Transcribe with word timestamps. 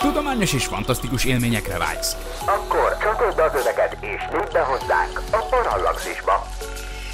Tudományos 0.00 0.52
és 0.52 0.66
fantasztikus 0.66 1.24
élményekre 1.24 1.78
vágysz. 1.78 2.16
Akkor 2.46 2.96
csatold 3.02 3.38
az 3.38 3.60
öveket 3.60 3.96
és 4.00 4.22
nyudd 4.32 4.52
be 4.52 4.60
hozzánk 4.60 5.22
a 5.30 5.46
Parallaxisba. 5.50 6.46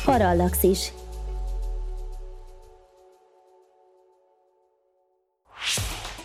Parallaxis. 0.04 0.93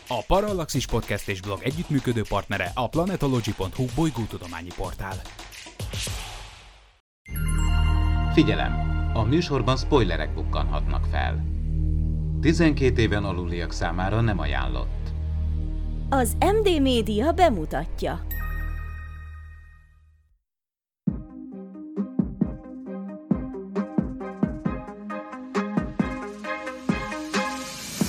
A 0.08 0.24
Parallaxis 0.28 0.86
Podcast 0.86 1.28
és 1.28 1.42
blog 1.42 1.60
együttműködő 1.64 2.22
partnere 2.30 2.72
a 2.74 2.90
planetology.hu 2.90 3.86
bolygótudományi 3.96 4.70
portál. 4.76 5.16
Figyelem! 8.34 8.90
A 9.14 9.24
műsorban 9.24 9.78
spoilerek 9.78 10.34
bukkanhatnak 10.34 11.06
fel. 11.12 11.44
12 12.42 13.02
éven 13.02 13.24
aluliak 13.24 13.72
számára 13.72 14.22
nem 14.22 14.40
ajánlott. 14.40 15.01
Az 16.14 16.38
MD 16.40 16.82
Média 16.82 17.32
bemutatja. 17.32 18.20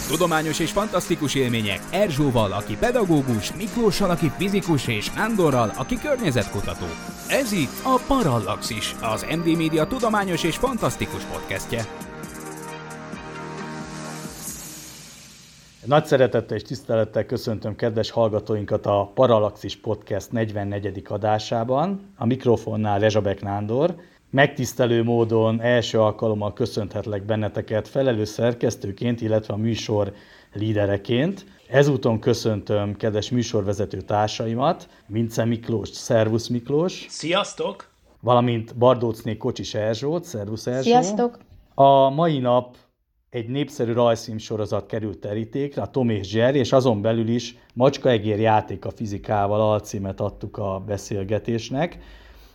Tudományos 0.09 0.59
és 0.59 0.71
fantasztikus 0.71 1.35
élmények 1.35 1.81
Erzsóval, 1.91 2.53
aki 2.53 2.77
pedagógus, 2.77 3.53
Miklóssal, 3.55 4.11
aki 4.11 4.31
fizikus, 4.37 4.87
és 4.87 5.13
Nándorral, 5.13 5.73
aki 5.77 5.99
környezetkutató. 5.99 6.87
Ez 7.29 7.53
itt 7.53 7.81
a 7.83 8.01
Parallaxis, 8.07 8.95
az 9.01 9.27
MD 9.37 9.57
Média 9.57 9.87
tudományos 9.87 10.45
és 10.45 10.57
fantasztikus 10.57 11.23
podcastje. 11.25 11.87
Nagy 15.87 16.05
szeretettel 16.05 16.57
és 16.57 16.63
tisztelettel 16.63 17.27
köszöntöm 17.27 17.77
kedves 17.77 18.11
hallgatóinkat 18.11 18.87
a 18.87 19.11
Parallaxis 19.15 19.77
Podcast 19.77 20.33
44. 20.33 21.03
adásában. 21.09 22.13
A 22.17 22.27
mikrofonnál 22.27 22.99
Rezsabek 22.99 23.43
Nándor. 23.43 23.95
Megtisztelő 24.31 25.03
módon 25.03 25.61
első 25.61 26.01
alkalommal 26.01 26.53
köszönhetlek 26.53 27.25
benneteket 27.25 27.89
felelős 27.89 28.29
szerkesztőként, 28.29 29.21
illetve 29.21 29.55
a 29.55 29.57
műsor 29.57 30.13
lídereként. 30.53 31.45
Ezúton 31.69 32.21
köszöntöm 32.21 32.97
kedves 32.97 33.31
műsorvezető 33.31 34.01
társaimat, 34.01 34.89
Vince 35.07 35.45
Miklós, 35.45 35.89
Szervusz 35.89 36.49
Miklós. 36.49 37.07
Sziasztok! 37.09 37.91
Valamint 38.21 38.77
Bardócné 38.77 39.37
Kocsis 39.37 39.75
Erzsót, 39.75 40.25
Szervusz 40.25 40.67
Erzsó. 40.67 40.83
Sziasztok! 40.83 41.39
A 41.75 42.11
mai 42.11 42.39
nap 42.39 42.77
egy 43.33 43.49
népszerű 43.49 43.93
rajzfilm 43.93 44.39
sorozat 44.39 44.87
került 44.87 45.19
terítékre, 45.19 45.83
a 45.83 45.87
Tom 45.87 46.09
és 46.09 46.33
Jerry, 46.33 46.59
és 46.59 46.73
azon 46.73 47.03
belül 47.03 47.29
is 47.29 47.57
Macskaegér 47.75 48.41
játék 48.41 48.85
a 48.85 48.91
fizikával 48.91 49.61
alcímet 49.61 50.21
adtuk 50.21 50.57
a 50.57 50.83
beszélgetésnek. 50.87 51.99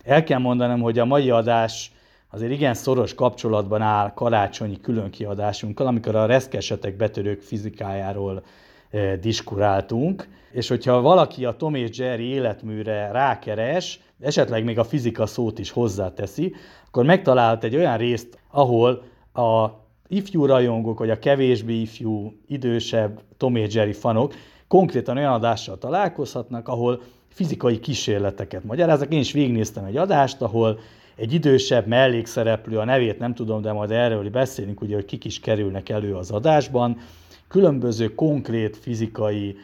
El 0.04 0.24
kell 0.24 0.40
mondanom, 0.40 0.82
hogy 0.82 1.00
a 1.00 1.06
mai 1.06 1.30
adás 1.30 1.92
azért 2.30 2.52
igen 2.52 2.74
szoros 2.74 3.14
kapcsolatban 3.14 3.82
áll 3.82 4.14
karácsonyi 4.14 4.82
különkiadásunkkal, 4.82 5.88
amikor 5.88 6.16
a 6.16 6.26
reszkesetek 6.26 6.96
betörők 6.96 7.42
fizikájáról 7.42 8.44
e, 8.90 9.16
diskuráltunk, 9.16 10.28
és 10.52 10.68
hogyha 10.68 11.02
valaki 11.02 11.46
a 11.46 11.56
Tom 11.56 11.76
és 11.76 11.98
Jerry 11.98 12.26
életműre 12.26 13.12
rákeres, 13.12 14.00
esetleg 14.20 14.64
még 14.64 14.80
a 14.80 14.84
fizika 14.84 15.26
szót 15.26 15.60
is 15.60 15.72
hozzáteszi, 15.72 16.56
akkor 16.88 17.06
megtalált 17.06 17.64
egy 17.64 17.76
olyan 17.76 17.98
részt, 17.98 18.40
ahol 18.52 19.04
a 19.34 19.86
ifjú 20.08 20.46
rajongók, 20.46 21.00
vagy 21.00 21.10
a 21.10 21.20
kevésbé 21.20 21.74
ifjú, 21.74 22.34
idősebb 22.48 23.22
Tom 23.38 23.56
és 23.56 23.74
Jerry 23.74 23.94
fanok 23.94 24.34
konkrétan 24.68 25.18
olyan 25.18 25.34
adással 25.34 25.78
találkozhatnak, 25.78 26.68
ahol 26.68 27.02
fizikai 27.28 27.80
kísérleteket 27.80 28.64
magyaráznak. 28.64 29.14
Én 29.14 29.20
is 29.20 29.32
végignéztem 29.32 29.86
egy 29.86 29.98
adást, 29.98 30.42
ahol 30.42 30.80
egy 31.16 31.34
idősebb 31.34 31.88
mellékszereplő, 31.88 32.78
a 32.78 32.86
nevét 32.86 33.20
nem 33.20 33.34
tudom, 33.34 33.62
de 33.62 33.72
majd 33.72 33.92
erről 33.92 34.30
beszélünk, 34.30 34.82
ugye, 34.82 34.96
hogy 34.96 35.06
kik 35.06 35.26
is 35.26 35.40
kerülnek 35.40 35.90
elő 35.90 36.16
az 36.16 36.32
adásban, 36.32 36.98
különböző 37.48 38.16
konkrét 38.16 38.78
fizikai 38.78 39.56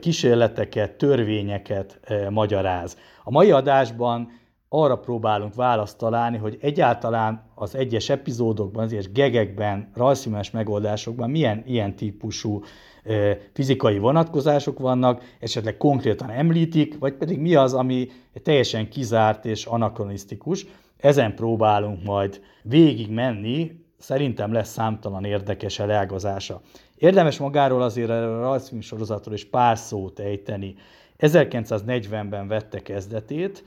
kísérleteket, 0.00 0.90
törvényeket 0.92 2.00
magyaráz. 2.30 2.96
A 3.24 3.30
mai 3.30 3.50
adásban 3.50 4.30
arra 4.68 4.98
próbálunk 4.98 5.54
választ 5.54 5.98
találni, 5.98 6.36
hogy 6.36 6.58
egyáltalán 6.60 7.50
az 7.54 7.74
egyes 7.74 8.08
epizódokban, 8.08 8.84
az 8.84 8.92
egyes 8.92 9.12
gegekben, 9.12 9.90
rajzfilmes 9.94 10.50
megoldásokban 10.50 11.30
milyen 11.30 11.62
ilyen 11.66 11.96
típusú 11.96 12.62
fizikai 13.52 13.98
vonatkozások 13.98 14.78
vannak, 14.78 15.22
esetleg 15.40 15.76
konkrétan 15.76 16.30
említik, 16.30 16.98
vagy 16.98 17.14
pedig 17.14 17.38
mi 17.40 17.54
az, 17.54 17.74
ami 17.74 18.08
teljesen 18.42 18.88
kizárt 18.88 19.44
és 19.44 19.64
anakronisztikus. 19.64 20.66
Ezen 20.96 21.34
próbálunk 21.34 22.04
majd 22.04 22.40
végig 22.62 23.10
menni, 23.10 23.84
szerintem 23.98 24.52
lesz 24.52 24.68
számtalan 24.72 25.24
érdekes 25.24 25.78
elágazása. 25.78 26.60
Érdemes 26.96 27.38
magáról 27.38 27.82
azért 27.82 28.10
a 28.10 28.40
rajzfilm 28.40 28.80
sorozatról 28.80 29.34
is 29.34 29.44
pár 29.44 29.78
szót 29.78 30.18
ejteni. 30.18 30.74
1940-ben 31.18 32.48
vette 32.48 32.82
kezdetét, 32.82 33.64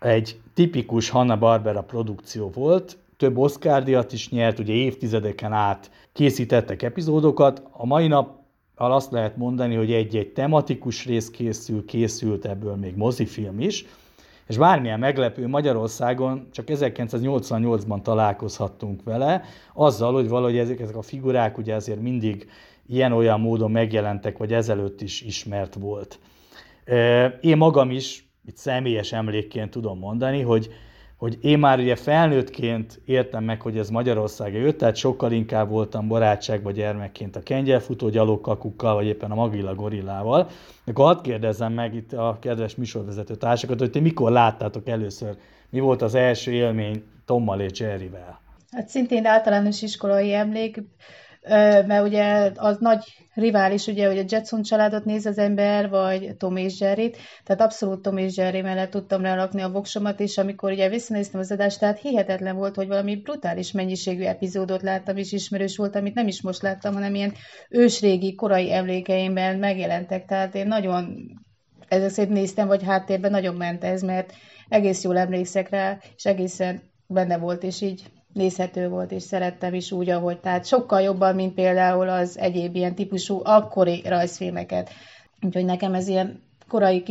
egy 0.00 0.40
tipikus 0.54 1.08
Hanna-Barbera 1.08 1.82
produkció 1.82 2.50
volt, 2.50 2.98
több 3.16 3.38
Oscar-díjat 3.38 4.12
is 4.12 4.30
nyert, 4.30 4.58
ugye 4.58 4.72
évtizedeken 4.72 5.52
át 5.52 5.90
készítettek 6.12 6.82
epizódokat. 6.82 7.62
A 7.70 7.86
mai 7.86 8.06
nap 8.06 8.36
azt 8.74 9.12
lehet 9.12 9.36
mondani, 9.36 9.74
hogy 9.74 9.92
egy-egy 9.92 10.32
tematikus 10.32 11.06
rész 11.06 11.30
készül, 11.30 11.84
készült 11.84 12.44
ebből 12.44 12.74
még 12.74 12.96
mozifilm 12.96 13.60
is, 13.60 13.84
és 14.46 14.56
bármilyen 14.56 14.98
meglepő, 14.98 15.46
Magyarországon 15.46 16.48
csak 16.52 16.64
1988-ban 16.68 18.02
találkozhattunk 18.02 19.02
vele, 19.02 19.42
azzal, 19.74 20.12
hogy 20.12 20.28
valahogy 20.28 20.58
ezek, 20.58 20.80
ezek 20.80 20.96
a 20.96 21.02
figurák 21.02 21.58
ugye 21.58 21.74
azért 21.74 22.00
mindig 22.00 22.48
ilyen-olyan 22.86 23.40
módon 23.40 23.70
megjelentek, 23.70 24.38
vagy 24.38 24.52
ezelőtt 24.52 25.00
is 25.00 25.22
ismert 25.22 25.74
volt. 25.74 26.18
Én 27.40 27.56
magam 27.56 27.90
is 27.90 28.27
itt 28.48 28.56
személyes 28.56 29.12
emlékként 29.12 29.70
tudom 29.70 29.98
mondani, 29.98 30.40
hogy, 30.40 30.70
hogy 31.16 31.38
én 31.40 31.58
már 31.58 31.78
ugye 31.78 31.96
felnőttként 31.96 33.00
értem 33.04 33.44
meg, 33.44 33.60
hogy 33.60 33.78
ez 33.78 33.90
Magyarországra 33.90 34.58
jött, 34.58 34.78
tehát 34.78 34.96
sokkal 34.96 35.32
inkább 35.32 35.68
voltam 35.68 36.08
barátságban 36.08 36.72
gyermekként 36.72 37.36
a 37.36 37.42
kengyelfutó 37.42 38.08
gyalogkakukkal, 38.08 38.94
vagy 38.94 39.06
éppen 39.06 39.30
a 39.30 39.34
Magilla 39.34 39.74
gorillával. 39.74 40.48
Akkor 40.86 41.04
hadd 41.04 41.22
kérdezzem 41.22 41.72
meg 41.72 41.94
itt 41.94 42.12
a 42.12 42.36
kedves 42.40 42.74
műsorvezető 42.74 43.34
társakat, 43.34 43.78
hogy 43.78 43.90
ti 43.90 44.00
mikor 44.00 44.30
láttátok 44.30 44.88
először, 44.88 45.36
mi 45.70 45.80
volt 45.80 46.02
az 46.02 46.14
első 46.14 46.52
élmény 46.52 47.02
Tommal 47.24 47.60
és 47.60 47.80
Jerryvel? 47.80 48.40
Hát 48.70 48.88
szintén 48.88 49.26
általános 49.26 49.82
iskolai 49.82 50.34
emlék, 50.34 50.82
mert 51.86 52.06
ugye 52.06 52.50
az 52.54 52.78
nagy 52.78 53.04
rivális, 53.34 53.86
ugye, 53.86 54.06
hogy 54.06 54.18
a 54.18 54.24
Jetson 54.28 54.62
családot 54.62 55.04
néz 55.04 55.26
az 55.26 55.38
ember, 55.38 55.88
vagy 55.88 56.36
Tom 56.36 56.56
és 56.56 56.80
Jerry-t, 56.80 57.16
tehát 57.44 57.62
abszolút 57.62 58.02
Tom 58.02 58.16
és 58.16 58.36
Jerry 58.36 58.60
mellett 58.60 58.90
tudtam 58.90 59.22
rálakni 59.22 59.62
a 59.62 59.70
voksomat, 59.70 60.20
és 60.20 60.38
amikor 60.38 60.70
ugye 60.70 60.88
visszanéztem 60.88 61.40
az 61.40 61.52
adást, 61.52 61.78
tehát 61.78 62.00
hihetetlen 62.00 62.56
volt, 62.56 62.74
hogy 62.74 62.88
valami 62.88 63.16
brutális 63.16 63.72
mennyiségű 63.72 64.22
epizódot 64.22 64.82
láttam, 64.82 65.16
és 65.16 65.32
ismerős 65.32 65.76
volt, 65.76 65.96
amit 65.96 66.14
nem 66.14 66.26
is 66.26 66.42
most 66.42 66.62
láttam, 66.62 66.94
hanem 66.94 67.14
ilyen 67.14 67.34
ősrégi, 67.68 68.34
korai 68.34 68.72
emlékeimben 68.72 69.58
megjelentek, 69.58 70.24
tehát 70.24 70.54
én 70.54 70.66
nagyon 70.66 71.16
ezek 71.88 72.10
szép 72.10 72.28
néztem, 72.28 72.66
vagy 72.66 72.82
háttérben 72.82 73.30
nagyon 73.30 73.54
ment 73.54 73.84
ez, 73.84 74.02
mert 74.02 74.32
egész 74.68 75.04
jól 75.04 75.18
emlékszek 75.18 75.68
rá, 75.68 75.98
és 76.16 76.24
egészen 76.24 76.82
benne 77.06 77.38
volt, 77.38 77.62
és 77.62 77.80
így 77.80 78.02
nézhető 78.38 78.88
volt, 78.88 79.10
és 79.10 79.22
szerettem 79.22 79.74
is 79.74 79.92
úgy, 79.92 80.10
ahogy. 80.10 80.38
Tehát 80.38 80.66
sokkal 80.66 81.00
jobban, 81.00 81.34
mint 81.34 81.54
például 81.54 82.08
az 82.08 82.38
egyéb 82.38 82.76
ilyen 82.76 82.94
típusú 82.94 83.40
akkori 83.44 84.02
rajzfilmeket. 84.04 84.90
Úgyhogy 85.42 85.64
nekem 85.64 85.94
ez 85.94 86.08
ilyen 86.08 86.42
korai 86.68 87.02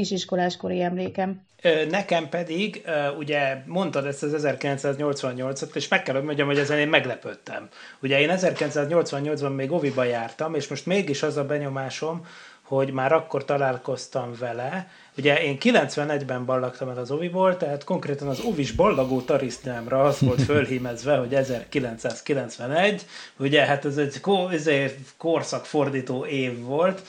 kori 0.58 0.82
emlékem. 0.82 1.46
Nekem 1.90 2.30
pedig, 2.30 2.84
ugye 3.18 3.58
mondtad 3.66 4.06
ezt 4.06 4.24
az 4.24 4.46
1988-at, 4.48 5.76
és 5.76 5.88
meg 5.88 6.04
kell, 6.04 6.22
mondjam, 6.22 6.48
hogy 6.48 6.58
ezen 6.58 6.80
én 6.80 6.88
meglepődtem. 6.88 7.68
Ugye 8.02 8.20
én 8.20 8.30
1988-ban 8.32 9.56
még 9.56 9.72
Oviba 9.72 10.04
jártam, 10.04 10.56
és 10.56 10.68
most 10.68 10.86
mégis 10.86 11.24
az 11.24 11.38
a 11.38 11.46
benyomásom, 11.46 12.26
hogy 12.68 12.92
már 12.92 13.12
akkor 13.12 13.46
találkoztam 13.46 14.34
vele, 14.40 14.88
Ugye 15.18 15.44
én 15.44 15.58
91-ben 15.60 16.46
ballagtam 16.46 16.90
el 16.90 16.98
az 16.98 17.12
Oviból, 17.12 17.58
tehát 17.58 17.84
konkrétan 17.84 18.28
az 18.28 18.40
Ovis 18.40 18.72
ballagó 18.72 19.22
tarisznyámra 19.22 20.04
az 20.04 20.20
volt 20.20 20.42
fölhímezve, 20.52 21.18
hogy 21.18 21.36
1991, 21.36 23.06
ugye 23.38 23.66
hát 23.66 23.86
ez 23.86 23.98
egy 23.98 24.22
korszakfordító 25.18 26.26
év 26.26 26.62
volt, 26.62 27.02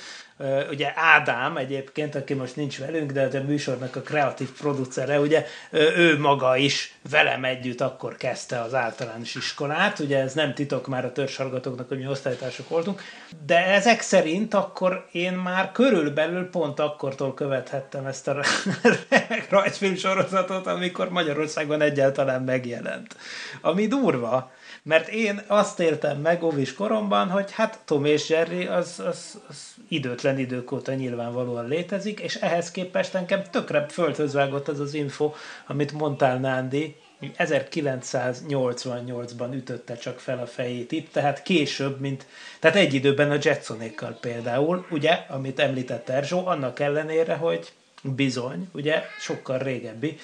ugye 0.70 0.92
Ádám 0.94 1.56
egyébként, 1.56 2.14
aki 2.14 2.34
most 2.34 2.56
nincs 2.56 2.78
velünk, 2.78 3.12
de 3.12 3.38
a 3.38 3.42
műsornak 3.42 3.96
a 3.96 4.00
kreatív 4.00 4.50
producere, 4.50 5.20
ugye 5.20 5.46
ő 5.72 6.18
maga 6.18 6.56
is 6.56 6.94
velem 7.10 7.44
együtt 7.44 7.80
akkor 7.80 8.16
kezdte 8.16 8.60
az 8.60 8.74
általános 8.74 9.34
iskolát, 9.34 9.98
ugye 9.98 10.18
ez 10.18 10.32
nem 10.32 10.54
titok 10.54 10.86
már 10.86 11.04
a 11.04 11.12
törzsargatóknak, 11.12 11.88
hogy 11.88 11.98
mi 11.98 12.06
osztálytársak 12.06 12.68
voltunk, 12.68 13.02
de 13.46 13.66
ezek 13.66 14.00
szerint 14.00 14.54
akkor 14.54 15.06
én 15.12 15.32
már 15.32 15.72
körülbelül 15.72 16.50
pont 16.50 16.80
akkortól 16.80 17.34
követhettem 17.34 18.06
ezt 18.06 18.28
a 18.28 18.42
rajzfilm 19.50 19.96
sorozatot, 19.96 20.66
amikor 20.66 21.08
Magyarországon 21.08 21.80
egyáltalán 21.80 22.42
megjelent. 22.42 23.16
Ami 23.60 23.86
durva, 23.86 24.52
mert 24.88 25.08
én 25.08 25.42
azt 25.46 25.80
éltem 25.80 26.20
meg 26.20 26.42
óvis 26.42 26.74
koromban, 26.74 27.30
hogy 27.30 27.52
hát 27.52 27.78
Tom 27.84 28.04
és 28.04 28.28
Jerry 28.28 28.66
az, 28.66 29.02
az, 29.06 29.40
az 29.48 29.74
időtlen 29.88 30.38
idők 30.38 30.72
óta 30.72 30.94
nyilvánvalóan 30.94 31.68
létezik, 31.68 32.20
és 32.20 32.34
ehhez 32.34 32.70
képest 32.70 33.14
engem 33.14 33.42
tökre 33.50 33.86
földhöz 33.88 34.32
vágott 34.32 34.68
az 34.68 34.80
az 34.80 34.94
info, 34.94 35.32
amit 35.66 35.92
mondtál 35.92 36.38
Nándi, 36.38 36.96
1988-ban 37.38 39.54
ütötte 39.54 39.96
csak 39.96 40.20
fel 40.20 40.38
a 40.38 40.46
fejét 40.46 40.92
itt, 40.92 41.12
tehát 41.12 41.42
később, 41.42 42.00
mint, 42.00 42.26
tehát 42.58 42.76
egy 42.76 42.94
időben 42.94 43.30
a 43.30 43.38
Jetsonékkal 43.42 44.18
például, 44.20 44.86
ugye, 44.90 45.24
amit 45.28 45.60
említett 45.60 46.08
Erzsó, 46.08 46.46
annak 46.46 46.80
ellenére, 46.80 47.34
hogy 47.34 47.72
bizony, 48.02 48.68
ugye, 48.72 49.02
sokkal 49.20 49.58
régebbi, 49.58 50.18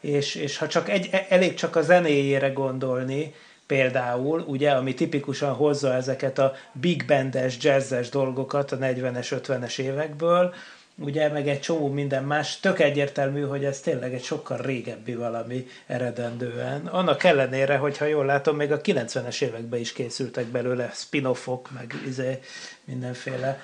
és, 0.00 0.34
és 0.34 0.56
ha 0.56 0.68
csak 0.68 0.88
egy, 0.88 1.10
elég 1.28 1.54
csak 1.54 1.76
a 1.76 1.82
zenéjére 1.82 2.48
gondolni, 2.48 3.34
például, 3.68 4.40
ugye, 4.40 4.70
ami 4.70 4.94
tipikusan 4.94 5.52
hozza 5.52 5.94
ezeket 5.94 6.38
a 6.38 6.54
big 6.72 7.04
bandes, 7.06 7.56
jazzes 7.60 8.08
dolgokat 8.08 8.72
a 8.72 8.78
40-es, 8.78 9.40
50-es 9.44 9.78
évekből, 9.78 10.54
ugye, 10.98 11.28
meg 11.28 11.48
egy 11.48 11.60
csomó 11.60 11.88
minden 11.88 12.24
más, 12.24 12.60
tök 12.60 12.80
egyértelmű, 12.80 13.40
hogy 13.40 13.64
ez 13.64 13.80
tényleg 13.80 14.14
egy 14.14 14.22
sokkal 14.22 14.56
régebbi 14.56 15.14
valami 15.14 15.66
eredendően. 15.86 16.86
Annak 16.86 17.24
ellenére, 17.24 17.76
hogyha 17.76 18.04
jól 18.04 18.24
látom, 18.24 18.56
még 18.56 18.72
a 18.72 18.80
90-es 18.80 19.42
években 19.42 19.80
is 19.80 19.92
készültek 19.92 20.46
belőle 20.46 20.90
spin-offok, 20.94 21.70
meg 21.70 21.94
izé, 22.06 22.38
mindenféle 22.84 23.62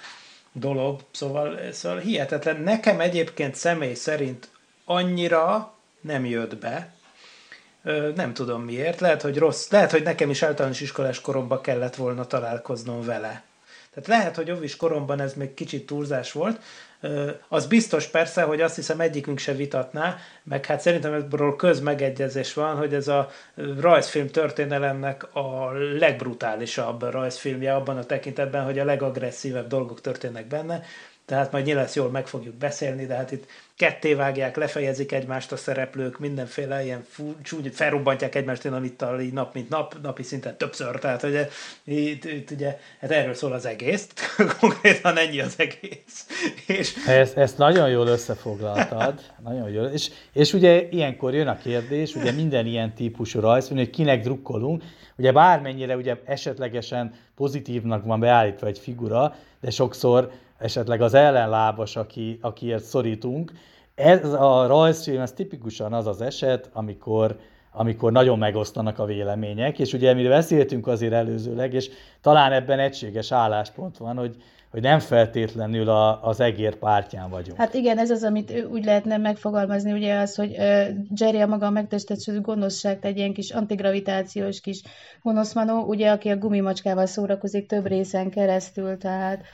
dolog, 0.52 1.00
szóval, 1.10 1.58
szóval 1.72 1.98
hihetetlen. 1.98 2.60
Nekem 2.60 3.00
egyébként 3.00 3.54
személy 3.54 3.94
szerint 3.94 4.48
annyira 4.84 5.74
nem 6.00 6.24
jött 6.24 6.56
be, 6.56 6.93
nem 8.14 8.34
tudom 8.34 8.62
miért, 8.62 9.00
lehet, 9.00 9.22
hogy 9.22 9.38
rossz, 9.38 9.70
lehet, 9.70 9.90
hogy 9.90 10.02
nekem 10.02 10.30
is 10.30 10.42
általános 10.42 10.80
iskolás 10.80 11.20
koromban 11.20 11.60
kellett 11.60 11.94
volna 11.94 12.26
találkoznom 12.26 13.04
vele. 13.04 13.42
Tehát 13.94 14.08
lehet, 14.08 14.36
hogy 14.36 14.50
ovis 14.50 14.76
koromban 14.76 15.20
ez 15.20 15.34
még 15.34 15.54
kicsit 15.54 15.86
túlzás 15.86 16.32
volt. 16.32 16.60
Az 17.48 17.66
biztos 17.66 18.06
persze, 18.06 18.42
hogy 18.42 18.60
azt 18.60 18.74
hiszem 18.74 19.00
egyikünk 19.00 19.38
se 19.38 19.52
vitatná, 19.52 20.16
meg 20.42 20.64
hát 20.66 20.80
szerintem 20.80 21.12
ebből 21.12 21.56
közmegegyezés 21.56 22.54
van, 22.54 22.76
hogy 22.76 22.94
ez 22.94 23.08
a 23.08 23.30
rajzfilm 23.80 24.28
történelemnek 24.28 25.34
a 25.34 25.72
legbrutálisabb 25.72 27.02
rajzfilmje 27.10 27.74
abban 27.74 27.96
a 27.96 28.04
tekintetben, 28.04 28.64
hogy 28.64 28.78
a 28.78 28.84
legagresszívebb 28.84 29.66
dolgok 29.66 30.00
történnek 30.00 30.46
benne. 30.46 30.82
Tehát 31.26 31.52
majd 31.52 31.64
nyilván 31.64 31.88
jól 31.94 32.10
meg 32.10 32.26
fogjuk 32.26 32.54
beszélni, 32.54 33.06
de 33.06 33.14
hát 33.14 33.32
itt 33.32 33.46
ketté 33.76 34.14
vágják, 34.14 34.56
lefejezik 34.56 35.12
egymást 35.12 35.52
a 35.52 35.56
szereplők, 35.56 36.18
mindenféle 36.18 36.84
ilyen 36.84 37.04
fú, 37.08 37.34
csúny, 37.42 37.70
felrobbantják 37.72 38.34
egymást 38.34 38.62
dinamíttal 38.62 39.20
így 39.20 39.32
nap, 39.32 39.54
mint 39.54 39.68
nap, 39.68 39.96
napi 40.02 40.22
szinten 40.22 40.56
többször, 40.56 40.98
tehát 40.98 41.22
ugye, 41.22 41.48
itt, 41.84 42.24
itt 42.24 42.50
ugye, 42.50 42.78
hát 43.00 43.10
erről 43.10 43.34
szól 43.34 43.52
az 43.52 43.66
egész, 43.66 44.08
konkrétan 44.60 45.16
ennyi 45.16 45.40
az 45.40 45.54
egész. 45.56 46.26
És... 46.66 47.06
Ezt, 47.06 47.36
ezt 47.36 47.58
nagyon 47.58 47.88
jól 47.88 48.06
összefoglaltad, 48.06 49.20
nagyon 49.44 49.70
jól, 49.70 49.86
és, 49.86 50.10
és 50.32 50.52
ugye 50.52 50.88
ilyenkor 50.90 51.34
jön 51.34 51.48
a 51.48 51.58
kérdés, 51.58 52.14
ugye 52.14 52.32
minden 52.32 52.66
ilyen 52.66 52.94
típusú 52.94 53.40
rajz, 53.40 53.68
hogy 53.68 53.90
kinek 53.90 54.22
drukkolunk, 54.22 54.82
ugye 55.16 55.32
bármennyire 55.32 55.96
ugye 55.96 56.16
esetlegesen 56.24 57.14
pozitívnak 57.36 58.04
van 58.04 58.20
beállítva 58.20 58.66
egy 58.66 58.78
figura, 58.78 59.36
de 59.60 59.70
sokszor 59.70 60.30
esetleg 60.58 61.00
az 61.00 61.14
ellenlábas, 61.14 61.96
aki, 61.96 62.38
akiért 62.40 62.84
szorítunk. 62.84 63.52
Ez 63.94 64.32
a 64.32 64.66
rajzfilm, 64.66 65.20
ez 65.20 65.32
tipikusan 65.32 65.92
az 65.92 66.06
az 66.06 66.20
eset, 66.20 66.70
amikor, 66.72 67.36
amikor 67.72 68.12
nagyon 68.12 68.38
megosztanak 68.38 68.98
a 68.98 69.04
vélemények, 69.04 69.78
és 69.78 69.92
ugye 69.92 70.14
mi 70.14 70.28
beszéltünk 70.28 70.86
azért 70.86 71.12
előzőleg, 71.12 71.74
és 71.74 71.90
talán 72.20 72.52
ebben 72.52 72.78
egységes 72.78 73.32
álláspont 73.32 73.96
van, 73.96 74.16
hogy, 74.16 74.36
hogy 74.70 74.82
nem 74.82 74.98
feltétlenül 74.98 75.88
a, 75.88 76.22
az 76.22 76.40
egér 76.40 76.76
pártján 76.76 77.30
vagyunk. 77.30 77.58
Hát 77.58 77.74
igen, 77.74 77.98
ez 77.98 78.10
az, 78.10 78.22
amit 78.22 78.66
úgy 78.70 78.84
lehetne 78.84 79.16
megfogalmazni, 79.16 79.92
ugye 79.92 80.18
az, 80.18 80.34
hogy 80.34 80.50
Jerry 81.14 81.40
a 81.40 81.46
maga 81.46 81.70
megtestetső 81.70 82.40
gonoszság, 82.40 82.98
egy 83.00 83.16
ilyen 83.16 83.32
kis 83.32 83.50
antigravitációs 83.50 84.60
kis 84.60 84.82
gonoszmanó, 85.22 85.82
ugye, 85.82 86.10
aki 86.10 86.28
a 86.28 86.36
gumimacskával 86.36 87.06
szórakozik 87.06 87.66
több 87.66 87.86
részen 87.86 88.30
keresztül, 88.30 88.96
tehát 88.98 89.44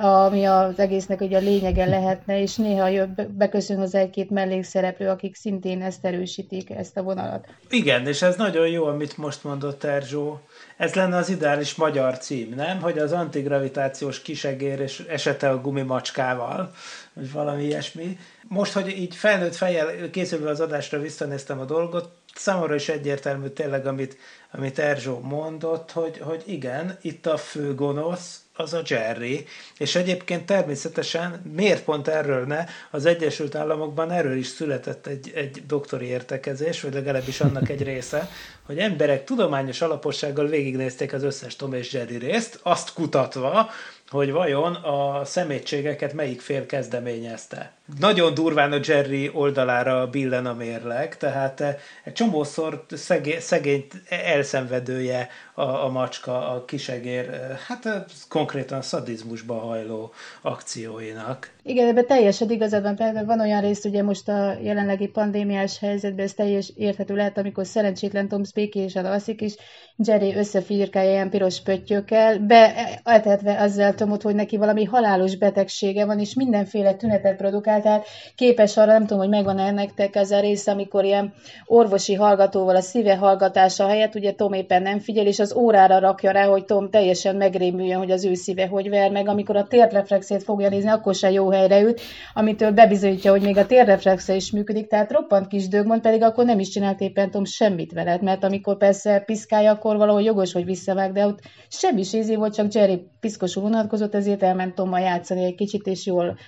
ami 0.00 0.44
az 0.44 0.78
egésznek 0.78 1.20
ugye 1.20 1.36
a 1.36 1.40
lényege 1.40 1.84
lehetne, 1.84 2.40
és 2.40 2.56
néha 2.56 2.88
jön, 2.88 3.34
beköszön 3.36 3.80
az 3.80 3.94
egy-két 3.94 4.30
mellékszereplő, 4.30 5.08
akik 5.08 5.34
szintén 5.34 5.82
ezt 5.82 6.04
erősítik, 6.04 6.70
ezt 6.70 6.96
a 6.96 7.02
vonalat. 7.02 7.46
Igen, 7.70 8.06
és 8.06 8.22
ez 8.22 8.36
nagyon 8.36 8.68
jó, 8.68 8.84
amit 8.84 9.16
most 9.16 9.44
mondott 9.44 9.84
Erzsó. 9.84 10.40
Ez 10.76 10.94
lenne 10.94 11.16
az 11.16 11.28
ideális 11.28 11.74
magyar 11.74 12.18
cím, 12.18 12.52
nem? 12.56 12.80
Hogy 12.80 12.98
az 12.98 13.12
antigravitációs 13.12 14.22
kisegér 14.22 14.80
és 14.80 15.04
esete 15.08 15.48
a 15.48 15.60
gumimacskával, 15.60 16.70
vagy 17.12 17.32
valami 17.32 17.64
ilyesmi. 17.64 18.18
Most, 18.48 18.72
hogy 18.72 18.88
így 18.88 19.14
felnőtt 19.14 19.54
fejjel 19.54 20.10
készülve 20.10 20.50
az 20.50 20.60
adásra 20.60 21.00
visszanéztem 21.00 21.60
a 21.60 21.64
dolgot, 21.64 22.17
számomra 22.34 22.74
is 22.74 22.88
egyértelmű 22.88 23.48
tényleg, 23.48 23.86
amit, 23.86 24.16
amit 24.50 24.78
Erzsó 24.78 25.20
mondott, 25.20 25.90
hogy, 25.90 26.18
hogy 26.18 26.42
igen, 26.46 26.98
itt 27.02 27.26
a 27.26 27.36
fő 27.36 27.74
gonosz, 27.74 28.40
az 28.58 28.72
a 28.74 28.82
Jerry, 28.86 29.46
és 29.78 29.94
egyébként 29.94 30.46
természetesen 30.46 31.42
miért 31.54 31.84
pont 31.84 32.08
erről 32.08 32.46
ne, 32.46 32.64
az 32.90 33.06
Egyesült 33.06 33.54
Államokban 33.54 34.10
erről 34.10 34.36
is 34.36 34.46
született 34.46 35.06
egy, 35.06 35.32
egy 35.34 35.62
doktori 35.66 36.06
értekezés, 36.06 36.80
vagy 36.80 36.94
legalábbis 36.94 37.40
annak 37.40 37.68
egy 37.68 37.82
része, 37.82 38.28
hogy 38.66 38.78
emberek 38.78 39.24
tudományos 39.24 39.80
alapossággal 39.80 40.46
végignézték 40.46 41.12
az 41.12 41.22
összes 41.22 41.56
Tom 41.56 41.72
és 41.72 41.92
Jerry 41.92 42.16
részt, 42.16 42.60
azt 42.62 42.92
kutatva, 42.92 43.70
hogy 44.10 44.32
vajon 44.32 44.74
a 44.74 45.24
szemétségeket 45.24 46.12
melyik 46.12 46.40
fél 46.40 46.66
kezdeményezte. 46.66 47.72
Nagyon 47.98 48.34
durván 48.34 48.72
a 48.72 48.80
Jerry 48.84 49.30
oldalára 49.34 50.06
billen 50.06 50.46
a 50.46 50.54
mérleg, 50.54 51.16
tehát 51.16 51.60
egy 52.04 52.12
csomószor 52.12 52.84
szegény, 52.90 53.40
szegény 53.40 53.86
elszenvedője 54.08 55.28
a, 55.54 55.62
a 55.62 55.88
macska, 55.88 56.50
a 56.50 56.64
kisegér, 56.64 57.30
hát 57.66 58.06
konkrétan 58.28 58.82
szadizmusba 58.82 59.54
hajló 59.54 60.12
akcióinak. 60.42 61.50
Igen, 61.62 61.88
ebben 61.88 62.06
teljesen 62.06 62.50
igazad 62.50 62.82
van. 62.82 62.96
Például 62.96 63.26
van 63.26 63.40
olyan 63.40 63.60
rész, 63.60 63.84
ugye 63.84 64.02
most 64.02 64.28
a 64.28 64.56
jelenlegi 64.62 65.08
pandémiás 65.08 65.78
helyzetben 65.78 66.24
ez 66.24 66.34
teljes 66.34 66.72
érthető 66.76 67.14
lehet, 67.14 67.38
amikor 67.38 67.66
szerencsétlen 67.66 68.28
Tom 68.28 68.42
békésen 68.54 69.04
alszik, 69.04 69.40
és 69.40 69.54
Jerry 69.96 70.34
összefirkálja 70.34 71.10
ilyen 71.10 71.30
piros 71.30 71.62
pöttyökkel, 71.62 72.38
beetetve 72.38 73.60
azzal 73.60 73.94
Tomot, 73.98 74.22
hogy 74.22 74.34
neki 74.34 74.56
valami 74.56 74.84
halálos 74.84 75.36
betegsége 75.36 76.04
van, 76.04 76.18
és 76.18 76.34
mindenféle 76.34 76.94
tünetet 76.94 77.36
produkál, 77.36 77.82
tehát 77.82 78.06
képes 78.34 78.76
arra, 78.76 78.92
nem 78.92 79.00
tudom, 79.00 79.18
hogy 79.18 79.28
megvan 79.28 79.58
-e 79.58 79.70
nektek 79.70 80.16
ez 80.16 80.30
a 80.30 80.40
rész, 80.40 80.66
amikor 80.66 81.04
ilyen 81.04 81.32
orvosi 81.66 82.14
hallgatóval 82.14 82.76
a 82.76 82.80
szíve 82.80 83.16
hallgatása 83.16 83.86
helyett, 83.86 84.14
ugye 84.14 84.32
Tom 84.32 84.52
éppen 84.52 84.82
nem 84.82 84.98
figyel, 84.98 85.26
és 85.26 85.38
az 85.38 85.54
órára 85.54 85.98
rakja 85.98 86.30
rá, 86.30 86.46
hogy 86.46 86.64
Tom 86.64 86.90
teljesen 86.90 87.36
megrémüljön, 87.36 87.98
hogy 87.98 88.10
az 88.10 88.24
ő 88.24 88.34
szíve 88.34 88.66
hogy 88.66 88.88
ver 88.88 89.10
meg, 89.10 89.28
amikor 89.28 89.56
a 89.56 89.66
térreflexét 89.66 90.42
fogja 90.42 90.68
nézni, 90.68 90.90
akkor 90.90 91.14
se 91.14 91.30
jó 91.30 91.50
helyre 91.50 91.80
üt, 91.80 92.00
amitől 92.34 92.70
bebizonyítja, 92.70 93.30
hogy 93.30 93.42
még 93.42 93.56
a 93.56 93.66
térreflexe 93.66 94.34
is 94.34 94.52
működik, 94.52 94.86
tehát 94.86 95.12
roppant 95.12 95.46
kis 95.48 95.68
dögmond, 95.68 96.00
pedig 96.00 96.22
akkor 96.22 96.44
nem 96.44 96.58
is 96.58 96.68
csinált 96.68 97.00
éppen 97.00 97.30
Tom 97.30 97.44
semmit 97.44 97.92
veled, 97.92 98.22
mert 98.22 98.44
amikor 98.44 98.76
persze 98.76 99.22
piszkálja, 99.26 99.70
akkor 99.70 99.96
valahogy 99.96 100.24
jogos, 100.24 100.52
hogy 100.52 100.64
visszavág, 100.64 101.12
de 101.12 101.26
ott 101.26 101.40
semmi 101.68 102.02
sézé 102.02 102.34
volt, 102.34 102.54
csak 102.54 102.72
Jerry 102.72 103.08
piszkosul 103.20 103.62
unatkozott, 103.62 104.14
ezért 104.14 104.42
elment 104.42 104.74
Tommal 104.74 105.00
játszani 105.00 105.44
egy 105.44 105.54
kicsit, 105.54 105.86
és 105.86 106.06
jól 106.06 106.38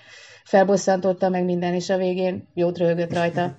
felbosszantotta 0.45 1.29
meg 1.29 1.45
minden, 1.45 1.75
és 1.75 1.91
a 1.91 1.97
végén 1.97 2.49
jót 2.55 2.79
röhögött 2.79 3.15
rajta. 3.15 3.57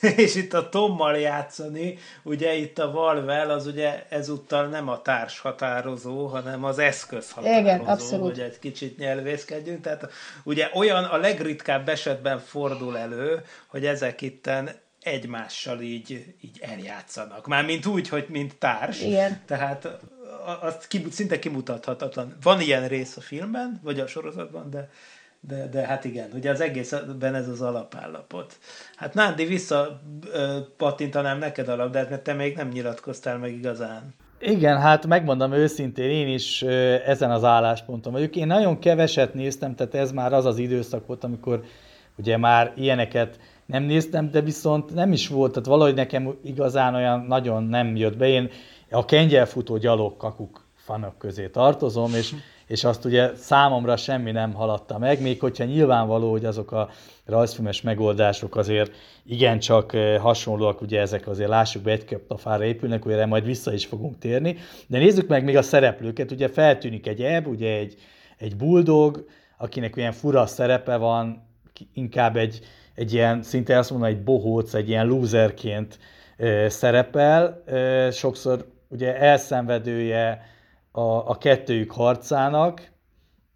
és 0.16 0.34
itt 0.34 0.52
a 0.52 0.68
Tommal 0.68 1.18
játszani, 1.18 1.98
ugye 2.22 2.54
itt 2.54 2.78
a 2.78 2.90
Valvel 2.90 3.50
az 3.50 3.66
ugye 3.66 4.06
ezúttal 4.08 4.66
nem 4.66 4.88
a 4.88 5.02
társ 5.02 5.40
határozó, 5.40 6.26
hanem 6.26 6.64
az 6.64 6.78
eszköz 6.78 7.30
határozó, 7.30 7.60
Igen, 7.60 7.80
abszolút. 7.80 8.26
hogy 8.26 8.40
egy 8.40 8.58
kicsit 8.58 8.98
nyelvészkedjünk. 8.98 9.80
Tehát 9.80 10.10
ugye 10.44 10.70
olyan 10.74 11.04
a 11.04 11.16
legritkább 11.16 11.88
esetben 11.88 12.38
fordul 12.38 12.98
elő, 12.98 13.42
hogy 13.66 13.86
ezek 13.86 14.22
itten 14.22 14.70
egymással 15.02 15.80
így, 15.80 16.34
így 16.40 16.58
eljátszanak. 16.60 17.46
Mármint 17.46 17.86
úgy, 17.86 18.08
hogy 18.08 18.26
mint 18.28 18.56
társ. 18.56 19.02
Igen. 19.02 19.40
Tehát 19.46 19.88
azt 20.60 20.86
ki, 20.86 21.06
szinte 21.10 21.38
kimutathatatlan. 21.38 22.36
Van 22.42 22.60
ilyen 22.60 22.88
rész 22.88 23.16
a 23.16 23.20
filmben, 23.20 23.80
vagy 23.82 24.00
a 24.00 24.06
sorozatban, 24.06 24.70
de, 24.70 24.88
de, 25.40 25.68
de 25.68 25.86
hát 25.86 26.04
igen, 26.04 26.30
ugye 26.34 26.50
az 26.50 26.60
egészben 26.60 27.34
ez 27.34 27.48
az 27.48 27.62
alapállapot. 27.62 28.58
Hát 28.96 29.14
Nándi, 29.14 29.44
vissza 29.44 30.00
pattintanám 30.76 31.38
neked 31.38 31.68
a 31.68 31.76
labdát, 31.76 32.10
mert 32.10 32.22
te 32.22 32.32
még 32.32 32.56
nem 32.56 32.68
nyilatkoztál 32.68 33.38
meg 33.38 33.52
igazán. 33.52 34.14
Igen, 34.40 34.80
hát 34.80 35.06
megmondom 35.06 35.52
őszintén, 35.52 36.10
én 36.10 36.28
is 36.28 36.62
ezen 37.06 37.30
az 37.30 37.44
állásponton 37.44 38.12
vagyok. 38.12 38.36
Én 38.36 38.46
nagyon 38.46 38.78
keveset 38.78 39.34
néztem, 39.34 39.74
tehát 39.74 39.94
ez 39.94 40.12
már 40.12 40.32
az 40.32 40.44
az 40.44 40.58
időszak 40.58 41.06
volt, 41.06 41.24
amikor 41.24 41.64
ugye 42.16 42.36
már 42.36 42.72
ilyeneket 42.76 43.38
nem 43.66 43.82
néztem, 43.82 44.30
de 44.30 44.40
viszont 44.40 44.94
nem 44.94 45.12
is 45.12 45.28
volt, 45.28 45.52
tehát 45.52 45.68
valahogy 45.68 45.94
nekem 45.94 46.34
igazán 46.44 46.94
olyan 46.94 47.20
nagyon 47.20 47.62
nem 47.62 47.96
jött 47.96 48.16
be. 48.16 48.28
Én 48.28 48.50
a 48.90 49.04
kengyelfutó 49.04 49.76
gyalog 49.76 50.16
kakuk 50.16 50.66
fanok 50.88 51.18
közé 51.18 51.48
tartozom, 51.48 52.14
és, 52.14 52.34
és 52.66 52.84
azt 52.84 53.04
ugye 53.04 53.34
számomra 53.34 53.96
semmi 53.96 54.30
nem 54.30 54.52
haladta 54.52 54.98
meg, 54.98 55.20
még 55.20 55.40
hogyha 55.40 55.64
nyilvánvaló, 55.64 56.30
hogy 56.30 56.44
azok 56.44 56.72
a 56.72 56.90
rajzfilmes 57.24 57.82
megoldások 57.82 58.56
azért 58.56 58.92
igencsak 59.24 59.92
eh, 59.92 60.20
hasonlóak, 60.20 60.80
ugye 60.80 61.00
ezek 61.00 61.26
azért 61.26 61.48
lássuk 61.48 61.82
be, 61.82 61.90
egy 61.90 62.20
fára 62.36 62.64
épülnek, 62.64 63.04
ugye 63.06 63.26
majd 63.26 63.44
vissza 63.44 63.72
is 63.72 63.86
fogunk 63.86 64.18
térni, 64.18 64.56
de 64.86 64.98
nézzük 64.98 65.28
meg 65.28 65.44
még 65.44 65.56
a 65.56 65.62
szereplőket, 65.62 66.30
ugye 66.30 66.48
feltűnik 66.48 67.06
egy 67.06 67.22
eb, 67.22 67.46
ugye 67.46 67.76
egy, 67.76 67.96
egy 68.38 68.56
bulldog, 68.56 69.26
akinek 69.56 69.96
olyan 69.96 70.12
fura 70.12 70.46
szerepe 70.46 70.96
van, 70.96 71.46
inkább 71.94 72.36
egy, 72.36 72.60
egy 72.94 73.12
ilyen, 73.12 73.42
szinte 73.42 73.78
azt 73.78 73.90
mondom, 73.90 74.08
egy 74.08 74.22
bohóc, 74.22 74.74
egy 74.74 74.88
ilyen 74.88 75.06
loserként 75.06 75.98
eh, 76.36 76.68
szerepel, 76.68 77.62
eh, 77.66 78.10
sokszor 78.12 78.76
ugye 78.88 79.16
elszenvedője 79.16 80.42
a, 80.92 81.00
a 81.00 81.38
kettőjük 81.38 81.92
harcának, 81.92 82.90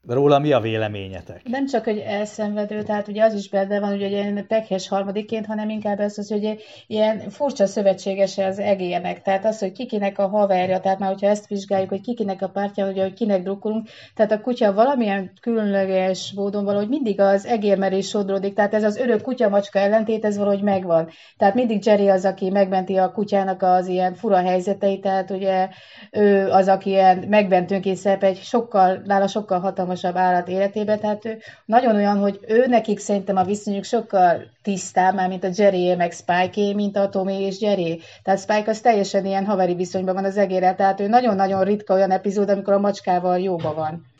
Róla 0.08 0.38
mi 0.38 0.52
a 0.52 0.60
véleményetek? 0.60 1.40
Nem 1.48 1.66
csak, 1.66 1.84
hogy 1.84 1.98
elszenvedő, 1.98 2.82
tehát 2.82 3.08
ugye 3.08 3.24
az 3.24 3.34
is 3.34 3.48
benne 3.48 3.80
van, 3.80 3.90
hogy 3.90 4.02
egy 4.02 4.44
pekhes 4.46 4.88
harmadiként, 4.88 5.46
hanem 5.46 5.68
inkább 5.68 6.00
ez 6.00 6.18
az, 6.18 6.28
hogy 6.28 6.64
ilyen 6.86 7.30
furcsa 7.30 7.66
szövetségese 7.66 8.46
az 8.46 8.58
egének. 8.58 9.22
Tehát 9.22 9.44
az, 9.44 9.58
hogy 9.58 9.72
kikinek 9.72 10.18
a 10.18 10.28
haverja, 10.28 10.80
tehát 10.80 10.98
már 10.98 11.08
hogyha 11.08 11.26
ezt 11.26 11.46
vizsgáljuk, 11.46 11.88
hogy 11.88 12.00
kikinek 12.00 12.42
a 12.42 12.48
pártja, 12.48 12.84
hogy, 12.84 12.98
hogy 12.98 13.12
kinek 13.12 13.42
drukkolunk, 13.42 13.88
tehát 14.14 14.32
a 14.32 14.40
kutya 14.40 14.72
valamilyen 14.72 15.32
különleges 15.40 16.32
módon 16.36 16.64
valahogy 16.64 16.88
mindig 16.88 17.20
az 17.20 17.46
egérmerés 17.46 18.08
sodródik, 18.08 18.54
tehát 18.54 18.74
ez 18.74 18.84
az 18.84 18.96
örök 18.96 19.22
kutya-macska 19.22 19.78
ellentét, 19.78 20.24
ez 20.24 20.36
valahogy 20.36 20.62
megvan. 20.62 21.08
Tehát 21.36 21.54
mindig 21.54 21.86
Jerry 21.86 22.08
az, 22.08 22.24
aki 22.24 22.50
megmenti 22.50 22.96
a 22.96 23.12
kutyának 23.12 23.62
az 23.62 23.86
ilyen 23.86 24.14
fura 24.14 24.36
helyzeteit, 24.36 25.00
tehát 25.00 25.30
ugye 25.30 25.68
ő 26.10 26.48
az, 26.48 26.68
aki 26.68 26.90
ilyen 26.90 27.24
megmentőnként 27.28 27.96
szerep 27.96 28.22
egy 28.22 28.36
sokkal, 28.36 29.02
nála 29.04 29.26
sokkal 29.26 29.60
hatalmas 29.60 29.90
hatalmasabb 29.92 30.16
állat 30.16 30.48
életébe, 30.48 30.98
tehát 30.98 31.24
ő 31.24 31.38
nagyon 31.64 31.94
olyan, 31.94 32.18
hogy 32.18 32.38
ő 32.48 32.66
nekik 32.66 32.98
szerintem 32.98 33.36
a 33.36 33.44
viszonyuk 33.44 33.84
sokkal 33.84 34.50
tisztább, 34.62 35.14
már 35.14 35.28
mint 35.28 35.44
a 35.44 35.50
Jerry 35.54 35.94
meg 35.94 36.12
spike 36.12 36.74
mint 36.74 36.96
a 36.96 37.08
Tommy 37.08 37.40
és 37.40 37.60
Jerry. 37.60 38.00
Tehát 38.22 38.40
Spike 38.40 38.70
az 38.70 38.80
teljesen 38.80 39.26
ilyen 39.26 39.44
haveri 39.44 39.74
viszonyban 39.74 40.14
van 40.14 40.24
az 40.24 40.36
egére, 40.36 40.74
tehát 40.74 41.00
ő 41.00 41.08
nagyon-nagyon 41.08 41.64
ritka 41.64 41.94
olyan 41.94 42.10
epizód, 42.10 42.50
amikor 42.50 42.72
a 42.72 42.78
macskával 42.78 43.38
jóba 43.38 43.74
van. 43.74 44.10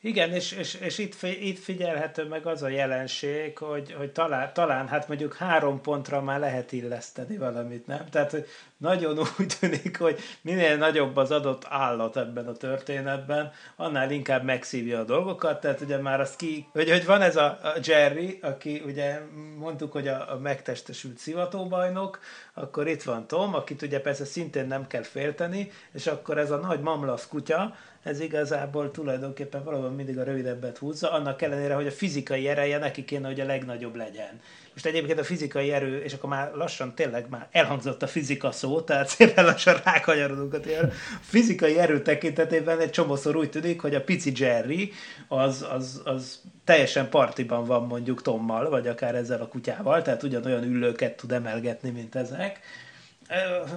Igen, 0.00 0.32
és, 0.32 0.52
és, 0.52 0.74
és 0.74 0.98
itt, 0.98 1.22
itt 1.22 1.58
figyelhető 1.58 2.24
meg 2.24 2.46
az 2.46 2.62
a 2.62 2.68
jelenség, 2.68 3.58
hogy, 3.58 3.92
hogy 3.92 4.10
talán, 4.10 4.50
talán 4.54 4.88
hát 4.88 5.08
mondjuk 5.08 5.34
három 5.34 5.80
pontra 5.80 6.22
már 6.22 6.38
lehet 6.38 6.72
illeszteni 6.72 7.36
valamit, 7.36 7.86
nem? 7.86 8.04
Tehát, 8.10 8.30
hogy 8.30 8.46
nagyon 8.78 9.18
úgy 9.38 9.56
tűnik, 9.60 9.98
hogy 9.98 10.18
minél 10.40 10.76
nagyobb 10.76 11.16
az 11.16 11.30
adott 11.30 11.64
állat 11.68 12.16
ebben 12.16 12.46
a 12.46 12.52
történetben, 12.52 13.52
annál 13.76 14.10
inkább 14.10 14.44
megszívja 14.44 14.98
a 14.98 15.04
dolgokat, 15.04 15.60
tehát 15.60 15.80
ugye 15.80 15.96
már 15.96 16.20
az 16.20 16.36
ki, 16.36 16.68
hogy, 16.72 16.90
hogy 16.90 17.06
van 17.06 17.22
ez 17.22 17.36
a, 17.36 17.58
Jerry, 17.82 18.38
aki 18.42 18.82
ugye 18.86 19.20
mondtuk, 19.56 19.92
hogy 19.92 20.08
a, 20.08 20.32
a 20.32 20.38
megtestesült 20.38 21.18
szivatóbajnok, 21.18 22.20
akkor 22.54 22.88
itt 22.88 23.02
van 23.02 23.26
Tom, 23.26 23.54
akit 23.54 23.82
ugye 23.82 24.00
persze 24.00 24.24
szintén 24.24 24.66
nem 24.66 24.86
kell 24.86 25.02
félteni, 25.02 25.70
és 25.92 26.06
akkor 26.06 26.38
ez 26.38 26.50
a 26.50 26.56
nagy 26.56 26.80
mamlasz 26.80 27.26
kutya, 27.26 27.74
ez 28.02 28.20
igazából 28.20 28.90
tulajdonképpen 28.90 29.64
valóban 29.64 29.94
mindig 29.94 30.18
a 30.18 30.22
rövidebbet 30.22 30.78
húzza, 30.78 31.12
annak 31.12 31.42
ellenére, 31.42 31.74
hogy 31.74 31.86
a 31.86 31.90
fizikai 31.90 32.48
ereje 32.48 32.78
neki 32.78 33.04
kéne, 33.04 33.26
hogy 33.26 33.40
a 33.40 33.44
legnagyobb 33.44 33.94
legyen. 33.94 34.40
Most 34.72 34.86
egyébként 34.86 35.18
a 35.18 35.24
fizikai 35.24 35.72
erő, 35.72 36.02
és 36.02 36.12
akkor 36.12 36.30
már 36.30 36.52
lassan 36.54 36.94
tényleg 36.94 37.28
már 37.28 37.48
elhangzott 37.50 38.02
a 38.02 38.06
fizika 38.06 38.50
szó, 38.50 38.67
tehát 38.76 39.08
szépen 39.16 39.44
lassan 39.44 39.80
rákanyarodunk 39.84 40.54
a 40.54 40.56
A 40.56 40.92
fizikai 41.20 41.78
erő 41.78 42.02
tekintetében 42.02 42.80
egy 42.80 42.90
csomószor 42.90 43.36
úgy 43.36 43.50
tűnik, 43.50 43.80
hogy 43.80 43.94
a 43.94 44.04
pici 44.04 44.32
Jerry 44.36 44.92
az, 45.28 45.66
az, 45.70 46.00
az 46.04 46.40
teljesen 46.64 47.08
partiban 47.08 47.64
van 47.64 47.86
mondjuk 47.86 48.22
Tommal, 48.22 48.68
vagy 48.68 48.86
akár 48.86 49.14
ezzel 49.14 49.40
a 49.40 49.48
kutyával, 49.48 50.02
tehát 50.02 50.22
ugyanolyan 50.22 50.62
üllőket 50.62 51.16
tud 51.16 51.32
emelgetni, 51.32 51.90
mint 51.90 52.14
ezek 52.14 52.60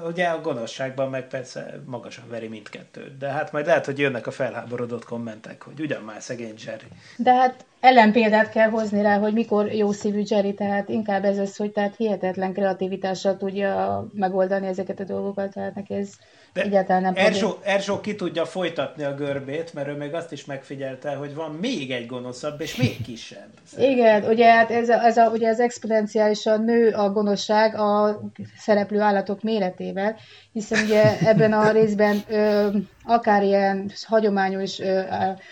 Ugye 0.05 0.27
a 0.27 0.41
gonoszságban 0.41 1.09
meg 1.09 1.27
persze 1.27 1.79
magasan 1.85 2.29
veri 2.29 2.47
mindkettőt, 2.47 3.17
de 3.17 3.27
hát 3.27 3.51
majd 3.51 3.65
lehet, 3.65 3.85
hogy 3.85 3.99
jönnek 3.99 4.27
a 4.27 4.31
felháborodott 4.31 5.05
kommentek, 5.05 5.61
hogy 5.61 5.79
ugyan 5.79 6.03
már 6.03 6.21
szegény 6.21 6.55
Jerry. 6.65 6.85
De 7.17 7.33
hát 7.33 7.65
ellenpéldát 7.81 8.49
kell 8.49 8.69
hozni 8.69 9.01
rá, 9.01 9.17
hogy 9.17 9.33
mikor 9.33 9.73
jó 9.73 9.91
szívű 9.91 10.21
Jerry, 10.25 10.53
tehát 10.53 10.89
inkább 10.89 11.23
ez 11.23 11.37
az, 11.37 11.55
hogy 11.55 11.71
tehát 11.71 11.95
hihetetlen 11.95 12.53
kreativitással 12.53 13.37
tudja 13.37 14.05
megoldani 14.13 14.67
ezeket 14.67 14.99
a 14.99 15.03
dolgokat, 15.03 15.53
tehát 15.53 15.75
neki 15.75 15.93
ez 15.93 16.09
de 16.53 16.61
egyáltalán 16.61 17.01
nem 17.01 17.13
Erzsó, 17.15 17.57
Erzsó 17.63 17.99
ki 17.99 18.15
tudja 18.15 18.45
folytatni 18.45 19.03
a 19.03 19.13
görbét, 19.13 19.73
mert 19.73 19.87
ő 19.87 19.95
még 19.95 20.13
azt 20.13 20.31
is 20.31 20.45
megfigyelte, 20.45 21.15
hogy 21.15 21.35
van 21.35 21.51
még 21.51 21.91
egy 21.91 22.05
gonoszabb, 22.05 22.61
és 22.61 22.75
még 22.75 23.01
kisebb. 23.05 23.49
Igen, 23.77 24.23
ugye, 24.23 24.51
hát 24.51 24.71
ez, 24.71 24.89
a, 24.89 25.05
ez 25.05 25.17
a, 25.17 25.29
ugye 25.29 25.49
az 25.49 25.59
exponenciálisan 25.59 26.63
nő 26.63 26.89
a 26.89 27.11
gonoszság 27.11 27.75
a 27.75 28.21
szereplő 28.57 28.99
állatok 28.99 29.41
méretével, 29.41 30.15
hiszen 30.53 30.83
ugye 30.83 31.17
ebben 31.19 31.53
a 31.53 31.71
részben 31.71 32.17
ö, 32.29 32.67
akár 33.03 33.43
ilyen 33.43 33.91
hagyományos 34.07 34.79
ö, 34.79 35.01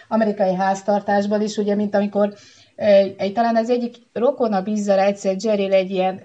amerikai 0.07 0.55
háztartásban 0.55 1.41
is, 1.41 1.57
ugye, 1.57 1.75
mint 1.75 1.95
amikor 1.95 2.33
egy, 3.17 3.33
talán 3.33 3.55
az 3.55 3.69
egyik 3.69 3.95
rokona 4.13 4.61
bízza 4.61 4.99
egyszer 4.99 5.35
Jerry 5.39 5.73
egy 5.73 5.89
ilyen 5.89 6.21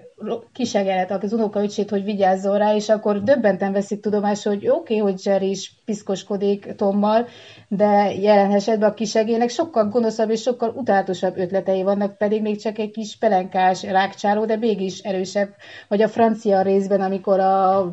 kisegelet 0.53 1.11
az 1.23 1.33
unokaöcsét, 1.33 1.89
hogy 1.89 2.03
vigyázzon 2.03 2.57
rá, 2.57 2.75
és 2.75 2.89
akkor 2.89 3.23
döbbenten 3.23 3.71
veszik 3.71 4.01
tudomásul, 4.01 4.53
hogy 4.53 4.67
oké, 4.67 4.99
okay, 4.99 5.11
hogy 5.11 5.25
Jerry 5.25 5.49
is 5.49 5.73
piszkoskodik 5.85 6.75
Tommal, 6.75 7.27
de 7.67 8.13
jelen 8.13 8.51
esetben 8.51 8.89
a 8.89 8.93
kisegének 8.93 9.49
sokkal 9.49 9.87
gonoszabb 9.87 10.29
és 10.29 10.41
sokkal 10.41 10.69
utálatosabb 10.69 11.37
ötletei 11.37 11.83
vannak, 11.83 12.17
pedig 12.17 12.41
még 12.41 12.61
csak 12.61 12.77
egy 12.77 12.91
kis 12.91 13.17
pelenkás 13.17 13.83
rákcsáló, 13.83 14.45
de 14.45 14.55
mégis 14.55 14.99
erősebb. 14.99 15.49
Vagy 15.87 16.01
a 16.01 16.07
francia 16.07 16.61
részben, 16.61 17.01
amikor 17.01 17.39
a, 17.39 17.91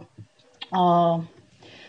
a 0.73 1.19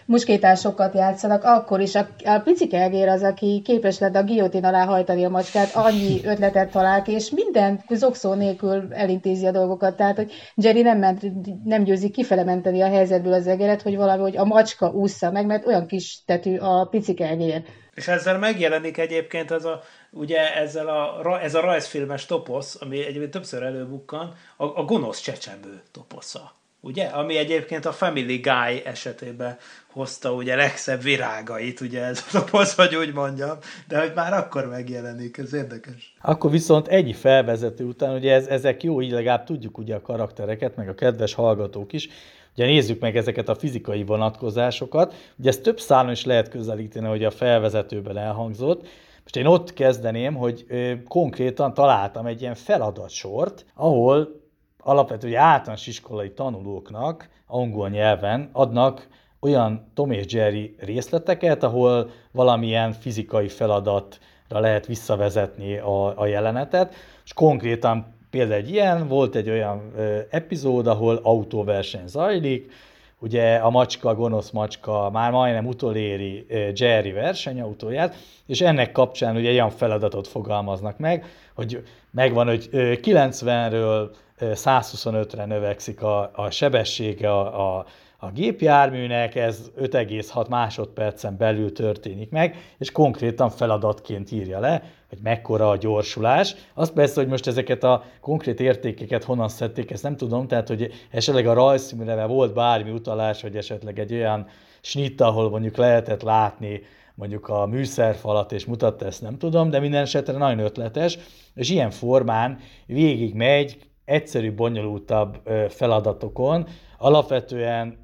muskétásokat 0.06 0.94
játszanak, 0.94 1.44
akkor 1.44 1.80
is 1.80 1.96
a, 1.96 2.08
a 2.24 2.40
picike 2.40 2.82
egér 2.82 3.08
az, 3.08 3.22
aki 3.24 3.62
képes 3.66 4.00
lett 4.00 4.16
a 4.16 4.24
giotin 4.24 4.66
alá 4.66 4.86
hajtani 4.86 5.26
a 5.26 5.30
macskát, 5.30 5.76
annyi 5.76 6.26
ötletet 6.26 6.72
talál 6.72 7.02
ki, 7.02 7.12
és 7.12 7.30
minden 7.30 7.84
zokszó 7.90 8.34
nélkül 8.34 8.94
elintézi 8.94 9.46
a 9.46 9.52
dolgokat. 9.52 9.96
Tehát, 9.96 10.16
hogy 10.16 10.32
Jerry 10.56 10.82
nem, 10.82 10.98
ment, 10.98 11.22
nem 11.64 11.84
győzi 11.84 12.10
kifele 12.10 12.44
menteni 12.44 12.82
a 12.82 12.88
helyzetből 12.88 13.34
az 13.34 13.48
egeret, 13.48 13.82
hogy 13.82 13.96
valahogy 13.96 14.38
a 14.38 14.46
macska 14.46 14.90
ússza 14.92 15.32
meg, 15.32 15.46
mert 15.46 15.66
olyan 15.66 15.88
kis 15.88 16.24
tetű 16.26 16.58
a 16.58 16.86
picike 16.86 17.28
egér. 17.28 17.64
És 17.96 18.08
ezzel 18.08 18.38
megjelenik 18.38 18.98
egyébként 18.98 19.52
az 19.52 19.66
a, 19.66 19.82
ugye 20.12 20.56
ezzel 20.56 20.88
a, 20.88 21.42
ez 21.42 21.56
a 21.56 21.62
rajzfilmes 21.62 22.26
toposz, 22.26 22.78
ami 22.82 23.06
egyébként 23.06 23.32
többször 23.32 23.64
előbukkan, 23.64 24.34
a, 24.58 24.66
a 24.66 24.84
gonosz 24.84 25.20
csecsemő 25.20 25.82
toposza 25.92 26.52
ugye? 26.84 27.06
Ami 27.06 27.38
egyébként 27.38 27.86
a 27.86 27.92
Family 27.92 28.38
Guy 28.38 28.86
esetében 28.86 29.58
hozta 29.92 30.34
ugye 30.34 30.56
legszebb 30.56 31.02
virágait, 31.02 31.82
ugye 31.82 32.04
ez 32.04 32.24
a 32.28 32.40
topoz, 32.40 32.74
hogy 32.74 32.96
úgy 32.96 33.14
mondjam, 33.14 33.58
de 33.88 34.00
hogy 34.00 34.12
már 34.16 34.34
akkor 34.34 34.68
megjelenik, 34.68 35.38
ez 35.38 35.54
érdekes. 35.54 36.16
Akkor 36.22 36.52
viszont 36.52 36.88
egy 36.88 37.16
felvezető 37.20 37.84
után, 37.84 38.16
ugye 38.16 38.34
ez, 38.34 38.48
ezek 38.48 38.84
jó, 38.84 39.02
így 39.02 39.12
legalább 39.12 39.44
tudjuk 39.44 39.78
ugye 39.78 39.96
a 39.96 40.02
karaktereket, 40.02 40.76
meg 40.76 40.90
a 40.90 40.96
kedves 40.96 41.34
hallgatók 41.34 41.94
is, 41.94 42.10
Ugye 42.56 42.66
nézzük 42.66 43.00
meg 43.00 43.18
ezeket 43.18 43.50
a 43.50 43.56
fizikai 43.56 44.04
vonatkozásokat. 44.04 45.14
Ugye 45.40 45.50
ezt 45.50 45.62
több 45.62 45.80
szálon 45.80 46.12
is 46.12 46.26
lehet 46.26 46.50
közelíteni, 46.50 47.08
hogy 47.08 47.24
a 47.24 47.32
felvezetőben 47.32 48.18
elhangzott. 48.18 48.88
Most 49.22 49.36
én 49.36 49.46
ott 49.46 49.74
kezdeném, 49.74 50.34
hogy 50.34 50.66
konkrétan 51.08 51.74
találtam 51.74 52.26
egy 52.26 52.42
ilyen 52.42 52.56
feladatsort, 52.56 53.66
ahol 53.74 54.43
alapvetően 54.84 55.42
általános 55.42 55.88
iskolai 55.88 56.32
tanulóknak 56.32 57.30
angol 57.48 57.90
nyelven 57.90 58.50
adnak 58.52 59.08
olyan 59.40 59.92
Tom 59.94 60.12
és 60.12 60.34
Jerry 60.34 60.76
részleteket, 60.80 61.64
ahol 61.64 62.10
valamilyen 62.32 62.92
fizikai 62.92 63.48
feladatra 63.48 64.60
lehet 64.60 64.86
visszavezetni 64.86 65.78
a, 65.78 66.20
a 66.20 66.26
jelenetet, 66.26 66.94
és 67.24 67.34
konkrétan 67.34 68.16
például 68.30 68.62
egy 68.62 68.70
ilyen, 68.70 69.08
volt 69.08 69.36
egy 69.36 69.50
olyan 69.50 69.92
ö, 69.96 70.20
epizód, 70.30 70.88
ahol 70.88 71.20
autóverseny 71.24 72.08
zajlik, 72.08 72.72
ugye 73.20 73.56
a 73.56 73.70
macska, 73.70 74.10
a 74.10 74.16
gonosz 74.16 74.50
macska 74.50 75.10
már 75.10 75.32
majdnem 75.32 75.68
utoléri 75.68 76.46
Jerry 76.74 77.12
versenyautóját, 77.12 78.16
és 78.46 78.62
ennek 78.62 78.92
kapcsán 78.92 79.36
ugye 79.36 79.52
ilyen 79.52 79.70
feladatot 79.70 80.28
fogalmaznak 80.28 80.98
meg, 80.98 81.26
hogy 81.54 81.84
megvan, 82.12 82.48
hogy 82.48 82.70
90-ről 82.72 84.10
125-re 84.52 85.46
növekszik 85.46 86.02
a, 86.02 86.32
a 86.34 86.50
sebessége 86.50 87.32
a, 87.32 87.78
a, 87.78 87.86
a 88.18 88.32
gépjárműnek, 88.32 89.36
ez 89.36 89.72
5,6 89.80 90.50
másodpercen 90.50 91.38
belül 91.38 91.72
történik 91.72 92.30
meg, 92.30 92.58
és 92.78 92.92
konkrétan 92.92 93.50
feladatként 93.50 94.32
írja 94.32 94.60
le, 94.60 94.84
hogy 95.10 95.20
mekkora 95.24 95.70
a 95.70 95.78
gyorsulás. 95.78 96.56
Azt 96.74 96.94
persze, 96.94 97.20
hogy 97.20 97.30
most 97.30 97.48
ezeket 97.48 97.84
a 97.84 98.04
konkrét 98.22 98.60
értékeket 98.60 99.24
honnan 99.24 99.50
szedték, 99.50 99.92
ezt 99.92 100.04
nem 100.04 100.18
tudom, 100.18 100.48
tehát 100.48 100.68
hogy 100.68 100.94
esetleg 101.12 101.48
a 101.48 101.54
rajzszínűre 101.54 102.26
volt 102.26 102.54
bármi 102.54 102.92
utalás, 102.92 103.42
hogy 103.42 103.56
esetleg 103.56 104.00
egy 104.00 104.14
olyan 104.14 104.48
snitt, 104.82 105.22
ahol 105.22 105.50
mondjuk 105.50 105.78
lehetett 105.78 106.22
látni 106.22 106.82
mondjuk 107.16 107.48
a 107.48 107.66
műszerfalat, 107.66 108.52
és 108.52 108.66
mutatta 108.66 109.06
ezt, 109.06 109.22
nem 109.22 109.38
tudom, 109.38 109.70
de 109.70 109.80
minden 109.80 110.02
esetre 110.02 110.38
nagyon 110.38 110.66
ötletes, 110.66 111.18
és 111.56 111.70
ilyen 111.70 111.92
formán 111.92 112.60
végig 112.86 113.34
megy 113.34 113.78
egyszerű, 114.06 114.54
bonyolultabb 114.54 115.38
feladatokon, 115.70 116.68
alapvetően 116.98 118.04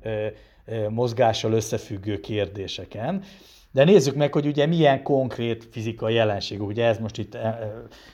mozgással 0.89 1.51
összefüggő 1.51 2.19
kérdéseken. 2.19 3.23
De 3.71 3.83
nézzük 3.83 4.15
meg, 4.15 4.33
hogy 4.33 4.45
ugye 4.45 4.65
milyen 4.65 5.03
konkrét 5.03 5.67
fizikai 5.71 6.13
jelenség, 6.13 6.61
ugye 6.61 6.85
ez 6.85 6.97
most 6.99 7.17
itt 7.17 7.37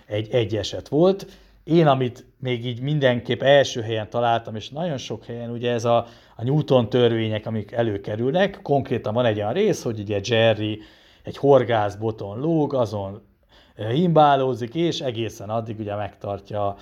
egy, 0.06 0.34
egy 0.34 0.56
eset 0.56 0.88
volt. 0.88 1.28
Én, 1.64 1.88
amit 1.88 2.26
még 2.40 2.66
így 2.66 2.82
mindenképp 2.82 3.42
első 3.42 3.82
helyen 3.82 4.10
találtam, 4.10 4.56
és 4.56 4.70
nagyon 4.70 4.98
sok 4.98 5.26
helyen, 5.26 5.50
ugye 5.50 5.72
ez 5.72 5.86
a, 5.86 6.06
a 6.36 6.44
Newton 6.44 6.90
törvények, 6.90 7.46
amik 7.46 7.72
előkerülnek, 7.72 8.60
konkrétan 8.62 9.14
van 9.14 9.26
egy 9.26 9.38
olyan 9.38 9.54
rész, 9.54 9.84
hogy 9.84 10.00
ugye 10.00 10.20
Jerry 10.24 10.80
egy 11.24 11.38
horgászboton 11.38 12.40
lóg, 12.40 12.74
azon 12.74 13.22
himbálózik, 13.76 14.76
és 14.76 15.00
egészen 15.00 15.50
addig 15.50 15.80
ugye 15.80 15.96
megtartja 15.96 16.76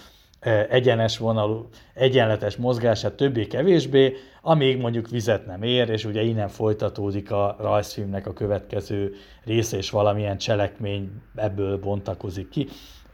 egyenes 0.69 1.17
vonalú, 1.17 1.67
egyenletes 1.93 2.55
mozgását 2.55 3.13
többé-kevésbé, 3.13 4.13
amíg 4.41 4.77
mondjuk 4.77 5.09
vizet 5.09 5.45
nem 5.45 5.63
ér, 5.63 5.89
és 5.89 6.05
ugye 6.05 6.21
innen 6.21 6.47
folytatódik 6.47 7.31
a 7.31 7.55
rajzfilmnek 7.59 8.27
a 8.27 8.33
következő 8.33 9.15
része, 9.45 9.77
és 9.77 9.89
valamilyen 9.89 10.37
cselekmény 10.37 11.11
ebből 11.35 11.79
bontakozik 11.79 12.49
ki. 12.49 12.67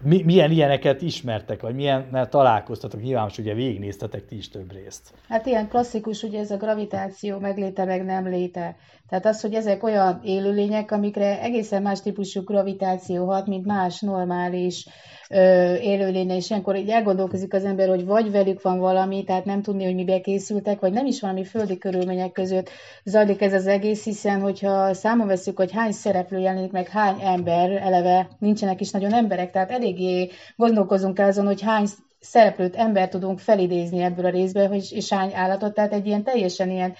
Mi, 0.03 0.23
milyen 0.23 0.51
ilyeneket 0.51 1.01
ismertek, 1.01 1.61
vagy 1.61 1.75
milyen 1.75 2.27
találkoztatok? 2.29 3.01
Nyilván 3.01 3.23
most 3.23 3.39
ugye 3.39 3.53
végignéztetek 3.53 4.25
ti 4.25 4.37
is 4.37 4.49
több 4.49 4.71
részt. 4.71 5.13
Hát 5.27 5.45
ilyen 5.45 5.67
klasszikus 5.67 6.23
ugye 6.23 6.39
ez 6.39 6.51
a 6.51 6.57
gravitáció 6.57 7.39
megléte, 7.39 7.85
meg 7.85 8.05
nem 8.05 8.27
léte. 8.27 8.75
Tehát 9.09 9.25
az, 9.25 9.41
hogy 9.41 9.53
ezek 9.53 9.83
olyan 9.83 10.19
élőlények, 10.23 10.91
amikre 10.91 11.41
egészen 11.41 11.81
más 11.81 12.01
típusú 12.01 12.41
gravitáció 12.43 13.25
hat, 13.25 13.47
mint 13.47 13.65
más 13.65 13.99
normális 13.99 14.87
élőlénye, 15.81 16.35
és 16.35 16.49
ilyenkor 16.49 16.75
így 16.75 16.89
elgondolkozik 16.89 17.53
az 17.53 17.65
ember, 17.65 17.87
hogy 17.87 18.05
vagy 18.05 18.31
velük 18.31 18.61
van 18.61 18.79
valami, 18.79 19.23
tehát 19.23 19.45
nem 19.45 19.61
tudni, 19.61 19.83
hogy 19.83 19.95
mibe 19.95 20.21
készültek, 20.21 20.79
vagy 20.79 20.91
nem 20.91 21.05
is 21.05 21.21
valami 21.21 21.43
földi 21.43 21.77
körülmények 21.77 22.31
között 22.31 22.69
zajlik 23.03 23.41
ez 23.41 23.53
az 23.53 23.67
egész, 23.67 24.03
hiszen 24.03 24.41
hogyha 24.41 24.93
számon 24.93 25.27
veszük, 25.27 25.57
hogy 25.57 25.71
hány 25.71 25.91
szereplő 25.91 26.39
jelenik 26.39 26.71
meg, 26.71 26.87
hány 26.87 27.21
ember, 27.21 27.71
eleve 27.71 28.29
nincsenek 28.39 28.81
is 28.81 28.91
nagyon 28.91 29.13
emberek, 29.13 29.51
tehát 29.51 29.71
eléggé 29.71 30.29
gondolkozunk 30.55 31.19
el 31.19 31.27
azon, 31.27 31.45
hogy 31.45 31.61
hány 31.61 31.85
szereplőt, 32.19 32.75
ember 32.75 33.09
tudunk 33.09 33.39
felidézni 33.39 34.01
ebből 34.01 34.25
a 34.25 34.29
részből, 34.29 34.73
és, 34.73 34.91
és 34.91 35.13
hány 35.13 35.33
állatot, 35.33 35.73
tehát 35.73 35.93
egy 35.93 36.05
ilyen 36.05 36.23
teljesen 36.23 36.69
ilyen, 36.69 36.93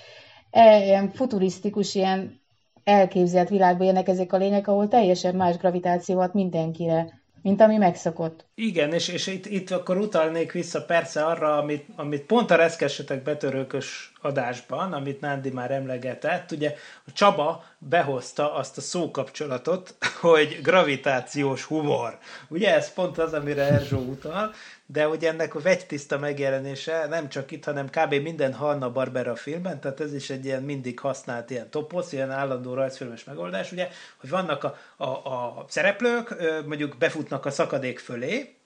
e, 0.52 0.86
ilyen 0.86 1.10
futurisztikus, 1.10 1.96
ilyen 1.96 2.42
elképzelt 2.84 3.50
világban 3.50 3.88
jönnek 3.88 4.08
ezek 4.08 4.34
a 4.34 4.38
lények, 4.38 4.68
ahol 4.68 4.88
teljesen 4.88 5.36
más 5.36 5.58
gravitáció 5.58 6.16
van 6.16 6.30
mindenkire 6.34 7.20
mint 7.42 7.62
ami 7.62 7.78
megszokott. 7.78 8.46
Igen, 8.56 8.94
és, 8.94 9.08
és 9.08 9.28
itt, 9.28 9.46
itt 9.46 9.72
akkor 9.72 9.98
utalnék 9.98 10.52
vissza 10.52 10.86
persze 10.86 11.26
arra, 11.26 11.58
amit, 11.58 11.86
amit 11.96 12.26
pont 12.26 12.52
a 12.52 12.56
reszkessetek 12.56 13.24
betörőkös 13.24 14.12
adásban, 14.22 14.94
amit 14.94 15.22
Nándi 15.22 15.50
már 15.50 15.72
emlegetett, 15.72 16.52
ugye 16.52 16.74
a 17.06 17.12
Csaba 17.12 17.64
behozta 17.78 18.54
azt 18.54 18.78
a 18.78 18.82
szókapcsolatot, 18.82 19.96
hogy 20.22 20.60
gravitációs 20.64 21.64
humor. 21.64 22.18
Ugye 22.48 22.76
ez 22.76 22.94
pont 22.94 23.18
az, 23.18 23.34
amire 23.34 23.64
Erzsó 23.64 23.98
utal, 23.98 24.54
de 24.92 25.08
ugye 25.08 25.30
ennek 25.30 25.56
a 25.56 25.60
vegytiszta 25.60 26.18
megjelenése 26.18 27.08
nem 27.08 27.30
csak 27.30 27.52
itt, 27.52 27.66
hanem 27.66 27.90
kb. 27.90 28.14
minden 28.14 28.54
Hanna 28.54 28.92
Barbera 28.92 29.36
filmben, 29.36 29.80
tehát 29.80 30.00
ez 30.00 30.14
is 30.14 30.30
egy 30.30 30.46
ilyen 30.46 30.64
mindig 30.64 31.00
használt 31.00 31.50
ilyen 31.50 31.70
toposz, 31.70 32.12
ilyen 32.12 32.32
állandó 32.32 32.74
rajzfilmes 32.74 33.24
megoldás, 33.24 33.72
ugye, 33.72 33.88
hogy 34.18 34.30
vannak 34.30 34.64
a, 34.64 34.78
a, 34.98 35.08
a 35.08 35.66
szereplők, 35.68 36.36
mondjuk 36.66 36.98
befutnak 36.98 37.46
a 37.46 37.52
szakadék 37.52 38.00
fölé, 38.00 38.59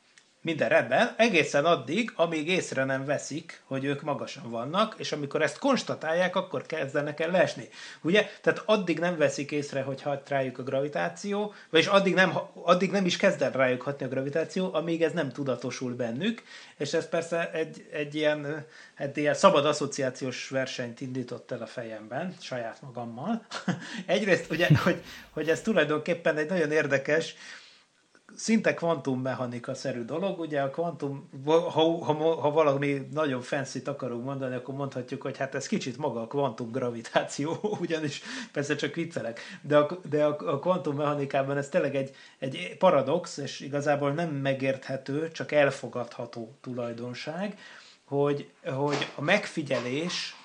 minden 0.43 0.69
rendben, 0.69 1.13
egészen 1.17 1.65
addig, 1.65 2.13
amíg 2.15 2.47
észre 2.47 2.83
nem 2.83 3.05
veszik, 3.05 3.61
hogy 3.65 3.83
ők 3.83 4.01
magasan 4.01 4.49
vannak, 4.49 4.95
és 4.97 5.11
amikor 5.11 5.41
ezt 5.41 5.57
konstatálják, 5.57 6.35
akkor 6.35 6.65
kezdenek 6.65 7.19
el 7.19 7.31
leesni. 7.31 7.69
Ugye? 8.01 8.29
Tehát 8.41 8.61
addig 8.65 8.99
nem 8.99 9.17
veszik 9.17 9.51
észre, 9.51 9.81
hogy 9.81 10.01
hat 10.01 10.29
rájuk 10.29 10.57
a 10.57 10.63
gravitáció, 10.63 11.53
vagyis 11.69 11.87
addig 11.87 12.13
nem, 12.13 12.37
addig 12.53 12.91
nem 12.91 13.05
is 13.05 13.17
kezd 13.17 13.41
el 13.41 13.51
rájuk 13.51 13.81
hatni 13.81 14.05
a 14.05 14.09
gravitáció, 14.09 14.73
amíg 14.73 15.03
ez 15.03 15.11
nem 15.11 15.31
tudatosul 15.31 15.95
bennük, 15.95 16.43
és 16.77 16.93
ez 16.93 17.09
persze 17.09 17.51
egy, 17.51 17.87
egy 17.91 18.15
ilyen, 18.15 18.65
egy 18.97 19.17
ilyen 19.17 19.33
szabad 19.33 19.65
asszociációs 19.65 20.49
versenyt 20.49 21.01
indított 21.01 21.51
el 21.51 21.61
a 21.61 21.65
fejemben, 21.67 22.35
saját 22.41 22.81
magammal. 22.81 23.45
Egyrészt, 24.05 24.51
ugye, 24.51 24.67
hogy, 24.83 25.01
hogy 25.29 25.49
ez 25.49 25.61
tulajdonképpen 25.61 26.37
egy 26.37 26.49
nagyon 26.49 26.71
érdekes, 26.71 27.35
szinte 28.35 28.73
kvantummechanika-szerű 28.73 30.05
dolog, 30.05 30.39
ugye 30.39 30.61
a 30.61 30.69
kvantum, 30.69 31.29
ha, 31.45 31.59
ha, 31.59 32.35
ha 32.41 32.51
valami 32.51 33.07
nagyon 33.11 33.41
fancy 33.41 33.81
akarunk 33.85 34.23
mondani, 34.23 34.55
akkor 34.55 34.75
mondhatjuk, 34.75 35.21
hogy 35.21 35.37
hát 35.37 35.55
ez 35.55 35.67
kicsit 35.67 35.97
maga 35.97 36.21
a 36.21 36.27
kvantumgravitáció, 36.27 37.57
ugyanis 37.81 38.21
persze 38.51 38.75
csak 38.75 38.95
viccelek, 38.95 39.39
de 39.61 39.77
a, 39.77 39.99
de 40.09 40.25
a, 40.25 40.51
a 40.51 40.59
kvantummechanikában 40.59 41.57
ez 41.57 41.69
tényleg 41.69 41.95
egy, 41.95 42.15
egy 42.39 42.75
paradox, 42.77 43.37
és 43.37 43.59
igazából 43.59 44.11
nem 44.11 44.29
megérthető, 44.29 45.31
csak 45.31 45.51
elfogadható 45.51 46.55
tulajdonság, 46.61 47.57
hogy, 48.05 48.49
hogy 48.63 49.11
a 49.15 49.21
megfigyelés 49.21 50.35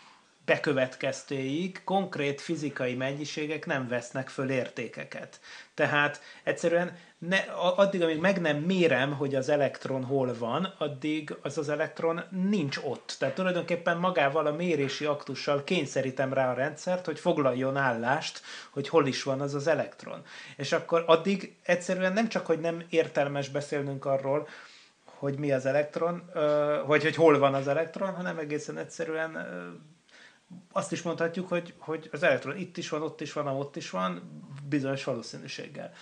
bekövetkeztéig 0.48 1.80
konkrét 1.84 2.40
fizikai 2.40 2.94
mennyiségek 2.94 3.66
nem 3.66 3.88
vesznek 3.88 4.28
föl 4.28 4.50
értékeket. 4.50 5.40
Tehát 5.74 6.20
egyszerűen 6.42 6.96
ne, 7.18 7.36
addig, 7.56 8.02
amíg 8.02 8.20
meg 8.20 8.40
nem 8.40 8.56
mérem, 8.56 9.12
hogy 9.12 9.34
az 9.34 9.48
elektron 9.48 10.04
hol 10.04 10.34
van, 10.38 10.74
addig 10.78 11.36
az 11.42 11.58
az 11.58 11.68
elektron 11.68 12.22
nincs 12.30 12.78
ott. 12.84 13.16
Tehát 13.18 13.34
tulajdonképpen 13.34 13.96
magával 13.96 14.46
a 14.46 14.52
mérési 14.52 15.04
aktussal 15.04 15.64
kényszerítem 15.64 16.32
rá 16.32 16.50
a 16.50 16.54
rendszert, 16.54 17.06
hogy 17.06 17.18
foglaljon 17.18 17.76
állást, 17.76 18.40
hogy 18.70 18.88
hol 18.88 19.06
is 19.06 19.22
van 19.22 19.40
az 19.40 19.54
az 19.54 19.66
elektron. 19.66 20.22
És 20.56 20.72
akkor 20.72 21.04
addig 21.06 21.56
egyszerűen 21.62 22.12
nem 22.12 22.28
csak, 22.28 22.46
hogy 22.46 22.60
nem 22.60 22.82
értelmes 22.88 23.48
beszélnünk 23.48 24.04
arról, 24.04 24.48
hogy 25.04 25.38
mi 25.38 25.52
az 25.52 25.66
elektron, 25.66 26.30
vagy 26.86 27.02
hogy 27.02 27.14
hol 27.14 27.38
van 27.38 27.54
az 27.54 27.68
elektron, 27.68 28.14
hanem 28.14 28.38
egészen 28.38 28.78
egyszerűen 28.78 29.36
azt 30.72 30.92
is 30.92 31.02
mondhatjuk, 31.02 31.48
hogy, 31.48 31.74
hogy 31.78 32.08
az 32.12 32.22
elektron 32.22 32.56
itt 32.56 32.76
is 32.76 32.88
van, 32.88 33.02
ott 33.02 33.20
is 33.20 33.32
van, 33.32 33.46
ott 33.46 33.76
is 33.76 33.90
van, 33.90 34.42
bizonyos 34.68 35.04
valószínűséggel. 35.04 35.92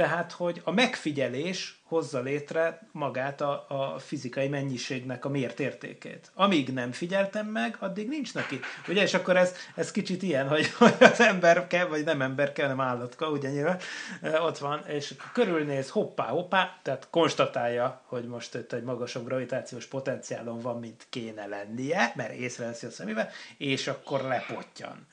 Tehát, 0.00 0.32
hogy 0.32 0.60
a 0.64 0.70
megfigyelés 0.70 1.80
hozza 1.82 2.20
létre 2.20 2.80
magát 2.92 3.40
a, 3.40 3.64
a 3.68 3.98
fizikai 3.98 4.48
mennyiségnek 4.48 5.24
a 5.24 5.28
mért 5.28 5.60
értékét. 5.60 6.30
Amíg 6.34 6.72
nem 6.72 6.92
figyeltem 6.92 7.46
meg, 7.46 7.76
addig 7.78 8.08
nincs 8.08 8.34
neki. 8.34 8.60
Ugye, 8.88 9.02
és 9.02 9.14
akkor 9.14 9.36
ez, 9.36 9.54
ez 9.74 9.90
kicsit 9.90 10.22
ilyen, 10.22 10.48
hogy, 10.48 10.70
hogy 10.78 10.94
az 11.00 11.20
ember 11.20 11.66
kell, 11.66 11.86
vagy 11.86 12.04
nem 12.04 12.22
ember 12.22 12.52
kell, 12.52 12.68
nem 12.68 12.80
állatka, 12.80 13.30
ugye 13.30 13.50
nyilván, 13.50 13.78
ott 14.22 14.58
van, 14.58 14.86
és 14.86 15.14
körülnéz, 15.32 15.90
hoppá, 15.90 16.26
hoppá, 16.26 16.78
tehát 16.82 17.06
konstatálja, 17.10 18.02
hogy 18.04 18.24
most 18.24 18.54
itt 18.54 18.72
egy 18.72 18.84
magasabb 18.84 19.26
gravitációs 19.26 19.86
potenciálon 19.86 20.60
van, 20.60 20.78
mint 20.78 21.06
kéne 21.08 21.46
lennie, 21.46 22.12
mert 22.16 22.32
észreveszi 22.32 22.86
a 22.86 22.90
szemével, 22.90 23.30
és 23.56 23.86
akkor 23.86 24.20
lepottyan. 24.20 25.06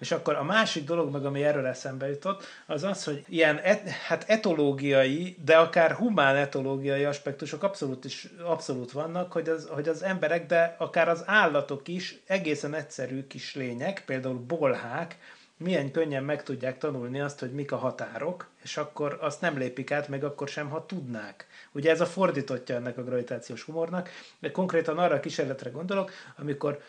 És 0.00 0.12
akkor 0.12 0.34
a 0.34 0.42
másik 0.42 0.84
dolog, 0.84 1.12
meg 1.12 1.24
ami 1.24 1.44
erről 1.44 1.66
eszembe 1.66 2.08
jutott, 2.08 2.44
az 2.66 2.84
az, 2.84 3.04
hogy 3.04 3.24
ilyen 3.28 3.58
et, 3.58 3.88
hát 3.88 4.24
etológiai, 4.28 5.36
de 5.44 5.56
akár 5.56 5.92
humán 5.92 6.36
etológiai 6.36 7.04
aspektusok 7.04 7.62
abszolút, 7.62 8.04
is, 8.04 8.28
abszolút 8.44 8.92
vannak, 8.92 9.32
hogy 9.32 9.48
az, 9.48 9.68
hogy 9.70 9.88
az 9.88 10.02
emberek, 10.02 10.46
de 10.46 10.74
akár 10.78 11.08
az 11.08 11.22
állatok 11.26 11.88
is 11.88 12.18
egészen 12.26 12.74
egyszerű 12.74 13.26
kis 13.26 13.54
lények, 13.54 14.02
például 14.06 14.38
bolhák, 14.38 15.18
milyen 15.60 15.90
könnyen 15.90 16.24
meg 16.24 16.42
tudják 16.42 16.78
tanulni 16.78 17.20
azt, 17.20 17.40
hogy 17.40 17.52
mik 17.52 17.72
a 17.72 17.76
határok, 17.76 18.48
és 18.62 18.76
akkor 18.76 19.18
azt 19.20 19.40
nem 19.40 19.58
lépik 19.58 19.90
át, 19.90 20.08
meg 20.08 20.24
akkor 20.24 20.48
sem, 20.48 20.68
ha 20.68 20.86
tudnák. 20.86 21.46
Ugye 21.72 21.90
ez 21.90 22.00
a 22.00 22.06
fordítottja 22.06 22.74
ennek 22.74 22.98
a 22.98 23.04
gravitációs 23.04 23.62
humornak, 23.62 24.08
de 24.38 24.50
konkrétan 24.50 24.98
arra 24.98 25.14
a 25.14 25.20
kísérletre 25.20 25.70
gondolok, 25.70 26.10
amikor 26.36 26.80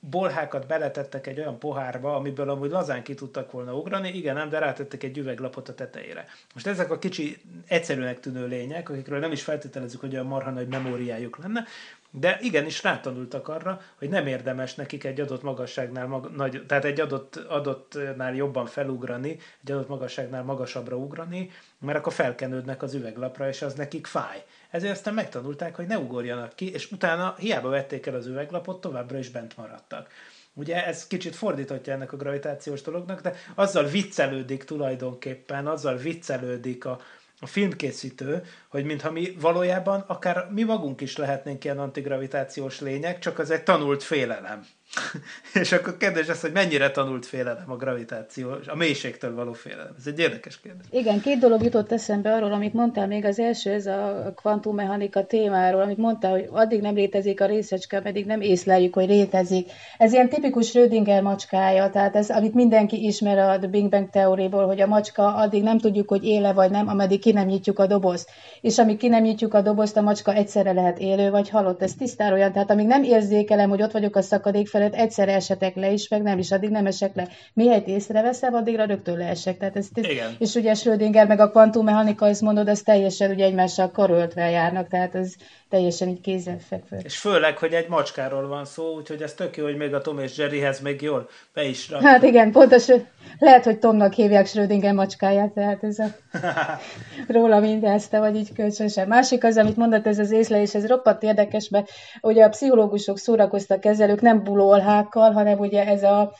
bolhákat 0.00 0.66
beletettek 0.66 1.26
egy 1.26 1.38
olyan 1.38 1.58
pohárba, 1.58 2.14
amiből 2.14 2.50
amúgy 2.50 2.70
lazán 2.70 3.02
ki 3.02 3.14
tudtak 3.14 3.50
volna 3.50 3.74
ugrani, 3.74 4.08
igen, 4.08 4.34
nem, 4.34 4.48
de 4.48 4.58
rátettek 4.58 5.02
egy 5.02 5.18
üveglapot 5.18 5.68
a 5.68 5.74
tetejére. 5.74 6.26
Most 6.54 6.66
ezek 6.66 6.90
a 6.90 6.98
kicsi, 6.98 7.36
egyszerűnek 7.66 8.20
tűnő 8.20 8.46
lények, 8.46 8.88
akikről 8.88 9.18
nem 9.18 9.32
is 9.32 9.42
feltételezzük, 9.42 10.00
hogy 10.00 10.12
olyan 10.12 10.26
marha 10.26 10.50
nagy 10.50 10.68
memóriájuk 10.68 11.38
lenne, 11.38 11.64
de 12.10 12.38
igenis 12.40 12.82
rátanultak 12.82 13.48
arra, 13.48 13.80
hogy 13.98 14.08
nem 14.08 14.26
érdemes 14.26 14.74
nekik 14.74 15.04
egy 15.04 15.20
adott 15.20 15.42
magasságnál, 15.42 16.06
mag, 16.06 16.30
nagy, 16.36 16.64
tehát 16.66 16.84
egy 16.84 17.00
adott, 17.00 17.36
adottnál 17.36 18.34
jobban 18.34 18.66
felugrani, 18.66 19.38
egy 19.64 19.72
adott 19.72 19.88
magasságnál 19.88 20.42
magasabbra 20.42 20.96
ugrani, 20.96 21.50
mert 21.78 21.98
akkor 21.98 22.12
felkenődnek 22.12 22.82
az 22.82 22.94
üveglapra, 22.94 23.48
és 23.48 23.62
az 23.62 23.74
nekik 23.74 24.06
fáj. 24.06 24.44
Ezért 24.70 24.92
aztán 24.92 25.14
megtanulták, 25.14 25.74
hogy 25.74 25.86
ne 25.86 25.98
ugorjanak 25.98 26.54
ki, 26.54 26.72
és 26.72 26.90
utána 26.90 27.34
hiába 27.38 27.68
vették 27.68 28.06
el 28.06 28.14
az 28.14 28.26
üveglapot, 28.26 28.80
továbbra 28.80 29.18
is 29.18 29.28
bent 29.30 29.56
maradtak. 29.56 30.08
Ugye 30.54 30.86
ez 30.86 31.06
kicsit 31.06 31.36
fordítottja 31.36 31.92
ennek 31.92 32.12
a 32.12 32.16
gravitációs 32.16 32.82
dolognak, 32.82 33.20
de 33.20 33.34
azzal 33.54 33.84
viccelődik 33.84 34.64
tulajdonképpen, 34.64 35.66
azzal 35.66 35.96
viccelődik 35.96 36.84
a, 36.84 37.00
a 37.40 37.46
filmkészítő, 37.46 38.42
hogy 38.68 38.84
mintha 38.84 39.10
mi 39.10 39.36
valójában 39.40 40.04
akár 40.06 40.48
mi 40.50 40.62
magunk 40.62 41.00
is 41.00 41.16
lehetnénk 41.16 41.64
ilyen 41.64 41.78
antigravitációs 41.78 42.80
lények, 42.80 43.18
csak 43.18 43.38
az 43.38 43.50
egy 43.50 43.62
tanult 43.62 44.02
félelem. 44.02 44.66
és 45.62 45.72
akkor 45.72 45.96
kérdés 45.96 46.28
az, 46.28 46.40
hogy 46.40 46.52
mennyire 46.52 46.90
tanult 46.90 47.26
félelem 47.26 47.70
a 47.70 47.76
gravitáció, 47.76 48.50
a 48.66 48.76
mélységtől 48.76 49.34
való 49.34 49.52
félelem. 49.52 49.94
Ez 49.98 50.06
egy 50.06 50.18
érdekes 50.18 50.60
kérdés. 50.60 50.86
Igen, 50.90 51.20
két 51.20 51.38
dolog 51.38 51.62
jutott 51.62 51.92
eszembe 51.92 52.34
arról, 52.34 52.52
amit 52.52 52.74
mondtál 52.74 53.06
még. 53.06 53.24
Az 53.24 53.38
első, 53.38 53.70
ez 53.70 53.86
a 53.86 54.32
kvantummechanika 54.36 55.26
témáról, 55.26 55.80
amit 55.80 55.96
mondtál, 55.96 56.30
hogy 56.30 56.48
addig 56.50 56.80
nem 56.80 56.94
létezik 56.94 57.40
a 57.40 57.46
részecske, 57.46 58.00
pedig 58.00 58.26
nem 58.26 58.40
észleljük, 58.40 58.94
hogy 58.94 59.08
létezik. 59.08 59.70
Ez 59.98 60.12
ilyen 60.12 60.28
tipikus 60.28 60.66
Schrödinger 60.66 61.22
macskája, 61.22 61.90
tehát 61.90 62.16
ez, 62.16 62.30
amit 62.30 62.54
mindenki 62.54 63.06
ismer 63.06 63.38
a 63.38 63.58
The 63.58 63.68
Big 63.68 63.88
Bang 63.88 64.10
teóriból, 64.10 64.66
hogy 64.66 64.80
a 64.80 64.86
macska 64.86 65.34
addig 65.34 65.62
nem 65.62 65.78
tudjuk, 65.78 66.08
hogy 66.08 66.24
éle 66.24 66.52
vagy 66.52 66.70
nem, 66.70 66.88
ameddig 66.88 67.20
ki 67.20 67.32
nem 67.32 67.46
nyitjuk 67.46 67.78
a 67.78 67.86
dobozt. 67.86 68.30
És 68.60 68.78
amíg 68.78 68.96
ki 68.96 69.08
nem 69.08 69.22
nyitjuk 69.22 69.54
a 69.54 69.60
dobozt, 69.60 69.96
a 69.96 70.00
macska 70.00 70.34
egyszerre 70.34 70.72
lehet 70.72 70.98
élő 70.98 71.30
vagy 71.30 71.48
halott. 71.48 71.82
Ez 71.82 71.94
tisztára 71.94 72.34
olyan, 72.34 72.52
tehát 72.52 72.70
amíg 72.70 72.86
nem 72.86 73.02
érzékelem, 73.02 73.68
hogy 73.68 73.82
ott 73.82 73.92
vagyok 73.92 74.16
a 74.16 74.22
szakadék 74.22 74.68
felett 74.78 74.94
egyszer 74.94 75.28
esetek 75.28 75.74
le 75.74 75.90
is, 75.90 76.08
meg 76.08 76.22
nem 76.22 76.38
is, 76.38 76.50
addig 76.50 76.70
nem 76.70 76.86
esek 76.86 77.14
le. 77.14 77.28
Mihelyt 77.52 77.86
észreveszem, 77.86 78.54
addigra 78.54 78.84
rögtön 78.84 79.16
leesek. 79.16 79.58
Tehát 79.58 79.76
ez, 79.76 79.88
Igen. 79.94 80.36
És 80.38 80.54
ugye 80.54 80.74
Schrödinger 80.74 81.26
meg 81.26 81.40
a 81.40 81.50
kvantummechanika, 81.50 82.26
azt 82.26 82.40
mondod, 82.40 82.68
az 82.68 82.82
teljesen 82.82 83.30
ugye 83.30 83.44
egymással 83.44 83.90
karöltve 83.90 84.50
járnak, 84.50 84.88
tehát 84.88 85.14
ez 85.14 85.34
teljesen 85.68 86.08
így 86.08 86.20
kézenfekvő. 86.20 86.96
És 87.02 87.18
főleg, 87.18 87.58
hogy 87.58 87.72
egy 87.72 87.88
macskáról 87.88 88.48
van 88.48 88.64
szó, 88.64 88.94
úgyhogy 88.94 89.22
ez 89.22 89.34
tök 89.34 89.56
jó, 89.56 89.64
hogy 89.64 89.76
még 89.76 89.94
a 89.94 90.00
Tom 90.00 90.18
és 90.18 90.36
Jerryhez 90.36 90.80
még 90.80 91.02
jól 91.02 91.28
be 91.54 91.64
is 91.64 91.90
rak. 91.90 92.02
Hát 92.02 92.22
igen, 92.22 92.52
pontosan. 92.52 93.06
Lehet, 93.38 93.64
hogy 93.64 93.78
Tomnak 93.78 94.12
hívják 94.12 94.46
Schrödinger 94.46 94.94
macskáját, 94.94 95.52
tehát 95.52 95.84
ez 95.84 95.98
a 95.98 96.06
róla 97.34 97.60
mindezte, 97.60 98.18
vagy 98.18 98.36
így 98.36 98.52
kölcsönösen. 98.52 99.08
Másik 99.08 99.44
az, 99.44 99.56
amit 99.56 99.76
mondott, 99.76 100.06
ez 100.06 100.18
az 100.18 100.30
észlelés, 100.30 100.74
ez 100.74 100.86
roppant 100.86 101.22
érdekes, 101.22 101.68
mert 101.68 101.90
ugye 102.20 102.44
a 102.44 102.48
pszichológusok 102.48 103.18
szórakoztak 103.18 103.84
ezzel, 103.84 104.10
ők 104.10 104.20
nem 104.20 104.42
bulolhákkal, 104.68 105.32
hanem 105.32 105.58
ugye 105.58 105.86
ez 105.86 106.02
a 106.02 106.32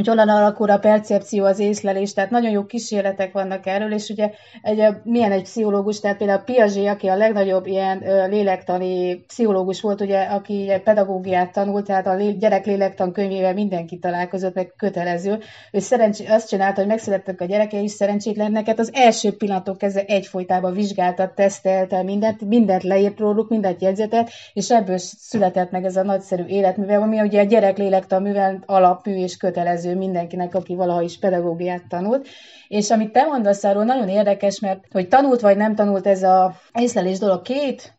hogy 0.00 0.16
honnan 0.16 0.36
alakul 0.36 0.70
a 0.70 0.78
percepció, 0.78 1.44
az 1.44 1.58
észlelés, 1.58 2.12
tehát 2.12 2.30
nagyon 2.30 2.50
jó 2.50 2.64
kísérletek 2.64 3.32
vannak 3.32 3.66
erről, 3.66 3.92
és 3.92 4.08
ugye 4.08 4.30
egy, 4.62 4.82
milyen 5.02 5.32
egy 5.32 5.42
pszichológus, 5.42 6.00
tehát 6.00 6.16
például 6.16 6.42
Piaget, 6.44 6.94
aki 6.94 7.08
a 7.08 7.16
legnagyobb 7.16 7.66
ilyen 7.66 8.02
lélektani 8.28 9.16
pszichológus 9.26 9.80
volt, 9.80 10.00
ugye, 10.00 10.22
aki 10.22 10.72
pedagógiát 10.84 11.52
tanult, 11.52 11.86
tehát 11.86 12.06
a 12.06 12.16
gyerek 12.38 12.66
lélektan 12.66 13.12
könyvével 13.12 13.54
mindenki 13.54 13.98
találkozott, 13.98 14.54
meg 14.54 14.72
kötelező. 14.76 15.38
Ő 15.72 15.78
szerencs, 15.78 16.18
azt 16.28 16.48
csinálta, 16.48 16.80
hogy 16.80 16.88
megszülettek 16.88 17.40
a 17.40 17.44
gyerekei 17.44 17.82
is 17.82 17.90
szerencsétleneket, 17.90 18.78
az 18.78 18.90
első 18.92 19.36
pillanatok 19.36 19.78
kezdve 19.78 20.04
egyfolytában 20.06 20.72
vizsgálta, 20.72 21.32
tesztelte 21.34 22.02
mindent, 22.02 22.40
mindent 22.40 22.82
leírt 22.82 23.18
róluk, 23.18 23.48
mindent 23.48 23.82
jegyzetet, 23.82 24.30
és 24.52 24.70
ebből 24.70 24.98
született 24.98 25.70
meg 25.70 25.84
ez 25.84 25.96
a 25.96 26.02
nagyszerű 26.02 26.44
életművel, 26.44 27.02
ami 27.02 27.20
ugye 27.20 27.40
a 27.40 27.44
gyerek 27.44 27.76
lélektan 27.76 28.22
művel 28.22 28.62
alapmű 28.66 29.14
és 29.14 29.36
kötelező 29.36 29.89
kötelező 29.90 29.96
mindenkinek, 29.96 30.54
aki 30.54 30.74
valaha 30.74 31.02
is 31.02 31.18
pedagógiát 31.18 31.88
tanult. 31.88 32.28
És 32.68 32.90
amit 32.90 33.12
te 33.12 33.24
mondasz 33.24 33.64
arról, 33.64 33.84
nagyon 33.84 34.08
érdekes, 34.08 34.60
mert 34.60 34.84
hogy 34.92 35.08
tanult 35.08 35.40
vagy 35.40 35.56
nem 35.56 35.74
tanult 35.74 36.06
ez 36.06 36.22
a 36.22 36.54
észlelés 36.74 37.18
dolog, 37.18 37.42
két 37.42 37.98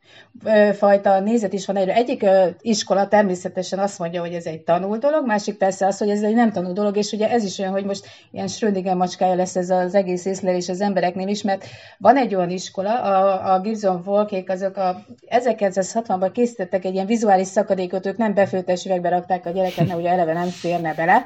fajta 0.74 1.20
nézet 1.20 1.54
is 1.54 1.66
van 1.66 1.76
erről. 1.76 1.94
Egyik 1.94 2.26
iskola 2.62 3.08
természetesen 3.08 3.80
azt 3.80 4.00
mondja, 4.00 4.22
hogy 4.22 4.34
ez 4.34 4.46
egy 4.46 4.62
tanult 4.62 5.00
dolog, 5.00 5.26
másik 5.26 5.58
persze 5.58 5.86
az, 5.86 5.98
hogy 5.98 6.10
ez 6.10 6.24
egy 6.24 6.34
nem 6.34 6.52
tanult 6.52 6.76
dolog, 6.76 6.98
és 6.98 7.12
ugye 7.12 7.30
ez 7.30 7.44
is 7.44 7.60
olyan, 7.60 7.72
hogy 7.72 7.86
most 7.86 8.06
ilyen 8.32 8.48
Schrödinger 8.48 8.96
macskája 8.96 9.36
lesz 9.36 9.56
ez 9.56 9.70
az 9.70 9.96
egész 9.96 10.26
észlelés 10.26 10.70
az 10.70 10.82
embereknél 10.82 11.28
is, 11.28 11.42
mert 11.42 11.66
van 11.98 12.18
egy 12.18 12.36
olyan 12.36 12.50
iskola, 12.50 13.02
a, 13.02 13.54
a 13.54 13.60
Gibson 13.60 14.02
Volkék, 14.04 14.50
azok 14.50 14.78
a 14.78 15.06
1960-ban 15.30 16.30
készítettek 16.34 16.86
egy 16.86 16.94
ilyen 16.94 17.06
vizuális 17.06 17.48
szakadékot, 17.48 18.06
ők 18.06 18.18
nem 18.18 18.34
befőttes 18.34 18.86
üvegbe 18.86 19.10
rakták 19.10 19.46
a 19.46 19.50
gyereket, 19.50 19.88
mert 19.88 20.00
ugye 20.00 20.10
eleve 20.10 20.34
nem 20.34 20.48
férne 20.48 20.94
bele, 20.94 21.26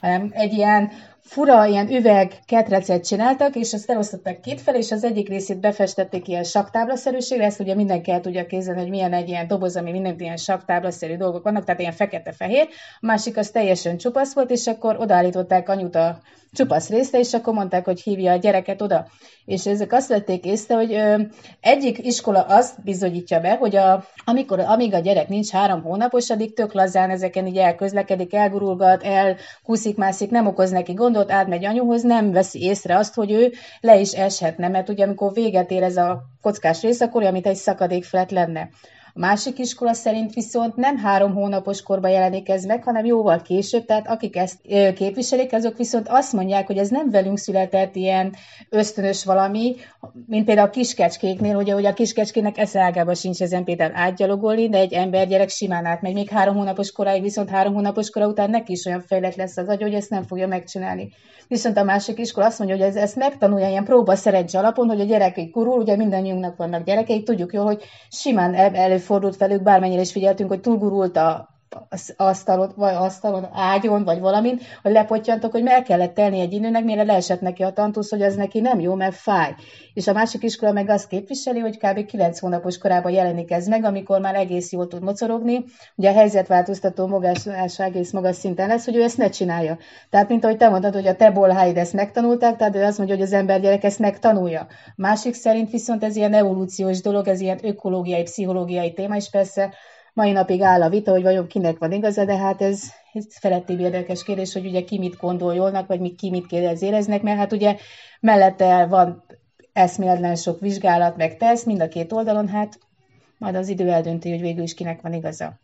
hanem 0.00 0.30
egy 0.32 0.52
ilyen 0.52 0.90
fura 1.22 1.64
ilyen 1.64 1.88
üveg 1.92 2.32
ketrecet 2.46 3.06
csináltak, 3.06 3.56
és 3.56 3.72
azt 3.72 3.90
elosztották 3.90 4.40
két 4.40 4.60
fel, 4.60 4.74
és 4.74 4.90
az 4.90 5.04
egyik 5.04 5.28
részét 5.28 5.60
befestették 5.60 6.28
ilyen 6.28 6.44
saktáblaszerűségre, 6.44 7.44
ezt 7.44 7.60
ugye 7.60 7.74
mindenki 7.74 8.10
el 8.10 8.20
tudja 8.20 8.46
kézelni, 8.46 8.80
hogy 8.80 8.90
milyen 8.90 9.12
egy 9.12 9.28
ilyen 9.28 9.46
doboz, 9.46 9.76
ami 9.76 9.90
minden 9.90 10.14
ilyen 10.18 10.36
saktáblaszerű 10.36 11.16
dolgok 11.16 11.42
vannak, 11.42 11.64
tehát 11.64 11.80
ilyen 11.80 11.92
fekete-fehér, 11.92 12.68
a 13.00 13.06
másik 13.06 13.36
az 13.36 13.50
teljesen 13.50 13.96
csupasz 13.96 14.34
volt, 14.34 14.50
és 14.50 14.66
akkor 14.66 14.96
odaállították 15.00 15.68
anyut 15.68 15.94
a 15.94 16.20
csupasz 16.52 16.88
részre, 16.88 17.18
és 17.18 17.34
akkor 17.34 17.54
mondták, 17.54 17.84
hogy 17.84 18.00
hívja 18.00 18.32
a 18.32 18.36
gyereket 18.36 18.82
oda. 18.82 19.06
És 19.44 19.66
ezek 19.66 19.92
azt 19.92 20.08
vették 20.08 20.44
észre, 20.44 20.74
hogy 20.74 20.92
ö, 20.92 21.22
egyik 21.60 22.06
iskola 22.06 22.40
azt 22.40 22.82
bizonyítja 22.82 23.40
be, 23.40 23.56
hogy 23.56 23.76
a, 23.76 24.04
amikor, 24.24 24.60
amíg 24.60 24.94
a 24.94 24.98
gyerek 24.98 25.28
nincs 25.28 25.50
három 25.50 25.82
hónapos, 25.82 26.30
addig 26.30 26.54
tök 26.54 26.72
lazán 26.72 27.10
ezeken 27.10 27.46
így 27.46 27.56
elközlekedik, 27.56 28.34
elgurulgat, 28.34 29.02
elkúszik, 29.02 29.96
mászik, 29.96 30.30
nem 30.30 30.46
okoz 30.46 30.70
neki 30.70 30.94
gondot, 31.12 31.32
átmegy 31.32 31.64
anyuhoz, 31.64 32.02
nem 32.02 32.32
veszi 32.32 32.62
észre 32.62 32.96
azt, 32.96 33.14
hogy 33.14 33.30
ő 33.30 33.52
le 33.80 33.98
is 34.00 34.12
eshetne, 34.12 34.68
mert 34.68 34.88
ugye 34.88 35.04
amikor 35.04 35.32
véget 35.32 35.70
ér 35.70 35.82
ez 35.82 35.96
a 35.96 36.22
kockás 36.42 36.82
rész, 36.82 37.00
akkor 37.00 37.20
olyan, 37.20 37.32
mint 37.32 37.46
egy 37.46 37.56
szakadék 37.56 38.04
felett 38.04 38.30
lenne. 38.30 38.68
Másik 39.20 39.58
iskola 39.58 39.92
szerint 39.92 40.34
viszont 40.34 40.76
nem 40.76 40.96
három 40.96 41.34
hónapos 41.34 41.82
korban 41.82 42.10
jelenik 42.10 42.48
ez 42.48 42.64
meg, 42.64 42.84
hanem 42.84 43.04
jóval 43.04 43.42
később, 43.42 43.84
tehát 43.84 44.08
akik 44.08 44.36
ezt 44.36 44.58
képviselik, 44.94 45.52
azok 45.52 45.76
viszont 45.76 46.08
azt 46.08 46.32
mondják, 46.32 46.66
hogy 46.66 46.78
ez 46.78 46.88
nem 46.88 47.10
velünk 47.10 47.38
született 47.38 47.96
ilyen 47.96 48.34
ösztönös 48.68 49.24
valami, 49.24 49.76
mint 50.26 50.44
például 50.44 50.66
a 50.66 50.70
kiskecskéknél, 50.70 51.56
ugye, 51.56 51.72
hogy 51.72 51.86
a 51.86 51.92
kiskecskének 51.92 52.58
eszágában 52.58 53.14
sincs 53.14 53.40
ezen 53.40 53.64
például 53.64 53.92
átgyalogolni, 53.94 54.68
de 54.68 54.78
egy 54.78 54.92
embergyerek 54.92 55.48
simán 55.48 55.84
átmegy, 55.84 56.14
még 56.14 56.28
három 56.28 56.56
hónapos 56.56 56.92
koráig, 56.92 57.22
viszont 57.22 57.50
három 57.50 57.74
hónapos 57.74 58.10
kora 58.10 58.26
után 58.26 58.50
neki 58.50 58.72
is 58.72 58.84
olyan 58.84 59.02
fejlett 59.06 59.34
lesz 59.34 59.56
az 59.56 59.68
agy, 59.68 59.82
hogy 59.82 59.94
ezt 59.94 60.10
nem 60.10 60.22
fogja 60.22 60.46
megcsinálni. 60.46 61.12
Viszont 61.48 61.76
a 61.76 61.84
másik 61.84 62.18
iskola 62.18 62.46
azt 62.46 62.58
mondja, 62.58 62.76
hogy 62.76 62.86
ez, 62.86 62.96
ezt 62.96 63.16
megtanulja 63.16 63.68
ilyen 63.68 63.84
próba 63.84 64.14
alapon, 64.52 64.88
hogy 64.88 65.00
a 65.00 65.04
gyerekek 65.04 65.50
kurul, 65.50 65.78
ugye 65.78 65.96
mindannyiunknak 65.96 66.56
vannak 66.56 66.84
gyerekeik, 66.84 67.24
tudjuk 67.24 67.52
jó, 67.52 67.64
hogy 67.64 67.82
simán 68.10 68.54
előfordult 69.10 69.36
velük, 69.36 69.62
bármennyire 69.62 70.00
is 70.00 70.12
figyeltünk, 70.12 70.50
hogy 70.50 70.60
túlgurult 70.60 71.16
a 71.16 71.48
asztalot, 72.16 72.74
vagy 72.74 72.94
asztalon, 72.94 73.48
ágyon, 73.52 74.04
vagy 74.04 74.20
valamin, 74.20 74.60
hogy 74.82 74.92
lepottyantok, 74.92 75.52
hogy 75.52 75.62
meg 75.62 75.82
kellett 75.82 76.14
telni 76.14 76.40
egy 76.40 76.52
időnek, 76.52 76.84
mire 76.84 77.02
leesett 77.02 77.40
neki 77.40 77.62
a 77.62 77.70
tantusz, 77.70 78.10
hogy 78.10 78.22
ez 78.22 78.34
neki 78.34 78.60
nem 78.60 78.80
jó, 78.80 78.94
mert 78.94 79.14
fáj. 79.14 79.54
És 79.94 80.06
a 80.06 80.12
másik 80.12 80.42
iskola 80.42 80.72
meg 80.72 80.88
azt 80.88 81.08
képviseli, 81.08 81.58
hogy 81.58 81.78
kb. 81.78 82.06
9 82.06 82.38
hónapos 82.38 82.78
korában 82.78 83.12
jelenik 83.12 83.50
ez 83.50 83.66
meg, 83.66 83.84
amikor 83.84 84.20
már 84.20 84.34
egész 84.34 84.72
jól 84.72 84.86
tud 84.86 85.02
mocorogni. 85.02 85.64
Ugye 85.94 86.10
a 86.10 86.14
helyzetváltoztató 86.14 87.06
magásása 87.06 87.82
egész 87.82 88.10
magas 88.10 88.36
szinten 88.36 88.68
lesz, 88.68 88.84
hogy 88.84 88.96
ő 88.96 89.02
ezt 89.02 89.18
ne 89.18 89.28
csinálja. 89.28 89.78
Tehát, 90.10 90.28
mint 90.28 90.44
ahogy 90.44 90.56
te 90.56 90.68
mondtad, 90.68 90.94
hogy 90.94 91.06
a 91.06 91.16
te 91.16 91.30
bolháid 91.30 91.76
ezt 91.76 91.92
megtanulták, 91.92 92.56
tehát 92.56 92.76
ő 92.76 92.84
azt 92.84 92.98
mondja, 92.98 93.16
hogy 93.16 93.24
az 93.24 93.32
embergyerek 93.32 93.84
ezt 93.84 93.98
megtanulja. 93.98 94.66
Másik 94.96 95.34
szerint 95.34 95.70
viszont 95.70 96.04
ez 96.04 96.16
ilyen 96.16 96.34
evolúciós 96.34 97.00
dolog, 97.00 97.28
ez 97.28 97.40
ilyen 97.40 97.58
ökológiai, 97.62 98.22
pszichológiai 98.22 98.92
téma, 98.92 99.16
és 99.16 99.30
persze 99.30 99.74
mai 100.20 100.32
napig 100.32 100.62
áll 100.62 100.82
a 100.82 100.88
vita, 100.88 101.10
hogy 101.10 101.22
vajon 101.22 101.46
kinek 101.46 101.78
van 101.78 101.92
igaza, 101.92 102.24
de 102.24 102.36
hát 102.36 102.62
ez 102.62 102.82
felettébb 103.28 103.80
érdekes 103.80 104.22
kérdés, 104.22 104.52
hogy 104.52 104.66
ugye 104.66 104.84
ki 104.84 104.98
mit 104.98 105.16
gondoljolnak, 105.16 105.86
vagy 105.86 106.14
ki 106.14 106.30
mit 106.30 106.52
éreznek, 106.80 107.22
mert 107.22 107.38
hát 107.38 107.52
ugye 107.52 107.76
mellette 108.20 108.86
van 108.86 109.24
eszméletlen 109.72 110.36
sok 110.36 110.60
vizsgálat, 110.60 111.16
meg 111.16 111.36
tesz 111.36 111.64
mind 111.64 111.80
a 111.80 111.88
két 111.88 112.12
oldalon, 112.12 112.48
hát 112.48 112.78
majd 113.38 113.54
az 113.54 113.68
idő 113.68 113.88
eldönti, 113.88 114.30
hogy 114.30 114.40
végül 114.40 114.62
is 114.62 114.74
kinek 114.74 115.00
van 115.00 115.12
igaza. 115.12 115.60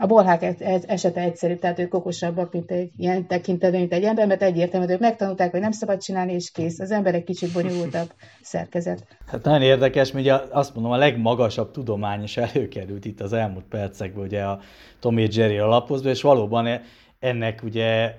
A 0.00 0.06
bolhák 0.06 0.42
e- 0.42 0.54
e- 0.58 0.80
esete 0.86 1.20
egyszerű, 1.20 1.54
tehát 1.54 1.78
ők 1.78 1.94
okosabbak, 1.94 2.52
mint 2.52 2.70
egy 2.70 2.90
ilyen 2.96 3.26
tekintetben, 3.26 3.80
mint 3.80 3.92
egy 3.92 4.02
ember, 4.04 4.26
mert 4.26 4.42
egyértelmű, 4.42 4.92
ők 4.92 5.00
megtanulták, 5.00 5.50
hogy 5.50 5.60
nem 5.60 5.70
szabad 5.70 6.02
csinálni, 6.02 6.32
és 6.32 6.50
kész. 6.50 6.78
Az 6.78 6.90
ember 6.90 7.14
egy 7.14 7.24
kicsit 7.24 7.52
bonyolultabb 7.52 8.12
szerkezet. 8.42 9.06
Hát 9.26 9.44
nagyon 9.44 9.62
érdekes, 9.62 10.12
ugye 10.14 10.34
azt 10.50 10.74
mondom, 10.74 10.92
a 10.92 10.96
legmagasabb 10.96 11.70
tudomány 11.70 12.22
is 12.22 12.36
előkerült 12.36 13.04
itt 13.04 13.20
az 13.20 13.32
elmúlt 13.32 13.64
percekben, 13.64 14.24
ugye 14.24 14.42
a 14.42 14.60
Tom 15.00 15.18
és 15.18 15.36
Jerry 15.36 15.58
alapozva, 15.58 16.08
és 16.08 16.22
valóban 16.22 16.66
e- 16.66 16.82
ennek 17.18 17.62
ugye 17.62 18.14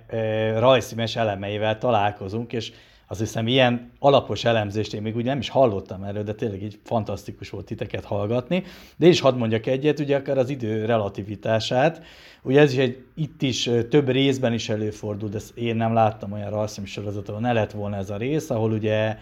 rajzszínes 0.58 1.16
elemeivel 1.16 1.78
találkozunk, 1.78 2.54
és 2.54 2.72
azt 3.12 3.20
hiszem 3.20 3.48
ilyen 3.48 3.92
alapos 4.00 4.46
elemzést 4.46 4.94
én 4.94 5.02
még 5.02 5.16
úgy 5.16 5.24
nem 5.24 5.40
is 5.40 5.50
hallottam 5.50 6.04
erről, 6.04 6.24
de 6.24 6.34
tényleg 6.34 6.64
így 6.64 6.80
fantasztikus 6.84 7.50
volt 7.50 7.66
titeket 7.66 8.06
hallgatni. 8.06 8.64
De 8.98 9.06
én 9.06 9.12
is 9.12 9.20
hadd 9.20 9.36
mondjak 9.36 9.66
egyet, 9.66 10.00
ugye 10.00 10.16
akár 10.16 10.38
az 10.38 10.50
idő 10.50 10.86
relativitását. 10.86 12.04
Ugye 12.42 12.60
ez 12.60 12.72
is 12.72 12.78
egy, 12.78 13.04
itt 13.16 13.42
is 13.42 13.70
több 13.90 14.10
részben 14.10 14.54
is 14.54 14.70
előfordul, 14.70 15.30
de 15.30 15.40
én 15.56 15.76
nem 15.76 15.94
láttam 15.94 16.32
olyan 16.32 16.50
rajzfilm 16.50 16.86
sorozatot, 16.86 17.30
ahol 17.30 17.42
ne 17.42 17.54
lett 17.54 17.72
volna 17.72 17.96
ez 17.96 18.10
a 18.10 18.18
rész, 18.18 18.50
ahol 18.50 18.72
ugye 18.72 19.18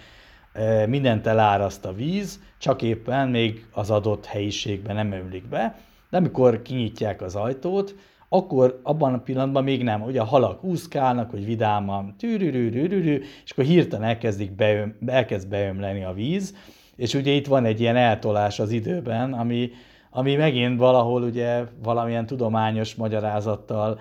mindent 0.88 1.28
eláraszt 1.28 1.86
a 1.86 1.93
víz, 1.93 2.39
csak 2.58 2.82
éppen 2.82 3.30
még 3.30 3.65
az 3.71 3.89
adott 3.89 4.26
helyiségben 4.26 4.95
nem 4.95 5.12
ömlik 5.12 5.47
be. 5.47 5.80
De 6.10 6.17
amikor 6.17 6.62
kinyitják 6.62 7.21
az 7.21 7.36
ajtót, 7.36 7.95
akkor 8.29 8.79
abban 8.83 9.13
a 9.13 9.19
pillanatban 9.19 9.63
még 9.63 9.83
nem. 9.83 10.01
Ugye 10.01 10.21
a 10.21 10.25
halak 10.25 10.63
úszkálnak, 10.63 11.29
hogy 11.29 11.45
vidáman 11.45 12.15
tűrűrűrűrű, 12.17 13.21
és 13.43 13.51
akkor 13.51 13.63
hirtelen 13.63 14.07
elkezdik 14.07 14.51
beöm, 14.51 14.97
elkezd 15.05 15.47
beömleni 15.47 16.03
a 16.03 16.13
víz, 16.13 16.55
és 16.95 17.13
ugye 17.13 17.31
itt 17.31 17.47
van 17.47 17.65
egy 17.65 17.79
ilyen 17.79 17.95
eltolás 17.95 18.59
az 18.59 18.71
időben, 18.71 19.33
ami, 19.33 19.69
ami 20.11 20.35
megint 20.35 20.79
valahol 20.79 21.23
ugye 21.23 21.63
valamilyen 21.83 22.25
tudományos 22.25 22.95
magyarázattal 22.95 23.99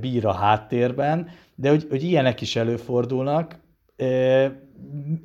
bír 0.00 0.26
a 0.26 0.32
háttérben, 0.32 1.28
de 1.54 1.68
hogy, 1.68 1.86
hogy 1.90 2.02
ilyenek 2.02 2.40
is 2.40 2.56
előfordulnak, 2.56 3.58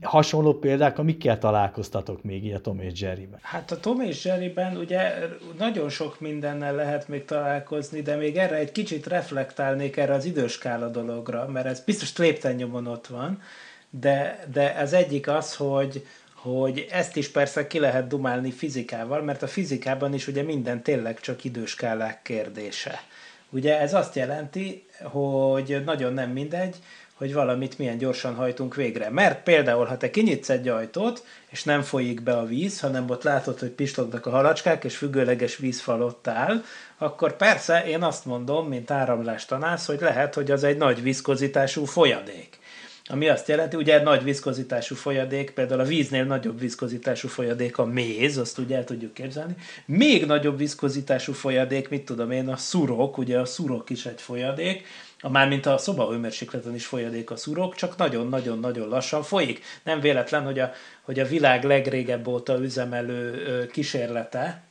hasonló 0.02 0.60
példák, 0.60 1.00
amikkel 1.00 1.38
találkoztatok 1.38 2.24
még 2.24 2.46
így 2.46 2.54
a 2.54 2.62
Tom 2.62 2.80
és 2.80 3.02
Jerryben? 3.02 3.39
Hát 3.42 3.72
a 3.72 3.80
Tom 3.80 4.02
és 4.02 4.26
Jerryben 4.26 4.78
ugye 4.78 5.13
nagyon 5.58 5.89
sok 5.89 6.20
mindennel 6.20 6.76
lehet 6.76 7.08
még 7.08 7.26
találkozni, 7.26 8.02
de 8.02 8.16
még 8.16 8.38
erre 8.38 8.56
egy 8.56 8.72
kicsit 8.72 9.08
reflektálnék 9.08 9.98
erre 9.98 10.13
az 10.13 10.26
időskála 10.26 10.88
dologra, 10.88 11.48
mert 11.48 11.66
ez 11.66 11.80
biztos 11.80 12.18
léptennyomon 12.18 12.88
ott 12.88 13.08
van, 13.08 13.42
de, 13.89 14.46
de 14.54 14.76
az 14.82 14.94
egyik 14.94 15.28
az, 15.28 15.56
hogy, 15.56 16.06
hogy 16.34 16.88
ezt 16.92 17.16
is 17.16 17.30
persze 17.30 17.68
ki 17.68 17.80
lehet 17.80 18.08
dumálni 18.08 18.52
fizikával, 18.52 19.22
mert 19.22 19.44
a 19.44 19.48
fizikában 19.48 20.13
is 20.13 20.28
ugye 20.28 20.44
minden 20.44 20.84
tényleg 20.84 21.20
csak 21.20 21.44
időskálák 21.44 22.22
kérdése. 22.22 23.02
Ugye 23.50 23.80
ez 23.80 23.94
azt 23.94 24.16
jelenti, 24.16 24.86
hogy 25.04 25.82
nagyon 25.86 26.13
nem 26.13 26.30
mindegy, 26.30 26.76
hogy 27.13 27.34
valamit 27.34 27.78
milyen 27.78 27.97
gyorsan 27.97 28.36
hajtunk 28.36 28.76
végre. 28.76 29.10
Mert 29.10 29.43
például, 29.43 29.86
ha 29.86 29.97
te 29.97 30.10
kinyitsz 30.10 30.49
egy 30.49 30.67
ajtót, 30.67 31.26
és 31.49 31.63
nem 31.63 31.82
folyik 31.82 32.21
be 32.21 32.38
a 32.38 32.45
víz, 32.45 32.80
hanem 32.80 33.10
ott 33.10 33.23
látod, 33.23 33.60
hogy 33.60 33.69
pislognak 33.69 34.26
a 34.26 34.30
halacskák, 34.30 34.84
és 34.84 34.97
függőleges 34.97 35.58
vízfal 35.58 36.02
ott 36.02 36.28
áll, 36.28 36.63
akkor 36.97 37.36
persze 37.36 37.86
én 37.86 38.04
azt 38.04 38.26
mondom, 38.26 38.67
mint 38.67 38.91
áramlás 38.91 39.45
tanász, 39.45 39.86
hogy 39.86 40.02
lehet, 40.02 40.34
hogy 40.34 40.52
az 40.52 40.63
egy 40.63 40.78
nagy 40.78 41.04
viszkozitású 41.04 41.86
folyadék. 41.86 42.62
Ami 43.06 43.30
azt 43.30 43.47
jelenti, 43.47 43.76
ugye 43.76 44.02
nagy 44.02 44.23
viszkozitású 44.23 44.95
folyadék, 44.95 45.52
például 45.52 45.80
a 45.80 45.84
víznél 45.86 46.23
nagyobb 46.23 46.60
viszkozitású 46.60 47.28
folyadék 47.28 47.78
a 47.78 47.86
méz, 47.86 48.38
azt 48.38 48.58
ugye 48.58 48.76
el 48.76 48.84
tudjuk 48.84 49.13
képzelni. 49.13 49.56
Még 49.86 50.26
nagyobb 50.26 50.58
viszkozitású 50.58 51.34
folyadék, 51.34 51.89
mit 51.89 52.06
tudom 52.06 52.32
én, 52.32 52.49
a 52.49 52.58
szurok, 52.58 53.17
ugye 53.17 53.39
a 53.39 53.45
szurok 53.45 53.89
is 53.89 54.06
egy 54.06 54.21
folyadék, 54.21 54.86
mármint 55.29 55.65
a 55.65 55.77
szobahőmérsékleten 55.77 56.75
is 56.75 56.86
folyadék 56.86 57.31
a 57.31 57.36
szurok, 57.36 57.75
csak 57.75 57.97
nagyon-nagyon-nagyon 57.97 58.88
lassan 58.88 59.23
folyik. 59.23 59.63
Nem 59.83 59.99
véletlen, 59.99 60.43
hogy 60.43 60.59
a, 60.59 60.71
hogy 61.01 61.19
a 61.19 61.25
világ 61.25 61.63
legrégebb 61.63 62.27
óta 62.27 62.57
üzemelő 62.57 63.67
kísérlete, 63.71 64.63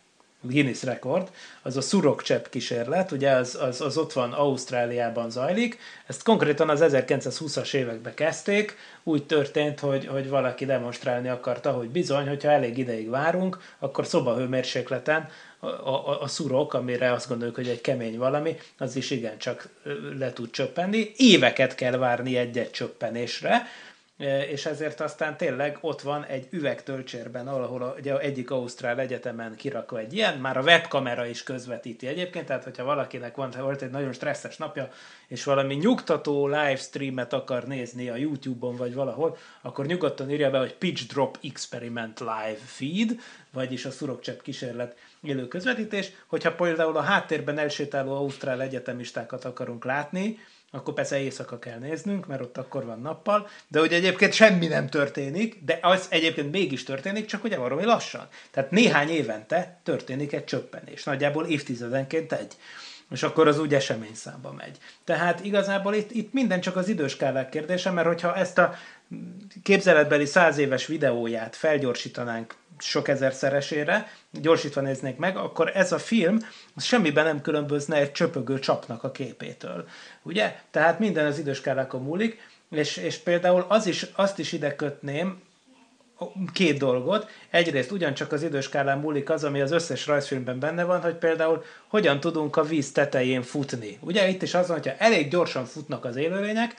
Guinness 0.45 0.83
rekord, 0.83 1.31
az 1.63 1.77
a 1.77 1.81
szurokcsepp 1.81 2.47
kísérlet, 2.47 3.11
ugye 3.11 3.31
az, 3.31 3.59
az, 3.61 3.81
az 3.81 3.97
ott 3.97 4.13
van 4.13 4.33
Ausztráliában 4.33 5.31
zajlik, 5.31 5.79
ezt 6.07 6.23
konkrétan 6.23 6.69
az 6.69 6.81
1920-as 6.85 7.75
években 7.75 8.15
kezdték, 8.15 8.77
úgy 9.03 9.27
történt, 9.27 9.81
hogy, 9.81 10.07
hogy 10.07 10.29
valaki 10.29 10.65
demonstrálni 10.65 11.29
akarta, 11.29 11.71
hogy 11.71 11.89
bizony, 11.89 12.29
hogyha 12.29 12.51
elég 12.51 12.79
ideig 12.79 13.11
várunk, 13.11 13.59
akkor 13.79 14.07
szobahőmérsékleten 14.07 15.29
a, 15.65 15.89
a, 15.89 16.21
a 16.23 16.29
szurok, 16.29 16.75
amire 16.75 17.13
azt 17.13 17.29
gondoljuk, 17.29 17.57
hogy 17.57 17.69
egy 17.69 17.81
kemény 17.81 18.19
valami, 18.19 18.57
az 18.79 18.97
is 18.97 19.11
igencsak 19.11 19.69
le 20.19 20.33
tud 20.33 20.51
csöppenni. 20.51 21.13
Éveket 21.17 21.75
kell 21.75 21.97
várni 21.97 22.37
egy-egy 22.37 22.71
csöppenésre, 22.71 23.67
és 24.51 24.67
ezért 24.67 25.01
aztán 25.01 25.37
tényleg 25.37 25.79
ott 25.81 26.01
van 26.01 26.25
egy 26.25 26.47
üvegtölcsérben, 26.51 27.49
ahol 27.49 27.95
ugye 27.99 28.19
egyik 28.19 28.51
Ausztrál 28.51 29.01
Egyetemen 29.01 29.57
kirakva 29.57 29.99
egy 29.99 30.15
ilyen, 30.15 30.39
már 30.39 30.57
a 30.57 30.63
webkamera 30.63 31.27
is 31.27 31.43
közvetíti 31.43 32.07
egyébként, 32.07 32.47
tehát 32.47 32.65
hogyha 32.65 32.85
valakinek 32.85 33.37
van, 33.37 33.51
volt 33.59 33.83
egy 33.83 33.91
nagyon 33.91 34.13
stresszes 34.13 34.57
napja, 34.57 34.89
és 35.29 35.45
valami 35.45 35.75
nyugtató 35.75 36.47
livestreamet 36.47 37.33
akar 37.33 37.65
nézni 37.65 38.09
a 38.09 38.17
YouTube-on 38.17 38.77
vagy 38.77 38.95
valahol, 38.95 39.37
akkor 39.61 39.87
nyugodtan 39.87 40.31
írja 40.31 40.51
be, 40.51 40.59
hogy 40.59 40.75
Pitch 40.75 41.07
Drop 41.07 41.39
Experiment 41.43 42.21
Live 42.21 42.61
Feed, 42.65 43.21
vagyis 43.53 43.85
a 43.85 43.91
szurokcsepp 43.91 44.41
kísérlet 44.41 44.97
élő 45.23 45.49
közvetítés, 45.49 46.11
hogyha 46.27 46.55
például 46.55 46.97
a 46.97 47.01
háttérben 47.01 47.59
elsétáló 47.59 48.15
ausztrál 48.15 48.63
egyetemistákat 48.63 49.45
akarunk 49.45 49.85
látni, 49.85 50.39
akkor 50.75 50.95
persze 50.95 51.21
éjszaka 51.21 51.59
kell 51.59 51.79
néznünk, 51.79 52.27
mert 52.27 52.41
ott 52.41 52.59
akkor 52.59 52.85
van 52.85 53.01
nappal, 53.01 53.49
de 53.69 53.79
hogy 53.79 53.93
egyébként 53.93 54.33
semmi 54.33 54.67
nem 54.67 54.89
történik, 54.89 55.65
de 55.65 55.79
az 55.83 56.07
egyébként 56.09 56.51
mégis 56.51 56.83
történik, 56.83 57.27
csak 57.27 57.45
ugye 57.45 57.57
valami 57.57 57.85
lassan. 57.85 58.29
Tehát 58.51 58.71
néhány 58.71 59.09
évente 59.09 59.81
történik 59.83 60.33
egy 60.33 60.45
csöppenés, 60.45 61.05
nagyjából 61.05 61.47
évtizedenként 61.47 62.33
egy. 62.33 62.57
És 63.11 63.23
akkor 63.23 63.49
az 63.49 63.59
úgy 63.59 63.75
eseményszámba 63.75 64.53
megy. 64.53 64.79
Tehát 65.05 65.45
igazából 65.45 65.95
itt, 65.95 66.11
itt 66.11 66.33
minden 66.33 66.61
csak 66.61 66.77
az 66.77 66.89
időskálák 66.89 67.49
kérdése, 67.49 67.91
mert 67.91 68.07
hogyha 68.07 68.37
ezt 68.37 68.59
a 68.59 68.75
képzeletbeli 69.63 70.25
száz 70.25 70.59
éves 70.59 70.87
videóját 70.87 71.57
felgyorsítanánk 71.57 72.55
sok 72.83 73.09
ezerszeresére, 73.09 74.13
gyorsítva 74.31 74.81
néznék 74.81 75.17
meg, 75.17 75.37
akkor 75.37 75.71
ez 75.75 75.93
a 75.93 75.99
film 75.99 76.39
az 76.75 76.85
semmiben 76.85 77.25
nem 77.25 77.41
különbözne 77.41 77.97
egy 77.97 78.13
csöpögő 78.13 78.59
csapnak 78.59 79.05
a 79.05 79.11
képétől. 79.11 79.89
Ugye? 80.23 80.57
Tehát 80.71 80.99
minden 80.99 81.27
az 81.27 81.39
időskálákon 81.39 82.03
múlik, 82.03 82.41
és, 82.71 82.97
és 82.97 83.17
például 83.17 83.65
az 83.69 83.87
is, 83.87 84.07
azt 84.15 84.39
is 84.39 84.53
ide 84.53 84.77
kötném, 84.77 85.43
két 86.53 86.79
dolgot. 86.79 87.31
Egyrészt 87.51 87.91
ugyancsak 87.91 88.33
az 88.33 88.43
időskálán 88.43 88.99
múlik 88.99 89.31
az, 89.31 89.45
ami 89.45 89.61
az 89.61 89.71
összes 89.71 90.07
rajzfilmben 90.07 90.59
benne 90.59 90.85
van, 90.85 91.01
hogy 91.01 91.15
például 91.15 91.65
hogyan 91.89 92.21
tudunk 92.21 92.57
a 92.57 92.63
víz 92.63 92.93
tetején 92.93 93.43
futni. 93.43 93.99
Ugye 94.01 94.29
itt 94.29 94.43
is 94.43 94.55
az 94.55 94.67
van, 94.67 94.77
hogyha 94.77 94.97
elég 94.99 95.31
gyorsan 95.31 95.65
futnak 95.65 96.05
az 96.05 96.17
élőlények, 96.17 96.75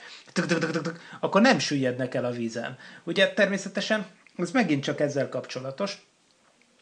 akkor 1.20 1.40
nem 1.40 1.58
süllyednek 1.58 2.14
el 2.14 2.24
a 2.24 2.30
vízen. 2.30 2.78
Ugye 3.04 3.32
természetesen 3.32 4.06
ez 4.36 4.50
megint 4.50 4.82
csak 4.82 5.00
ezzel 5.00 5.28
kapcsolatos, 5.28 6.06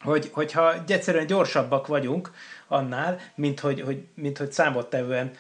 hogy, 0.01 0.31
hogyha 0.33 0.85
egyszerűen 0.87 1.27
gyorsabbak 1.27 1.87
vagyunk 1.87 2.31
annál, 2.69 3.19
mint 3.35 3.61
hogy, 3.61 3.81
hogy, 3.81 4.07
mint 4.15 4.39
hogy 4.39 4.53
számottevően 4.53 5.31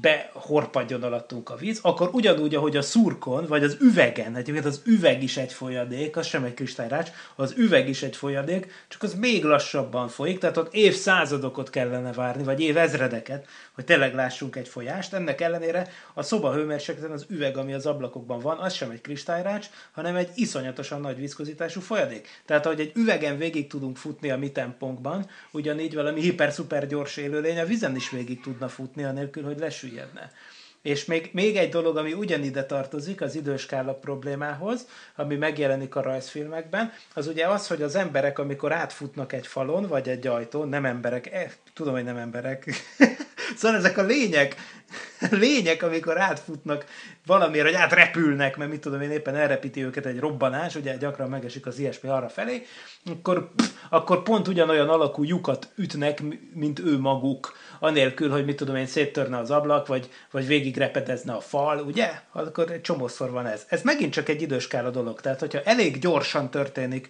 behorpadjon 0.00 1.02
alattunk 1.02 1.50
a 1.50 1.56
víz, 1.56 1.78
akkor 1.82 2.10
ugyanúgy, 2.12 2.54
ahogy 2.54 2.76
a 2.76 2.82
szurkon, 2.82 3.46
vagy 3.46 3.64
az 3.64 3.76
üvegen, 3.80 4.36
egyébként 4.36 4.64
az 4.66 4.82
üveg 4.84 5.22
is 5.22 5.36
egy 5.36 5.52
folyadék, 5.52 6.16
az 6.16 6.26
sem 6.26 6.44
egy 6.44 6.54
kristályrács, 6.54 7.10
az 7.36 7.54
üveg 7.56 7.88
is 7.88 8.02
egy 8.02 8.16
folyadék, 8.16 8.72
csak 8.88 9.02
az 9.02 9.14
még 9.14 9.44
lassabban 9.44 10.08
folyik, 10.08 10.38
tehát 10.38 10.56
ott 10.56 10.74
évszázadokat 10.74 11.70
kellene 11.70 12.12
várni, 12.12 12.42
vagy 12.42 12.60
évezredeket, 12.60 13.46
hogy 13.72 13.84
tényleg 13.84 14.14
lássunk 14.14 14.56
egy 14.56 14.68
folyást. 14.68 15.12
Ennek 15.12 15.40
ellenére 15.40 15.88
a 16.14 16.22
szoba 16.22 16.52
hőmérsékleten 16.52 17.10
az 17.10 17.26
üveg, 17.28 17.56
ami 17.56 17.72
az 17.72 17.86
ablakokban 17.86 18.40
van, 18.40 18.58
az 18.58 18.72
sem 18.72 18.90
egy 18.90 19.00
kristályrács, 19.00 19.66
hanem 19.92 20.16
egy 20.16 20.28
iszonyatosan 20.34 21.00
nagy 21.00 21.16
viszkozitású 21.16 21.80
folyadék. 21.80 22.28
Tehát, 22.46 22.66
ahogy 22.66 22.80
egy 22.80 22.92
üvegen 22.94 23.38
végig 23.38 23.66
tudunk 23.66 23.96
futni 23.96 24.30
a 24.30 24.38
mi 24.38 24.50
tempónkban, 24.50 25.26
ugyanígy 25.50 25.94
valami 25.94 26.20
hiper-szuper 26.20 26.86
gyors 26.86 27.16
élőlény 27.16 27.58
a 27.58 27.64
vizen 27.64 27.96
is 27.96 28.10
végig 28.10 28.40
tudna 28.40 28.68
futni, 28.68 29.04
anélkül, 29.04 29.30
hogy 29.40 29.58
lesüllyedne. 29.58 30.32
És 30.82 31.04
még, 31.04 31.30
még 31.32 31.56
egy 31.56 31.68
dolog, 31.68 31.96
ami 31.96 32.12
ugyanide 32.12 32.64
tartozik 32.64 33.20
az 33.20 33.34
időskála 33.34 33.94
problémához, 33.94 34.86
ami 35.16 35.36
megjelenik 35.36 35.96
a 35.96 36.02
rajzfilmekben, 36.02 36.92
az 37.14 37.26
ugye 37.26 37.46
az, 37.46 37.66
hogy 37.66 37.82
az 37.82 37.94
emberek, 37.94 38.38
amikor 38.38 38.72
átfutnak 38.72 39.32
egy 39.32 39.46
falon, 39.46 39.86
vagy 39.86 40.08
egy 40.08 40.26
ajtón, 40.26 40.68
nem 40.68 40.84
emberek, 40.84 41.32
eh, 41.32 41.50
tudom, 41.74 41.92
hogy 41.92 42.04
nem 42.04 42.16
emberek, 42.16 42.70
Szóval 43.56 43.76
ezek 43.76 43.98
a 43.98 44.02
lények, 44.02 44.56
lények, 45.30 45.82
amikor 45.82 46.20
átfutnak 46.20 46.84
valamiért, 47.26 47.66
hogy 47.66 47.74
átrepülnek, 47.74 48.56
mert 48.56 48.70
mit 48.70 48.80
tudom 48.80 49.00
én, 49.00 49.10
éppen 49.10 49.34
elrepíti 49.34 49.84
őket 49.84 50.06
egy 50.06 50.18
robbanás, 50.18 50.74
ugye 50.74 50.96
gyakran 50.96 51.28
megesik 51.28 51.66
az 51.66 51.78
ilyesmi 51.78 52.08
arra 52.08 52.28
felé, 52.28 52.66
akkor, 53.04 53.50
akkor 53.90 54.22
pont 54.22 54.48
ugyanolyan 54.48 54.88
alakú 54.88 55.24
lyukat 55.24 55.68
ütnek, 55.76 56.22
mint 56.54 56.78
ő 56.78 56.98
maguk, 56.98 57.56
anélkül, 57.82 58.30
hogy 58.30 58.44
mit 58.44 58.56
tudom 58.56 58.76
én, 58.76 58.86
széttörne 58.86 59.38
az 59.38 59.50
ablak, 59.50 59.86
vagy, 59.86 60.08
vagy 60.30 60.46
végig 60.46 60.76
repedezne 60.76 61.32
a 61.32 61.40
fal, 61.40 61.78
ugye? 61.78 62.10
Akkor 62.32 62.70
egy 62.70 62.80
csomószor 62.80 63.30
van 63.30 63.46
ez. 63.46 63.66
Ez 63.68 63.82
megint 63.82 64.12
csak 64.12 64.28
egy 64.28 64.42
időskála 64.42 64.90
dolog, 64.90 65.20
tehát 65.20 65.40
hogyha 65.40 65.62
elég 65.62 65.98
gyorsan 65.98 66.50
történik 66.50 67.08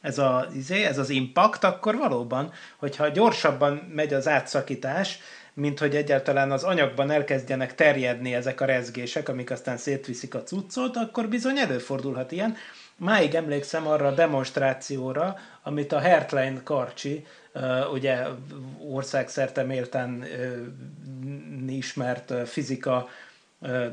ez, 0.00 0.18
a, 0.18 0.48
izé, 0.54 0.84
ez 0.84 0.98
az 0.98 1.10
impact, 1.10 1.64
akkor 1.64 1.96
valóban, 1.96 2.52
hogyha 2.76 3.08
gyorsabban 3.08 3.74
megy 3.94 4.14
az 4.14 4.28
átszakítás, 4.28 5.18
mint 5.54 5.78
hogy 5.78 5.96
egyáltalán 5.96 6.50
az 6.50 6.62
anyagban 6.62 7.10
elkezdjenek 7.10 7.74
terjedni 7.74 8.34
ezek 8.34 8.60
a 8.60 8.64
rezgések, 8.64 9.28
amik 9.28 9.50
aztán 9.50 9.76
szétviszik 9.76 10.34
a 10.34 10.42
cuccot, 10.42 10.96
akkor 10.96 11.28
bizony 11.28 11.58
előfordulhat 11.58 12.32
ilyen. 12.32 12.56
Máig 13.02 13.34
emlékszem 13.34 13.86
arra 13.86 14.06
a 14.06 14.14
demonstrációra, 14.14 15.36
amit 15.62 15.92
a 15.92 15.98
Hertlein 15.98 16.60
Karcsi, 16.64 17.26
ugye 17.92 18.26
országszerte 18.90 19.62
méltán 19.62 20.24
ismert 21.68 22.48
fizika 22.48 23.08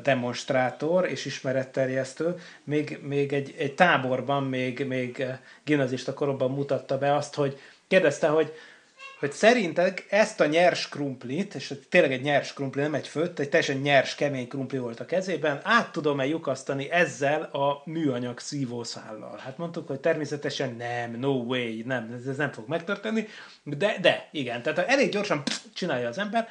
demonstrátor 0.04 1.06
és 1.06 1.26
ismeretterjesztő, 1.26 2.36
még, 2.64 3.00
még 3.02 3.34
egy, 3.34 3.56
egy 3.58 3.76
táborban, 3.76 4.44
még, 4.44 4.86
még 4.88 5.26
gimnazista 5.64 6.14
koromban 6.14 6.52
mutatta 6.52 6.98
be 6.98 7.16
azt, 7.16 7.36
hogy 7.36 7.60
kérdezte, 7.88 8.28
hogy 8.28 8.54
hogy 9.20 9.32
szerintek 9.32 10.06
ezt 10.10 10.40
a 10.40 10.46
nyers 10.46 10.90
krumplit, 10.90 11.56
és 11.56 11.74
tényleg 11.90 12.12
egy 12.12 12.22
nyers 12.22 12.54
krumpli, 12.54 12.82
nem 12.82 12.94
egy 12.94 13.08
főtt, 13.08 13.40
egy 13.40 13.50
teljesen 13.50 13.78
nyers, 13.78 14.16
kemény 14.16 14.48
krumpli 14.48 14.78
volt 14.78 15.00
a 15.00 15.06
kezében, 15.06 15.60
át 15.64 15.92
tudom-e 15.92 16.26
lyukasztani 16.26 16.92
ezzel 16.92 17.42
a 17.42 17.82
műanyag 17.86 18.40
szívószállal? 18.40 19.38
Hát 19.38 19.58
mondtuk, 19.58 19.88
hogy 19.88 20.00
természetesen 20.00 20.76
nem, 20.76 21.20
no 21.20 21.32
way, 21.32 21.82
nem, 21.86 22.16
ez, 22.20 22.26
ez 22.26 22.38
nem 22.38 22.52
fog 22.52 22.68
megtörténni, 22.68 23.28
de, 23.64 23.98
de 24.02 24.30
igen, 24.32 24.62
tehát 24.62 24.90
elég 24.90 25.12
gyorsan 25.12 25.44
pff, 25.44 25.60
csinálja 25.74 26.08
az 26.08 26.18
ember, 26.18 26.48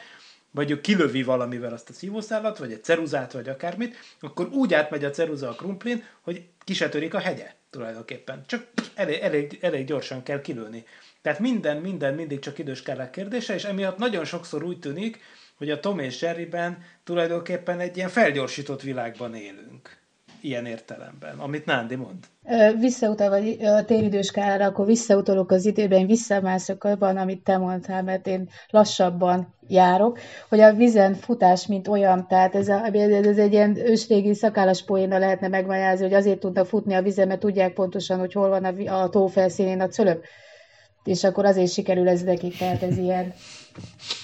vagy 0.50 0.80
kilövi 0.80 1.22
valamivel 1.22 1.72
azt 1.72 1.88
a 1.88 1.92
szívószállat, 1.92 2.58
vagy 2.58 2.72
egy 2.72 2.84
ceruzát, 2.84 3.32
vagy 3.32 3.48
akármit, 3.48 3.96
akkor 4.20 4.48
úgy 4.48 4.74
átmegy 4.74 5.04
a 5.04 5.10
ceruza 5.10 5.48
a 5.48 5.54
krumplin, 5.54 6.04
hogy 6.20 6.42
kisetörik 6.64 7.14
a 7.14 7.18
hegye 7.18 7.50
tulajdonképpen. 7.70 8.44
Csak 8.46 8.66
elég, 8.94 9.18
elég, 9.20 9.58
elég 9.60 9.86
gyorsan 9.86 10.22
kell 10.22 10.40
kilőni. 10.40 10.84
Tehát 11.28 11.42
minden, 11.42 11.76
minden 11.76 12.14
mindig 12.14 12.38
csak 12.38 12.58
idős 12.58 12.82
kellek 12.82 13.10
kérdése, 13.10 13.54
és 13.54 13.64
emiatt 13.64 13.98
nagyon 13.98 14.24
sokszor 14.24 14.62
úgy 14.64 14.78
tűnik, 14.78 15.18
hogy 15.58 15.70
a 15.70 15.80
Tom 15.80 15.98
és 15.98 16.22
Jerryben 16.22 16.78
tulajdonképpen 17.04 17.80
egy 17.80 17.96
ilyen 17.96 18.08
felgyorsított 18.08 18.82
világban 18.82 19.34
élünk. 19.34 19.96
Ilyen 20.40 20.66
értelemben, 20.66 21.38
amit 21.38 21.64
Nándi 21.64 21.94
mond. 21.94 22.16
Visszautalva 22.80 23.36
a 23.76 23.84
téridőskálára, 23.84 24.64
akkor 24.64 24.86
visszautolok 24.86 25.50
az 25.50 25.64
időben, 25.64 26.06
visszamászok 26.06 26.84
abban, 26.84 27.16
amit 27.16 27.44
te 27.44 27.56
mondtál, 27.58 28.02
mert 28.02 28.26
én 28.26 28.48
lassabban 28.70 29.54
járok, 29.66 30.18
hogy 30.48 30.60
a 30.60 30.72
vizen 30.72 31.14
futás, 31.14 31.66
mint 31.66 31.88
olyan, 31.88 32.26
tehát 32.28 32.54
ez, 32.54 32.68
a, 32.68 32.84
ez 32.92 33.38
egy 33.38 33.52
ilyen 33.52 33.76
ősrégi 33.76 34.34
szakállas 34.34 34.84
poéna 34.84 35.18
lehetne 35.18 35.48
megmagyarázni, 35.48 36.04
hogy 36.04 36.14
azért 36.14 36.38
tudnak 36.38 36.66
futni 36.66 36.94
a 36.94 37.02
vizen, 37.02 37.28
mert 37.28 37.40
tudják 37.40 37.72
pontosan, 37.72 38.18
hogy 38.18 38.32
hol 38.32 38.48
van 38.48 38.64
a, 38.64 39.02
a 39.02 39.08
tó 39.08 39.26
felszínén 39.26 39.80
a 39.80 39.88
cölöp 39.88 40.24
és 41.08 41.24
akkor 41.24 41.44
azért 41.44 41.72
sikerül 41.72 42.08
ez 42.08 42.22
nekik, 42.22 42.56
tehát 42.56 42.82
ez 42.82 42.96
ilyen 42.96 43.32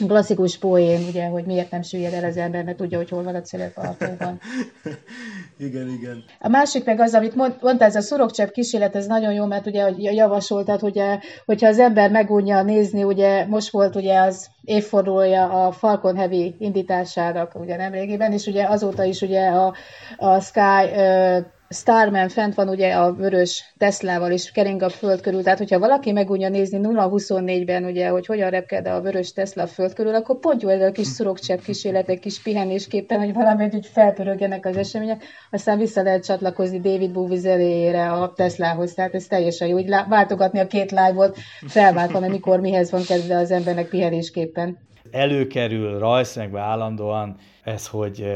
klasszikus 0.06 0.58
poén, 0.58 1.04
ugye, 1.08 1.26
hogy 1.26 1.44
miért 1.44 1.70
nem 1.70 1.82
süllyed 1.82 2.12
el 2.12 2.24
az 2.24 2.36
ember, 2.36 2.64
mert 2.64 2.76
tudja, 2.76 2.98
hogy 2.98 3.08
hol 3.08 3.22
van 3.22 3.34
a 3.34 3.40
celepartóban. 3.40 4.40
igen, 5.58 5.88
igen. 5.88 6.24
A 6.40 6.48
másik 6.48 6.84
meg 6.84 7.00
az, 7.00 7.14
amit 7.14 7.34
mond, 7.34 7.56
mondta, 7.60 7.84
ez 7.84 7.96
a 7.96 8.00
szurokcsepp 8.00 8.50
kísérlet, 8.50 8.96
ez 8.96 9.06
nagyon 9.06 9.32
jó, 9.32 9.44
mert 9.44 9.66
ugye 9.66 9.82
hogy 9.82 10.02
javasoltad, 10.02 10.82
ugye, 10.82 11.18
hogyha 11.44 11.68
az 11.68 11.78
ember 11.78 12.10
megunja 12.10 12.62
nézni, 12.62 13.04
ugye 13.04 13.46
most 13.46 13.70
volt 13.70 13.96
ugye 13.96 14.18
az 14.18 14.48
évfordulója 14.64 15.66
a 15.66 15.72
Falcon 15.72 16.16
Heavy 16.16 16.54
indításának 16.58 17.54
ugye 17.54 17.76
nemrégiben, 17.76 18.32
és 18.32 18.46
ugye 18.46 18.68
azóta 18.68 19.04
is 19.04 19.20
ugye 19.20 19.46
a, 19.46 19.74
a 20.16 20.40
Sky 20.40 20.90
Starman 21.68 22.28
fent 22.28 22.54
van 22.54 22.68
ugye 22.68 22.92
a 22.92 23.12
vörös 23.12 23.74
Teslával 23.78 24.30
is 24.30 24.52
kering 24.52 24.82
a 24.82 24.88
föld 24.88 25.20
körül, 25.20 25.42
tehát 25.42 25.58
hogyha 25.58 25.78
valaki 25.78 26.12
megunja 26.12 26.48
nézni 26.48 26.80
0-24-ben, 26.82 27.84
ugye, 27.84 28.08
hogy 28.08 28.26
hogyan 28.26 28.50
repked 28.50 28.86
a 28.86 29.00
vörös 29.00 29.32
Tesla 29.32 29.62
a 29.62 29.66
föld 29.66 29.92
körül, 29.92 30.14
akkor 30.14 30.38
pont 30.38 30.62
jó 30.62 30.68
ez 30.68 30.82
a 30.82 30.92
kis 30.92 31.06
szurokcsepp 31.06 31.60
kísérletek, 31.60 32.18
kis 32.18 32.42
pihenésképpen, 32.42 33.18
hogy 33.18 33.32
valamit 33.32 33.74
úgy 33.74 33.86
felpörögjenek 33.86 34.66
az 34.66 34.76
események, 34.76 35.24
aztán 35.50 35.78
vissza 35.78 36.02
lehet 36.02 36.24
csatlakozni 36.24 36.80
David 36.80 37.12
Bowie 37.12 37.38
zenéjére 37.38 38.12
a 38.12 38.32
Teslahoz, 38.32 38.94
tehát 38.94 39.14
ez 39.14 39.26
teljesen 39.26 39.68
jó, 39.68 39.76
úgy 39.76 39.88
váltogatni 40.08 40.58
a 40.58 40.66
két 40.66 40.90
live-ot, 40.90 41.38
felváltva, 41.66 42.20
mikor 42.20 42.60
mihez 42.60 42.90
van 42.90 43.02
kezdve 43.02 43.36
az 43.36 43.50
embernek 43.50 43.88
pihenésképpen. 43.88 44.78
Előkerül 45.10 45.98
rajzszemekbe 45.98 46.60
állandóan 46.60 47.36
ez, 47.64 47.86
hogy 47.86 48.34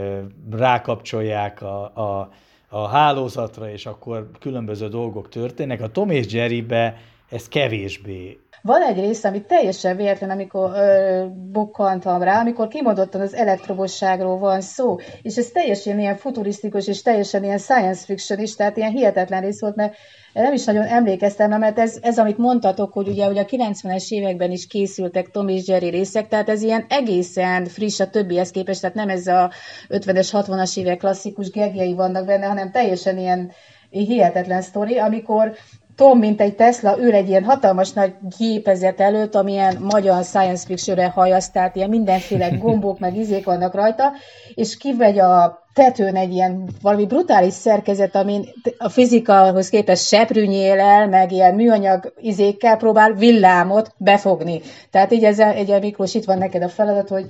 rákapcsolják 0.50 1.62
a, 1.62 1.82
a 1.82 2.30
a 2.68 2.86
hálózatra, 2.86 3.70
és 3.70 3.86
akkor 3.86 4.30
különböző 4.40 4.88
dolgok 4.88 5.28
történnek. 5.28 5.80
A 5.80 5.90
Tom 5.90 6.10
és 6.10 6.32
Jerrybe 6.32 7.00
ez 7.28 7.48
kevésbé 7.48 8.38
van 8.62 8.82
egy 8.82 8.98
rész, 8.98 9.24
ami 9.24 9.42
teljesen 9.42 9.96
véletlen, 9.96 10.30
amikor 10.30 10.70
ö, 10.74 11.26
bukkantam 11.34 12.22
rá, 12.22 12.40
amikor 12.40 12.68
kimondottan 12.68 13.20
az 13.20 13.34
elektromosságról 13.34 14.38
van 14.38 14.60
szó, 14.60 14.96
és 15.22 15.36
ez 15.36 15.46
teljesen 15.46 15.98
ilyen 15.98 16.16
futurisztikus, 16.16 16.86
és 16.86 17.02
teljesen 17.02 17.44
ilyen 17.44 17.58
science 17.58 18.04
fiction 18.04 18.38
is, 18.38 18.54
tehát 18.54 18.76
ilyen 18.76 18.90
hihetetlen 18.90 19.40
rész 19.40 19.60
volt, 19.60 19.76
mert 19.76 19.94
nem 20.32 20.52
is 20.52 20.64
nagyon 20.64 20.84
emlékeztem, 20.84 21.58
mert 21.58 21.78
ez, 21.78 21.98
ez 22.00 22.18
amit 22.18 22.38
mondtatok, 22.38 22.92
hogy 22.92 23.08
ugye, 23.08 23.28
ugye 23.28 23.40
a 23.40 23.44
90-es 23.44 24.08
években 24.08 24.50
is 24.50 24.66
készültek 24.66 25.30
Tom 25.30 25.48
és 25.48 25.68
Jerry 25.68 25.88
részek, 25.88 26.28
tehát 26.28 26.48
ez 26.48 26.62
ilyen 26.62 26.84
egészen 26.88 27.64
friss 27.64 28.00
a 28.00 28.10
többihez 28.10 28.50
képest, 28.50 28.80
tehát 28.80 28.96
nem 28.96 29.08
ez 29.08 29.26
a 29.26 29.52
50-es, 29.88 30.28
60-as 30.32 30.78
évek 30.78 30.98
klasszikus 30.98 31.50
gegjei 31.50 31.94
vannak 31.94 32.26
benne, 32.26 32.46
hanem 32.46 32.70
teljesen 32.70 33.18
ilyen 33.18 33.52
hihetetlen 33.90 34.62
sztori, 34.62 34.98
amikor 34.98 35.52
Tom, 35.98 36.18
mint 36.18 36.40
egy 36.40 36.54
Tesla, 36.54 36.98
ül 36.98 37.14
egy 37.14 37.28
ilyen 37.28 37.44
hatalmas 37.44 37.92
nagy 37.92 38.14
gépezet 38.38 39.00
előtt, 39.00 39.34
amilyen 39.34 39.76
magyar 39.80 40.24
science 40.24 40.66
fiction-re 40.66 41.08
hajaszt, 41.08 41.52
tehát 41.52 41.76
ilyen 41.76 41.88
mindenféle 41.88 42.48
gombok, 42.62 42.98
meg 42.98 43.16
izék 43.16 43.44
vannak 43.44 43.74
rajta, 43.74 44.12
és 44.54 44.76
kivegy 44.76 45.18
a 45.18 45.66
tetőn 45.72 46.16
egy 46.16 46.32
ilyen 46.32 46.68
valami 46.82 47.06
brutális 47.06 47.52
szerkezet, 47.52 48.14
amin 48.14 48.48
a 48.78 48.88
fizikahoz 48.88 49.68
képest 49.68 50.06
seprűnyélel, 50.06 51.08
meg 51.08 51.32
ilyen 51.32 51.54
műanyag 51.54 52.12
izékkel 52.20 52.76
próbál 52.76 53.12
villámot 53.12 53.92
befogni. 53.96 54.60
Tehát 54.90 55.12
így 55.12 55.24
ez, 55.24 55.38
egy 55.38 55.80
Miklós, 55.80 56.14
itt 56.14 56.24
van 56.24 56.38
neked 56.38 56.62
a 56.62 56.68
feladat, 56.68 57.08
hogy 57.08 57.26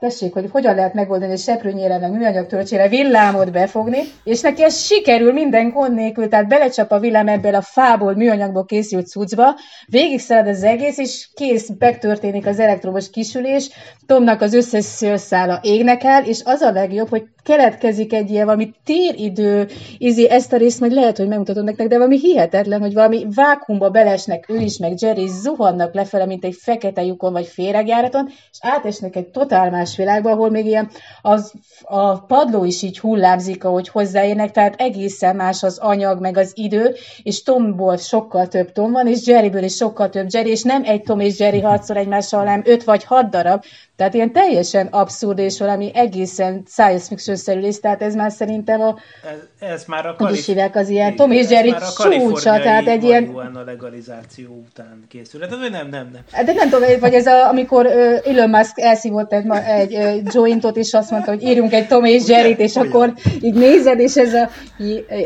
tessék, 0.00 0.32
hogy 0.32 0.48
hogyan 0.50 0.74
lehet 0.74 0.94
megoldani 0.94 1.32
egy 1.32 1.38
seprőnyére, 1.38 1.98
meg 1.98 2.12
műanyag 2.12 2.46
töltsére 2.46 2.88
villámot 2.88 3.52
befogni, 3.52 3.98
és 4.24 4.40
neki 4.40 4.62
ez 4.62 4.84
sikerül 4.84 5.32
minden 5.32 5.70
gond 5.70 5.94
nélkül, 5.94 6.28
tehát 6.28 6.48
belecsap 6.48 6.90
a 6.90 6.98
villám 6.98 7.28
ebből 7.28 7.54
a 7.54 7.60
fából, 7.60 8.14
műanyagból 8.14 8.64
készült 8.64 9.06
cuccba, 9.06 9.54
végig 9.86 10.20
szalad 10.20 10.46
az 10.46 10.62
egész, 10.62 10.98
és 10.98 11.28
kész, 11.34 11.70
megtörténik 11.78 12.46
az 12.46 12.58
elektromos 12.58 13.10
kisülés, 13.10 13.70
Tomnak 14.10 14.40
az 14.40 14.54
összes 14.54 14.84
szőrszála 14.84 15.60
égnek 15.62 16.04
el, 16.04 16.24
és 16.24 16.40
az 16.44 16.60
a 16.60 16.70
legjobb, 16.70 17.08
hogy 17.08 17.24
keletkezik 17.42 18.12
egy 18.12 18.30
ilyen 18.30 18.44
valami 18.44 18.72
téridő, 18.84 19.68
izi, 19.98 20.30
ezt 20.30 20.52
a 20.52 20.56
részt 20.56 20.80
majd 20.80 20.92
lehet, 20.92 21.16
hogy 21.16 21.28
megmutatom 21.28 21.64
nektek, 21.64 21.88
de 21.88 21.96
valami 21.96 22.18
hihetetlen, 22.18 22.80
hogy 22.80 22.94
valami 22.94 23.26
vákumba 23.34 23.90
belesnek 23.90 24.48
ő 24.48 24.56
is, 24.56 24.78
meg 24.78 25.00
Jerry, 25.00 25.26
zuhannak 25.28 25.94
lefele, 25.94 26.26
mint 26.26 26.44
egy 26.44 26.56
fekete 26.60 27.02
lyukon 27.02 27.32
vagy 27.32 27.46
féregjáraton, 27.46 28.26
és 28.28 28.58
átesnek 28.60 29.16
egy 29.16 29.26
totál 29.26 29.70
más 29.70 29.89
világba, 29.96 30.30
ahol 30.30 30.50
még 30.50 30.66
ilyen 30.66 30.90
az, 31.22 31.52
a 31.82 32.20
padló 32.20 32.64
is 32.64 32.82
így 32.82 32.98
hullámzik, 32.98 33.64
ahogy 33.64 33.88
hozzáérnek, 33.88 34.50
tehát 34.50 34.80
egészen 34.80 35.36
más 35.36 35.62
az 35.62 35.78
anyag, 35.78 36.20
meg 36.20 36.36
az 36.36 36.52
idő, 36.54 36.94
és 37.22 37.42
Tomból 37.42 37.96
sokkal 37.96 38.48
több 38.48 38.72
Tom 38.72 38.92
van, 38.92 39.06
és 39.06 39.26
Jerryből 39.26 39.62
is 39.62 39.74
sokkal 39.74 40.08
több 40.08 40.26
Jerry, 40.30 40.50
és 40.50 40.62
nem 40.62 40.82
egy 40.84 41.02
Tom 41.02 41.20
és 41.20 41.38
Jerry 41.38 41.60
harcol 41.60 41.96
egymással, 41.96 42.40
hanem 42.40 42.62
öt 42.64 42.84
vagy 42.84 43.04
hat 43.04 43.30
darab, 43.30 43.64
tehát 44.00 44.14
ilyen 44.14 44.32
teljesen 44.32 44.86
abszurd 44.86 45.38
és 45.38 45.58
valami 45.58 45.90
egészen 45.94 46.62
science 46.66 47.06
fiction-szerű 47.06 47.60
rész, 47.60 47.80
tehát 47.80 48.02
ez 48.02 48.14
már 48.14 48.32
szerintem 48.32 48.80
a... 48.80 48.96
Ez, 49.30 49.68
ez 49.68 49.84
már 49.84 50.06
a 50.06 50.14
kalif... 50.14 50.46
hívják 50.46 50.76
az 50.76 50.88
ilyen 50.88 51.16
Tom 51.16 51.30
és 51.30 51.50
Jerry 51.50 51.74
csúcsa, 51.96 52.60
tehát 52.60 52.86
egy 52.86 53.04
ilyen... 53.04 53.24
a 53.24 53.64
legalizáció 53.64 54.64
után 54.68 55.04
készül. 55.08 55.40
De 55.40 55.46
nem, 55.56 55.70
nem, 55.70 55.88
nem. 55.90 56.22
Hát 56.32 56.44
de 56.44 56.52
nem 56.52 56.68
tudom, 56.68 56.88
vagy 57.00 57.14
ez 57.14 57.26
a, 57.26 57.48
amikor 57.48 57.86
Elon 58.24 58.50
Musk 58.50 58.78
elszívott 58.78 59.32
egy, 59.32 59.92
egy 59.92 60.28
jointot, 60.32 60.76
és 60.76 60.92
azt 60.92 61.10
mondta, 61.10 61.30
hogy 61.30 61.42
írjunk 61.42 61.72
egy 61.72 61.86
Tom 61.86 62.04
és 62.04 62.28
Jerry-t, 62.28 62.58
és 62.58 62.74
Ugyan. 62.74 62.86
akkor 62.88 63.14
így 63.40 63.54
nézed, 63.54 63.98
és 63.98 64.16
ez 64.16 64.34
a, 64.34 64.50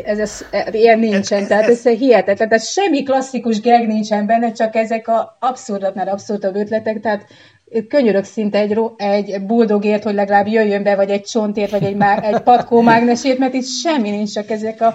ez 0.05 0.19
a, 0.19 0.69
ilyen 0.71 0.99
nincsen, 0.99 1.41
ez, 1.41 1.47
tehát 1.47 1.67
ez, 1.67 1.85
ez 1.85 1.97
hihetetlen, 1.97 2.49
tehát 2.49 2.65
semmi 2.65 3.03
klasszikus 3.03 3.61
gag 3.61 3.87
nincsen 3.87 4.25
benne, 4.25 4.51
csak 4.51 4.75
ezek 4.75 5.07
a 5.07 5.37
abszurdaknál 5.39 6.07
abszurdabb 6.07 6.55
ötletek, 6.55 6.99
tehát 6.99 7.25
könyörök 7.87 8.23
szinte 8.23 8.59
egy, 8.59 8.77
egy 8.97 9.45
buldogért, 9.45 10.03
hogy 10.03 10.13
legalább 10.13 10.47
jöjjön 10.47 10.83
be, 10.83 10.95
vagy 10.95 11.09
egy 11.09 11.23
csontért, 11.23 11.71
vagy 11.71 11.83
egy, 11.83 11.95
má, 11.95 12.17
egy 12.17 12.39
patkó 12.39 12.81
mágnesét, 12.81 13.37
mert 13.37 13.53
itt 13.53 13.67
semmi 13.67 14.09
nincs, 14.09 14.33
csak 14.33 14.49
ezek 14.49 14.81
a 14.81 14.93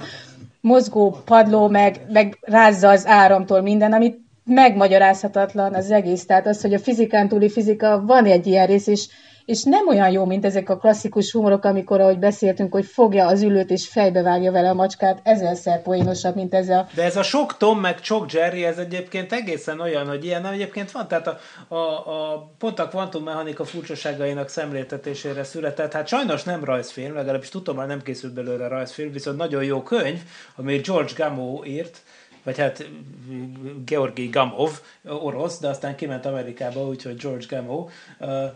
mozgó 0.61 1.17
padló, 1.25 1.69
meg, 1.69 2.01
meg 2.13 2.39
rázza 2.41 2.89
az 2.89 3.07
áramtól 3.07 3.61
minden, 3.61 3.93
amit 3.93 4.19
megmagyarázhatatlan 4.45 5.75
az 5.75 5.91
egész. 5.91 6.27
Tehát 6.27 6.47
az, 6.47 6.61
hogy 6.61 6.75
a 6.75 6.79
fizikán 6.79 7.29
túli 7.29 7.49
fizika 7.49 8.03
van 8.07 8.25
egy 8.25 8.47
ilyen 8.47 8.67
rész, 8.67 8.87
és 8.87 9.09
és 9.51 9.63
nem 9.63 9.89
olyan 9.89 10.11
jó, 10.11 10.25
mint 10.25 10.45
ezek 10.45 10.69
a 10.69 10.77
klasszikus 10.77 11.33
humorok, 11.33 11.65
amikor, 11.65 12.01
ahogy 12.01 12.19
beszéltünk, 12.19 12.73
hogy 12.73 12.87
fogja 12.87 13.27
az 13.27 13.43
ülőt 13.43 13.71
és 13.71 13.89
fejbevágja 13.89 14.53
vele 14.53 14.69
a 14.69 14.75
macskát, 14.75 15.21
ezerszer 15.23 15.83
poénosabb, 15.83 16.35
mint 16.35 16.55
ez 16.55 16.69
a... 16.69 16.87
De 16.95 17.03
ez 17.03 17.17
a 17.17 17.23
sok 17.23 17.57
Tom 17.57 17.81
meg 17.81 17.99
sok 18.03 18.33
Jerry, 18.33 18.65
ez 18.65 18.79
egyébként 18.79 19.33
egészen 19.33 19.81
olyan, 19.81 20.09
hogy 20.09 20.25
ilyen 20.25 20.47
egyébként 20.47 20.91
van, 20.91 21.09
tehát 21.09 21.27
a, 21.27 21.39
a, 21.75 21.77
a 21.77 22.51
pont 22.59 22.79
a 22.79 22.89
kvantummechanika 22.89 23.65
furcsaságainak 23.65 24.49
szemléltetésére 24.49 25.45
született, 25.45 25.93
hát 25.93 26.09
sajnos 26.09 26.43
nem 26.43 26.65
rajzfilm, 26.65 27.15
legalábbis 27.15 27.49
tudom, 27.49 27.77
hogy 27.77 27.87
nem 27.87 28.03
készült 28.03 28.33
belőle 28.33 28.69
rajzfilm, 28.69 29.13
viszont 29.13 29.37
nagyon 29.37 29.65
jó 29.65 29.83
könyv, 29.83 30.21
amit 30.57 30.87
George 30.87 31.13
Gamow 31.17 31.65
írt, 31.65 32.03
vagy 32.43 32.59
hát 32.59 32.89
Georgi 33.85 34.27
Gamov, 34.27 34.81
orosz, 35.05 35.59
de 35.59 35.69
aztán 35.69 35.97
kiment 35.97 36.27
Amerikába, 36.27 36.87
úgyhogy 36.87 37.17
George 37.17 37.47
Gamow, 37.49 37.89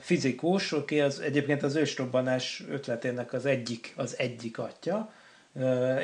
fizikus, 0.01 0.73
aki 0.73 1.01
az, 1.01 1.21
egyébként 1.21 1.63
az 1.63 1.75
ősrobbanás 1.75 2.65
ötletének 2.71 3.33
az 3.33 3.47
egyik, 3.47 3.93
az 3.97 4.19
egyik 4.19 4.59
atya, 4.59 5.13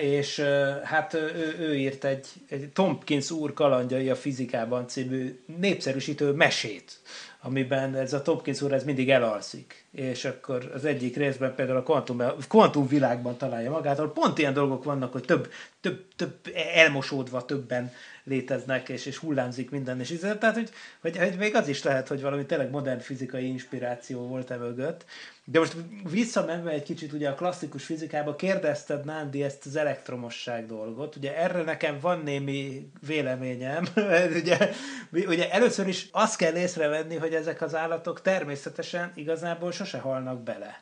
és 0.01 0.41
hát 0.85 1.15
ő, 1.15 1.57
ő 1.59 1.77
írt 1.77 2.05
egy, 2.05 2.27
egy 2.49 2.69
Tompkins 2.73 3.31
úr 3.31 3.53
kalandjai 3.53 4.11
a 4.11 4.17
fizikában 4.17 4.89
című 4.89 5.41
népszerűsítő 5.59 6.33
mesét, 6.33 7.00
amiben 7.43 7.95
ez 7.95 8.13
a 8.13 8.23
Tompkins 8.23 8.63
úr 8.63 8.73
ez 8.73 8.85
mindig 8.85 9.11
elalszik, 9.11 9.85
és 9.91 10.25
akkor 10.25 10.71
az 10.75 10.85
egyik 10.85 11.17
részben 11.17 11.55
például 11.55 11.79
a 11.79 11.83
kvantum, 11.83 12.23
kvantum 12.49 12.87
világban 12.87 13.37
találja 13.37 13.71
magát, 13.71 13.99
ahol 13.99 14.13
pont 14.13 14.39
ilyen 14.39 14.55
dolgok 14.55 14.85
vannak, 14.85 15.13
hogy 15.13 15.25
több, 15.25 15.53
több, 15.81 16.05
több 16.17 16.35
elmosódva 16.75 17.45
többen 17.45 17.93
léteznek, 18.25 18.89
és, 18.89 19.07
és 19.07 19.17
hullámzik 19.17 19.71
minden, 19.71 20.01
és 20.01 20.11
így, 20.11 20.21
tehát, 20.21 20.55
hogy, 20.55 20.71
hogy, 21.01 21.17
hogy, 21.17 21.37
még 21.39 21.55
az 21.55 21.69
is 21.69 21.83
lehet, 21.83 22.09
hogy 22.09 22.21
valami 22.21 22.47
tényleg 22.47 22.71
modern 22.71 23.01
fizikai 23.01 23.47
inspiráció 23.47 24.27
volt 24.27 24.51
e 24.51 24.57
mögött. 24.57 25.05
De 25.51 25.59
most 25.59 25.77
visszamenve 26.11 26.71
egy 26.71 26.83
kicsit 26.83 27.13
ugye 27.13 27.29
a 27.29 27.35
klasszikus 27.35 27.85
fizikába, 27.85 28.37
kérdezted 28.37 29.05
Nándi 29.05 29.43
ezt 29.43 29.67
az 29.67 29.77
elektromosság 29.77 30.67
dolgot, 30.67 31.17
ugye 31.17 31.37
erre 31.37 31.63
nekem 31.63 31.99
van 32.01 32.21
némi 32.21 32.91
véleményem, 33.07 33.85
ugye, 34.43 34.71
ugye 35.13 35.51
először 35.51 35.89
is 35.89 36.09
azt 36.13 36.37
kell 36.37 36.55
észrevenni, 36.55 37.17
hogy 37.17 37.35
ezek 37.35 37.63
az 37.63 37.75
állatok 37.75 38.23
természetesen 38.23 39.13
igazából 39.15 39.73
sose 39.73 39.99
halnak 39.99 40.43
bele. 40.43 40.81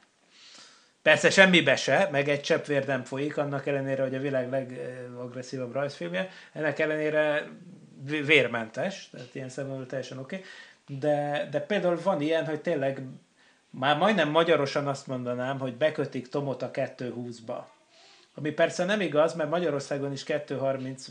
Persze 1.03 1.31
semmibe 1.31 1.77
se, 1.77 2.09
meg 2.13 2.29
egy 2.29 2.41
csepp 2.41 2.65
vér 2.65 2.87
nem 2.87 3.05
folyik, 3.05 3.37
annak 3.37 3.67
ellenére, 3.67 4.03
hogy 4.03 4.15
a 4.15 4.21
világ 4.21 4.51
legagresszívabb 4.51 5.73
rajzfilmje, 5.73 6.29
ennek 6.53 6.79
ellenére 6.79 7.49
vérmentes, 8.05 9.09
tehát 9.13 9.35
ilyen 9.35 9.49
szempontból 9.49 9.87
teljesen 9.87 10.19
oké. 10.19 10.37
Okay. 10.37 10.99
De, 10.99 11.49
de 11.51 11.61
például 11.61 12.01
van 12.03 12.21
ilyen, 12.21 12.47
hogy 12.47 12.61
tényleg 12.61 13.03
már 13.71 13.97
majdnem 13.97 14.31
magyarosan 14.31 14.87
azt 14.87 15.07
mondanám, 15.07 15.59
hogy 15.59 15.77
bekötik 15.77 16.29
Tomot 16.29 16.63
a 16.63 16.71
220-ba. 16.71 17.59
Ami 18.35 18.51
persze 18.51 18.85
nem 18.85 19.01
igaz, 19.01 19.35
mert 19.35 19.51
Magyarországon 19.51 20.13
is 20.13 20.25
230 20.25 21.07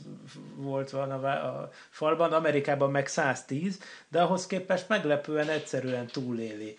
volt 0.55 0.89
van 0.89 1.11
a, 1.11 1.27
a 1.27 1.69
falban, 1.89 2.33
Amerikában 2.33 2.91
meg 2.91 3.07
110, 3.07 3.79
de 4.09 4.21
ahhoz 4.21 4.47
képest 4.47 4.89
meglepően 4.89 5.49
egyszerűen 5.49 6.07
túléli 6.07 6.77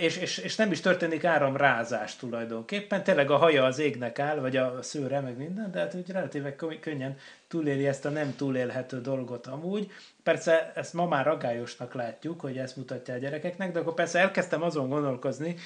és, 0.00 0.16
és, 0.16 0.38
és 0.38 0.56
nem 0.56 0.70
is 0.70 0.80
történik 0.80 1.24
áramrázás 1.24 2.16
tulajdonképpen, 2.16 3.02
tényleg 3.02 3.30
a 3.30 3.36
haja 3.36 3.64
az 3.64 3.78
égnek 3.78 4.18
áll, 4.18 4.40
vagy 4.40 4.56
a 4.56 4.82
szőre, 4.82 5.20
meg 5.20 5.36
minden, 5.36 5.70
de 5.70 5.78
hát 5.78 5.94
úgy 5.94 6.10
relatíve 6.10 6.56
könnyen 6.80 7.16
túléli 7.48 7.86
ezt 7.86 8.04
a 8.04 8.10
nem 8.10 8.36
túlélhető 8.36 9.00
dolgot 9.00 9.46
amúgy. 9.46 9.90
Persze 10.22 10.72
ezt 10.74 10.92
ma 10.92 11.06
már 11.06 11.28
agályosnak 11.28 11.94
látjuk, 11.94 12.40
hogy 12.40 12.58
ezt 12.58 12.76
mutatja 12.76 13.14
a 13.14 13.18
gyerekeknek, 13.18 13.72
de 13.72 13.78
akkor 13.78 13.94
persze 13.94 14.18
elkezdtem 14.18 14.62
azon 14.62 14.88
gondolkozni, 14.88 15.56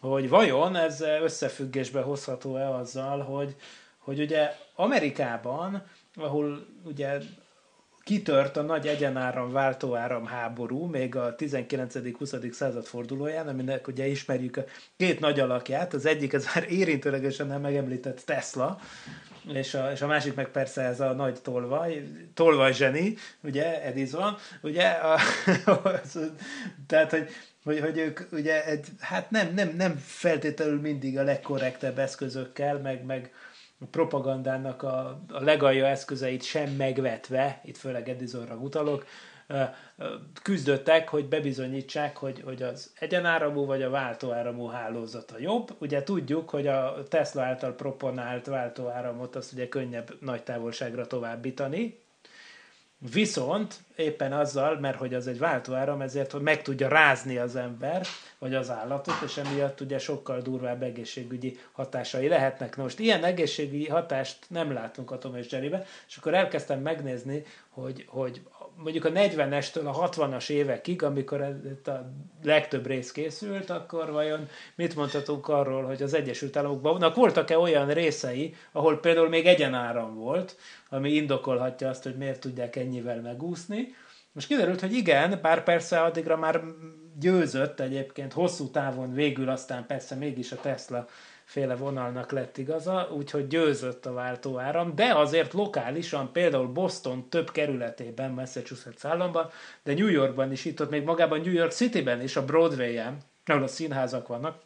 hogy 0.00 0.28
vajon 0.28 0.76
ez 0.76 1.00
összefüggésbe 1.00 2.00
hozható-e 2.00 2.74
azzal, 2.74 3.20
hogy, 3.20 3.56
hogy 3.98 4.20
ugye 4.20 4.52
Amerikában, 4.74 5.82
ahol 6.14 6.66
ugye 6.84 7.18
kitört 8.10 8.56
a 8.56 8.62
nagy 8.62 8.86
egyenáram 8.86 9.52
váltóáram 9.52 10.26
háború, 10.26 10.84
még 10.84 11.16
a 11.16 11.34
19-20. 11.34 12.52
század 12.52 12.86
fordulóján, 12.86 13.48
aminek 13.48 13.88
ugye 13.88 14.06
ismerjük 14.06 14.56
a 14.56 14.64
két 14.96 15.20
nagy 15.20 15.40
alakját, 15.40 15.94
az 15.94 16.06
egyik 16.06 16.32
ez 16.32 16.46
már 16.54 16.66
érintőlegesen 16.72 17.46
nem 17.46 17.60
megemlített 17.60 18.20
Tesla, 18.24 18.80
és 19.52 19.74
a, 19.74 19.90
és 19.92 20.02
a 20.02 20.06
másik 20.06 20.34
meg 20.34 20.48
persze 20.48 20.82
ez 20.82 21.00
a 21.00 21.12
nagy 21.12 21.40
tolvaj, 21.42 22.02
tolvaj 22.34 22.72
zseni, 22.72 23.16
ugye, 23.42 23.82
Edison, 23.82 24.36
ugye, 24.62 24.88
a, 24.88 25.18
tehát, 26.86 27.10
hogy, 27.10 27.28
hogy, 27.64 27.80
hogy 27.80 27.98
ők 27.98 28.20
ugye 28.32 28.64
egy, 28.64 28.86
hát 29.00 29.30
nem, 29.30 29.54
nem, 29.54 29.74
nem 29.76 29.96
feltétlenül 29.96 30.80
mindig 30.80 31.18
a 31.18 31.22
legkorrektebb 31.22 31.98
eszközökkel, 31.98 32.78
meg, 32.78 33.04
meg, 33.04 33.32
propagandának 33.90 34.82
a, 34.82 35.20
a 35.32 35.42
legalja 35.42 35.86
eszközeit 35.86 36.42
sem 36.42 36.70
megvetve, 36.70 37.60
itt 37.64 37.76
főleg 37.76 38.08
Edisonra 38.08 38.54
utalok, 38.54 39.04
küzdöttek, 40.42 41.08
hogy 41.08 41.28
bebizonyítsák, 41.28 42.16
hogy, 42.16 42.42
hogy 42.44 42.62
az 42.62 42.92
egyenáramú 42.98 43.64
vagy 43.64 43.82
a 43.82 43.90
váltóáramú 43.90 44.66
hálózata 44.66 45.38
jobb. 45.38 45.74
Ugye 45.78 46.02
tudjuk, 46.02 46.50
hogy 46.50 46.66
a 46.66 47.02
Tesla 47.08 47.42
által 47.42 47.74
proponált 47.74 48.46
váltóáramot 48.46 49.36
azt 49.36 49.52
ugye 49.52 49.68
könnyebb 49.68 50.10
nagy 50.20 50.42
távolságra 50.42 51.06
továbbítani, 51.06 51.99
Viszont 53.12 53.74
éppen 53.96 54.32
azzal, 54.32 54.78
mert 54.78 54.98
hogy 54.98 55.14
az 55.14 55.26
egy 55.26 55.38
váltóáram, 55.38 56.00
ezért 56.00 56.32
hogy 56.32 56.40
meg 56.40 56.62
tudja 56.62 56.88
rázni 56.88 57.36
az 57.36 57.56
ember, 57.56 58.06
vagy 58.38 58.54
az 58.54 58.70
állatot, 58.70 59.14
és 59.24 59.36
emiatt 59.36 59.80
ugye 59.80 59.98
sokkal 59.98 60.40
durvább 60.40 60.82
egészségügyi 60.82 61.58
hatásai 61.72 62.28
lehetnek. 62.28 62.76
Na 62.76 62.82
most 62.82 62.98
ilyen 62.98 63.24
egészségügyi 63.24 63.88
hatást 63.88 64.38
nem 64.48 64.72
látunk 64.72 65.10
a 65.10 65.18
Tom 65.18 65.36
és 65.36 65.50
Jerrybe, 65.50 65.86
és 66.08 66.16
akkor 66.16 66.34
elkezdtem 66.34 66.80
megnézni, 66.80 67.44
hogy, 67.70 68.04
hogy 68.08 68.42
mondjuk 68.82 69.04
a 69.04 69.10
40-estől 69.10 69.84
a 69.84 70.08
60-as 70.08 70.50
évekig, 70.50 71.02
amikor 71.02 71.40
a 71.40 72.12
legtöbb 72.42 72.86
rész 72.86 73.12
készült, 73.12 73.70
akkor 73.70 74.10
vajon 74.10 74.48
mit 74.74 74.96
mondhatunk 74.96 75.48
arról, 75.48 75.82
hogy 75.82 76.02
az 76.02 76.14
Egyesült 76.14 76.56
Államokban 76.56 77.12
voltak-e 77.14 77.58
olyan 77.58 77.88
részei, 77.88 78.54
ahol 78.72 79.00
például 79.00 79.28
még 79.28 79.46
egyenáram 79.46 80.14
volt, 80.14 80.56
ami 80.88 81.12
indokolhatja 81.12 81.88
azt, 81.88 82.02
hogy 82.02 82.16
miért 82.16 82.40
tudják 82.40 82.76
ennyivel 82.76 83.20
megúszni. 83.20 83.94
Most 84.32 84.46
kiderült, 84.46 84.80
hogy 84.80 84.92
igen, 84.92 85.38
bár 85.42 85.62
persze 85.62 86.00
addigra 86.00 86.36
már 86.36 86.62
győzött 87.18 87.80
egyébként 87.80 88.32
hosszú 88.32 88.70
távon 88.70 89.12
végül 89.12 89.48
aztán 89.48 89.86
persze 89.86 90.14
mégis 90.14 90.52
a 90.52 90.60
Tesla 90.60 91.08
féle 91.50 91.76
vonalnak 91.76 92.30
lett 92.30 92.58
igaza, 92.58 93.08
úgyhogy 93.12 93.46
győzött 93.46 94.06
a 94.06 94.12
váltóáram, 94.12 94.94
de 94.94 95.14
azért 95.14 95.52
lokálisan, 95.52 96.32
például 96.32 96.66
Boston 96.66 97.28
több 97.28 97.50
kerületében, 97.50 98.30
Massachusetts 98.30 99.04
államban, 99.04 99.50
de 99.82 99.94
New 99.94 100.08
Yorkban 100.08 100.52
is, 100.52 100.64
itt 100.64 100.80
ott 100.80 100.90
még 100.90 101.04
magában 101.04 101.40
New 101.40 101.52
York 101.52 101.70
Cityben 101.70 102.22
is, 102.22 102.36
a 102.36 102.44
Broadway-en, 102.44 103.18
ahol 103.46 103.62
a 103.62 103.66
színházak 103.66 104.26
vannak, 104.26 104.60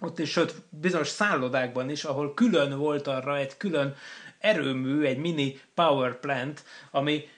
ott 0.00 0.18
is, 0.18 0.30
sőt, 0.30 0.54
bizonyos 0.70 1.08
szállodákban 1.08 1.90
is, 1.90 2.04
ahol 2.04 2.34
külön 2.34 2.78
volt 2.78 3.06
arra 3.06 3.36
egy 3.36 3.56
külön 3.56 3.94
erőmű, 4.38 5.04
egy 5.04 5.18
mini 5.18 5.60
power 5.74 6.20
plant, 6.20 6.62
ami 6.90 7.28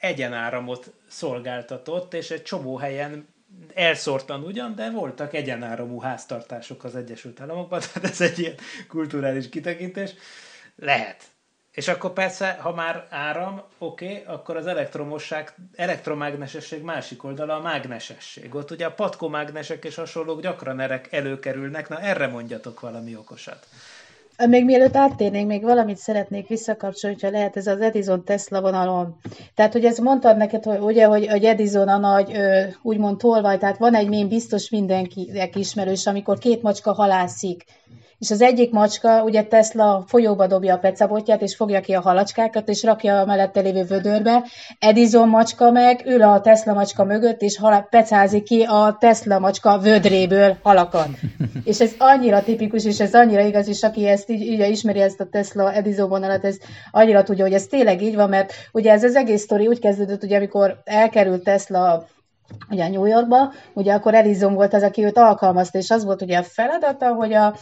egyenáramot 0.00 0.92
szolgáltatott, 1.08 2.14
és 2.14 2.30
egy 2.30 2.42
csomó 2.42 2.76
helyen 2.76 3.28
elszórtan 3.74 4.44
ugyan, 4.44 4.74
de 4.74 4.90
voltak 4.90 5.34
egyenáramú 5.34 6.00
háztartások 6.00 6.84
az 6.84 6.96
Egyesült 6.96 7.40
Államokban, 7.40 7.80
tehát 7.92 8.10
ez 8.10 8.20
egy 8.20 8.38
ilyen 8.38 8.54
kulturális 8.88 9.48
kitekintés. 9.48 10.14
Lehet. 10.76 11.22
És 11.70 11.88
akkor 11.88 12.12
persze, 12.12 12.58
ha 12.60 12.74
már 12.74 13.06
áram, 13.10 13.62
oké, 13.78 14.04
okay, 14.06 14.34
akkor 14.34 14.56
az 14.56 14.66
elektromosság, 14.66 15.54
elektromágnesesség 15.74 16.82
másik 16.82 17.24
oldala 17.24 17.56
a 17.56 17.60
mágnesesség. 17.60 18.54
Ott 18.54 18.70
ugye 18.70 18.86
a 18.86 18.92
patkomágnesek 18.92 19.84
és 19.84 19.94
hasonlók 19.94 20.40
gyakran 20.40 20.80
erek 20.80 21.12
előkerülnek, 21.12 21.88
na 21.88 22.00
erre 22.00 22.26
mondjatok 22.26 22.80
valami 22.80 23.16
okosat. 23.16 23.66
Még 24.46 24.64
mielőtt 24.64 24.96
áttérnénk, 24.96 25.48
még 25.48 25.62
valamit 25.62 25.96
szeretnék 25.96 26.48
visszakapcsolni, 26.48 27.16
hogyha 27.20 27.36
lehet 27.36 27.56
ez 27.56 27.66
az 27.66 27.80
Edison 27.80 28.24
Tesla 28.24 28.60
vonalon. 28.60 29.16
Tehát, 29.54 29.72
hogy 29.72 29.84
ezt 29.84 30.00
mondtad 30.00 30.36
neked, 30.36 30.64
hogy 30.64 30.78
ugye, 30.78 31.04
hogy, 31.04 31.26
hogy 31.26 31.44
Edison 31.44 31.88
a 31.88 31.98
nagy, 31.98 32.36
úgymond 32.82 33.18
tolvaj, 33.18 33.58
tehát 33.58 33.78
van 33.78 33.94
egy 33.94 34.08
mém 34.08 34.28
biztos 34.28 34.70
mindenkinek 34.70 35.56
ismerős, 35.56 36.06
amikor 36.06 36.38
két 36.38 36.62
macska 36.62 36.92
halászik, 36.92 37.64
és 38.18 38.30
az 38.30 38.40
egyik 38.40 38.72
macska, 38.72 39.22
ugye 39.22 39.42
Tesla 39.42 40.04
folyóba 40.06 40.46
dobja 40.46 40.74
a 40.74 40.78
pecabotját, 40.78 41.42
és 41.42 41.56
fogja 41.56 41.80
ki 41.80 41.92
a 41.92 42.00
halacskákat, 42.00 42.68
és 42.68 42.82
rakja 42.82 43.20
a 43.20 43.24
mellette 43.24 43.60
lévő 43.60 43.84
vödörbe. 43.84 44.44
Edison 44.78 45.28
macska 45.28 45.70
meg 45.70 46.02
ül 46.06 46.22
a 46.22 46.40
Tesla 46.40 46.72
macska 46.72 47.04
mögött, 47.04 47.42
és 47.42 47.58
hala, 47.58 47.86
pecázik 47.90 48.42
ki 48.42 48.62
a 48.62 48.96
Tesla 49.00 49.38
macska 49.38 49.78
vödréből 49.78 50.56
halakat. 50.62 51.08
és 51.64 51.80
ez 51.80 51.92
annyira 51.98 52.42
tipikus, 52.42 52.84
és 52.84 53.00
ez 53.00 53.14
annyira 53.14 53.40
igaz, 53.40 53.68
és 53.68 53.82
aki 53.82 54.06
ezt 54.06 54.30
így, 54.30 54.42
így 54.42 54.70
ismeri 54.70 55.00
ezt 55.00 55.20
a 55.20 55.28
Tesla 55.30 55.72
Edison 55.72 56.08
vonalat, 56.08 56.44
ez 56.44 56.56
annyira 56.90 57.22
tudja, 57.22 57.44
hogy 57.44 57.54
ez 57.54 57.66
tényleg 57.66 58.02
így 58.02 58.14
van, 58.14 58.28
mert 58.28 58.52
ugye 58.72 58.92
ez 58.92 59.04
az 59.04 59.16
egész 59.16 59.42
sztori 59.42 59.66
úgy 59.66 59.78
kezdődött, 59.78 60.22
ugye 60.22 60.36
amikor 60.36 60.80
elkerült 60.84 61.44
Tesla 61.44 62.06
ugye 62.70 62.88
New 62.88 63.04
Yorkba, 63.04 63.52
ugye 63.72 63.92
akkor 63.92 64.14
Edison 64.14 64.54
volt 64.54 64.74
az, 64.74 64.82
aki 64.82 65.04
őt 65.04 65.18
alkalmazta, 65.18 65.78
és 65.78 65.90
az 65.90 66.04
volt 66.04 66.22
ugye 66.22 66.38
a 66.38 66.42
feladata, 66.42 67.14
hogy 67.14 67.32
a 67.32 67.54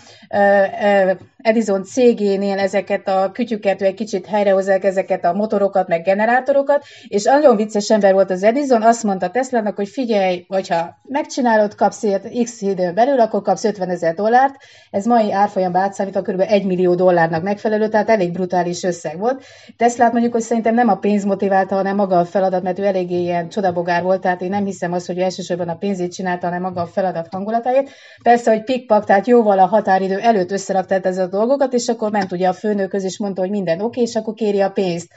Edison 1.37 1.85
cégénél 1.85 2.59
ezeket 2.59 3.09
a 3.09 3.31
kütyüket, 3.33 3.83
egy 3.83 3.95
kicsit 3.95 4.27
helyrehozzák 4.27 4.85
ezeket 4.85 5.25
a 5.25 5.33
motorokat, 5.33 5.89
meg 5.89 6.03
generátorokat, 6.03 6.85
és 7.09 7.25
nagyon 7.25 7.57
vicces 7.57 7.91
ember 7.91 8.13
volt 8.13 8.31
az 8.31 8.43
Edison, 8.43 8.83
azt 8.83 9.03
mondta 9.03 9.31
Teslának, 9.31 9.77
hogy 9.77 9.89
figyelj, 9.89 10.45
hogyha 10.49 10.99
megcsinálod, 11.03 11.75
kapsz 11.75 12.03
ilyet 12.03 12.29
x 12.43 12.61
időn 12.61 12.95
belül, 12.95 13.21
akkor 13.21 13.43
kapsz 13.43 13.65
50 13.65 13.89
ezer 13.89 14.15
dollárt, 14.15 14.55
ez 14.91 15.07
mai 15.07 15.33
árfolyamban 15.33 15.83
átszámítva 15.83 16.23
kb. 16.23 16.41
1 16.47 16.65
millió 16.65 16.95
dollárnak 16.95 17.43
megfelelő, 17.43 17.89
tehát 17.89 18.11
elég 18.11 18.33
brutális 18.33 18.83
összeg 18.83 19.19
volt. 19.19 19.45
Teslát 19.77 20.13
mondjuk, 20.13 20.33
hogy 20.33 20.43
szerintem 20.43 20.75
nem 20.75 20.89
a 20.89 20.97
pénz 20.97 21.25
motiválta, 21.25 21.75
hanem 21.75 21.97
maga 21.97 22.19
a 22.19 22.25
feladat, 22.25 22.63
mert 22.63 22.79
ő 22.79 22.85
eléggé 22.85 23.21
ilyen 23.21 23.49
csodabogár 23.49 24.03
volt, 24.03 24.21
tehát 24.21 24.41
én 24.41 24.49
nem 24.49 24.65
hiszem 24.65 24.76
azt, 24.83 25.07
hogy 25.07 25.19
ő 25.19 25.23
elsősorban 25.23 25.69
a 25.69 25.77
pénzét 25.77 26.13
csinálta, 26.13 26.47
hanem 26.47 26.63
maga 26.63 26.81
a 26.81 26.87
feladat 26.87 27.29
hangulatáért. 27.31 27.91
Persze, 28.23 28.51
hogy 28.51 28.65
pikpak, 28.65 29.05
tehát 29.05 29.27
jóval 29.27 29.59
a 29.59 29.67
határidő 29.67 30.19
előtt 30.19 30.51
összerakta 30.51 30.95
ez 30.95 31.19
a 31.19 31.27
dolgokat, 31.27 31.73
és 31.73 31.89
akkor 31.89 32.11
ment 32.11 32.33
ugye 32.33 32.49
a 32.49 32.53
főnököz, 32.53 33.05
és 33.05 33.19
mondta, 33.19 33.41
hogy 33.41 33.51
minden 33.51 33.81
oké, 33.81 34.01
és 34.01 34.17
akkor 34.17 34.35
kéri 34.35 34.61
a 34.61 34.71
pénzt. 34.71 35.09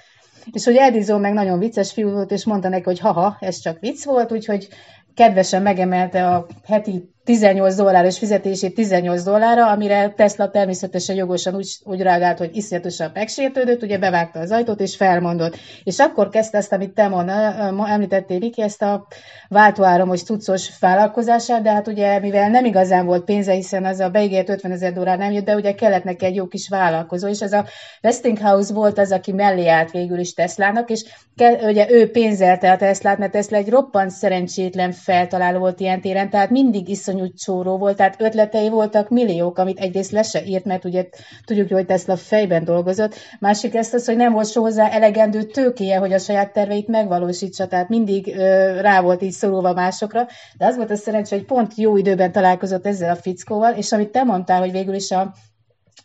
És 0.52 0.66
hogy 0.66 0.76
Edison 0.76 1.20
meg 1.20 1.34
nagyon 1.34 1.60
vicces 1.60 1.92
fiú 1.92 2.10
volt, 2.10 2.32
és 2.32 2.46
mondta 2.46 2.70
neki, 2.70 2.84
hogy 2.84 3.00
haha, 3.00 3.38
ez 3.40 3.60
csak 3.60 3.80
vicc 3.80 4.04
volt, 4.04 4.32
úgyhogy 4.32 4.68
kedvesen 5.14 5.62
megemelte 5.62 6.28
a 6.28 6.46
heti 6.66 7.10
18 7.30 7.76
dolláros 7.76 8.18
fizetését 8.18 8.74
18 8.76 9.24
dollárra, 9.24 9.72
amire 9.72 10.14
Tesla 10.16 10.50
természetesen 10.50 11.16
jogosan 11.16 11.56
úgy, 11.56 11.78
úgy 11.84 12.02
reagált, 12.02 12.38
hogy 12.38 12.50
iszonyatosan 12.54 13.12
megsértődött, 13.14 13.84
ugye 13.84 13.98
bevágta 13.98 14.40
az 14.40 14.52
ajtót 14.52 14.80
és 14.80 14.96
felmondott. 14.96 15.58
És 15.84 16.00
akkor 16.00 16.30
kezdte 16.30 16.58
ezt, 16.58 16.74
amit 16.74 16.94
te 16.94 17.08
mondta, 17.08 17.88
említettél, 17.88 18.40
Viki, 18.40 18.62
ezt 18.62 18.82
a 18.82 19.08
váltóáramos 19.48 20.24
cuccos 20.24 20.80
vállalkozását, 20.80 21.62
de 21.62 21.72
hát 21.72 21.88
ugye 21.88 22.20
mivel 22.20 22.50
nem 22.50 22.66
igazán 22.66 23.06
volt 23.06 23.24
pénze, 23.24 23.54
hiszen 23.54 23.86
az 23.86 24.00
a 24.00 24.10
beígért 24.10 24.50
50 24.50 24.72
ezer 24.72 24.94
dollár 24.94 25.18
nem 25.18 25.32
jött, 25.32 25.46
de 25.46 25.56
ugye 25.56 25.74
kellett 25.74 26.04
neki 26.04 26.26
egy 26.26 26.36
jó 26.36 26.48
kis 26.48 26.70
vállalkozó, 26.70 27.28
és 27.28 27.40
ez 27.40 27.54
a 27.54 27.66
Westinghouse 28.04 28.74
volt 28.74 28.98
az, 28.98 29.12
aki 29.12 29.32
mellé 29.32 29.68
állt 29.68 29.92
végül 29.92 30.20
is 30.20 30.34
Teslának, 30.34 30.90
és 30.90 31.06
ke, 31.36 31.52
ugye 31.52 31.90
ő 31.90 32.12
pénzelte 32.12 32.72
a 32.72 32.78
Teslát, 32.78 33.18
mert 33.18 33.32
Tesla 33.32 33.58
egy 33.58 33.70
roppant 33.70 34.12
szerencsétlen 34.12 34.92
feltaláló 34.92 35.60
volt 35.60 35.80
ilyen 35.80 36.02
téren, 36.02 36.30
tehát 36.30 36.50
mindig 36.50 36.90
iszonyú 36.90 37.19
iszonyú 37.20 37.34
csóró 37.34 37.78
volt, 37.78 37.96
tehát 37.96 38.22
ötletei 38.22 38.70
voltak 38.70 39.10
milliók, 39.10 39.58
amit 39.58 39.80
egyrészt 39.80 40.12
le 40.12 40.22
se 40.22 40.44
írt, 40.46 40.66
mert 40.66 40.86
ugye 40.86 41.06
tudjuk, 41.46 41.70
hogy 41.70 41.86
Tesla 41.86 42.16
fejben 42.16 42.64
dolgozott, 42.64 43.16
másik 43.40 43.76
ezt 43.76 43.94
az, 43.94 44.06
hogy 44.06 44.16
nem 44.16 44.34
volt 44.34 44.54
hozzá 44.54 44.90
elegendő 44.90 45.44
tőkéje, 45.44 45.98
hogy 45.98 46.14
a 46.14 46.20
saját 46.20 46.54
terveit 46.54 46.88
megvalósítsa, 46.88 47.68
tehát 47.68 47.90
mindig 47.90 48.36
ö, 48.36 48.82
rá 48.82 49.02
volt 49.02 49.22
így 49.22 49.32
szorulva 49.32 49.74
másokra, 49.74 50.28
de 50.58 50.66
az 50.66 50.76
volt 50.76 50.92
a 50.92 50.96
szerencsé, 50.96 51.36
hogy 51.36 51.46
pont 51.46 51.76
jó 51.76 51.98
időben 51.98 52.32
találkozott 52.32 52.86
ezzel 52.86 53.12
a 53.12 53.16
fickóval, 53.16 53.74
és 53.74 53.92
amit 53.92 54.12
te 54.12 54.24
mondtál, 54.24 54.60
hogy 54.60 54.72
végül 54.72 54.94
is 54.94 55.12
a 55.12 55.34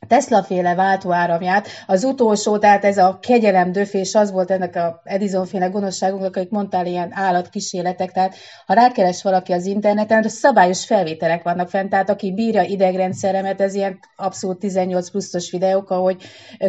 Tesla 0.09 0.43
féle 0.43 0.75
váltóáramját, 0.75 1.69
az 1.87 2.05
utolsó, 2.05 2.59
tehát 2.59 2.85
ez 2.85 2.99
a 2.99 3.19
kegyelem 3.23 3.73
döfés, 3.73 4.15
az 4.15 4.31
volt 4.31 4.51
ennek 4.51 4.77
a 4.77 5.01
Edison 5.05 5.47
féle 5.47 5.67
gonoszságunknak, 5.67 6.37
akik 6.37 6.51
mondtál 6.51 6.87
ilyen 6.87 7.11
állatkísérletek, 7.13 8.13
tehát 8.13 8.35
ha 8.67 8.75
rákeres 8.75 9.23
valaki 9.23 9.53
az 9.53 9.67
interneten, 9.67 10.29
szabályos 10.29 10.87
felvételek 10.87 11.43
vannak 11.43 11.69
fent, 11.69 11.91
tehát 11.91 12.11
aki 12.11 12.33
bírja 12.33 12.63
idegrendszeremet, 12.63 13.61
ez 13.61 13.75
ilyen 13.75 13.99
abszolút 14.17 14.59
18 14.59 15.11
pluszos 15.11 15.51
videók, 15.51 15.91
ahogy 15.91 16.23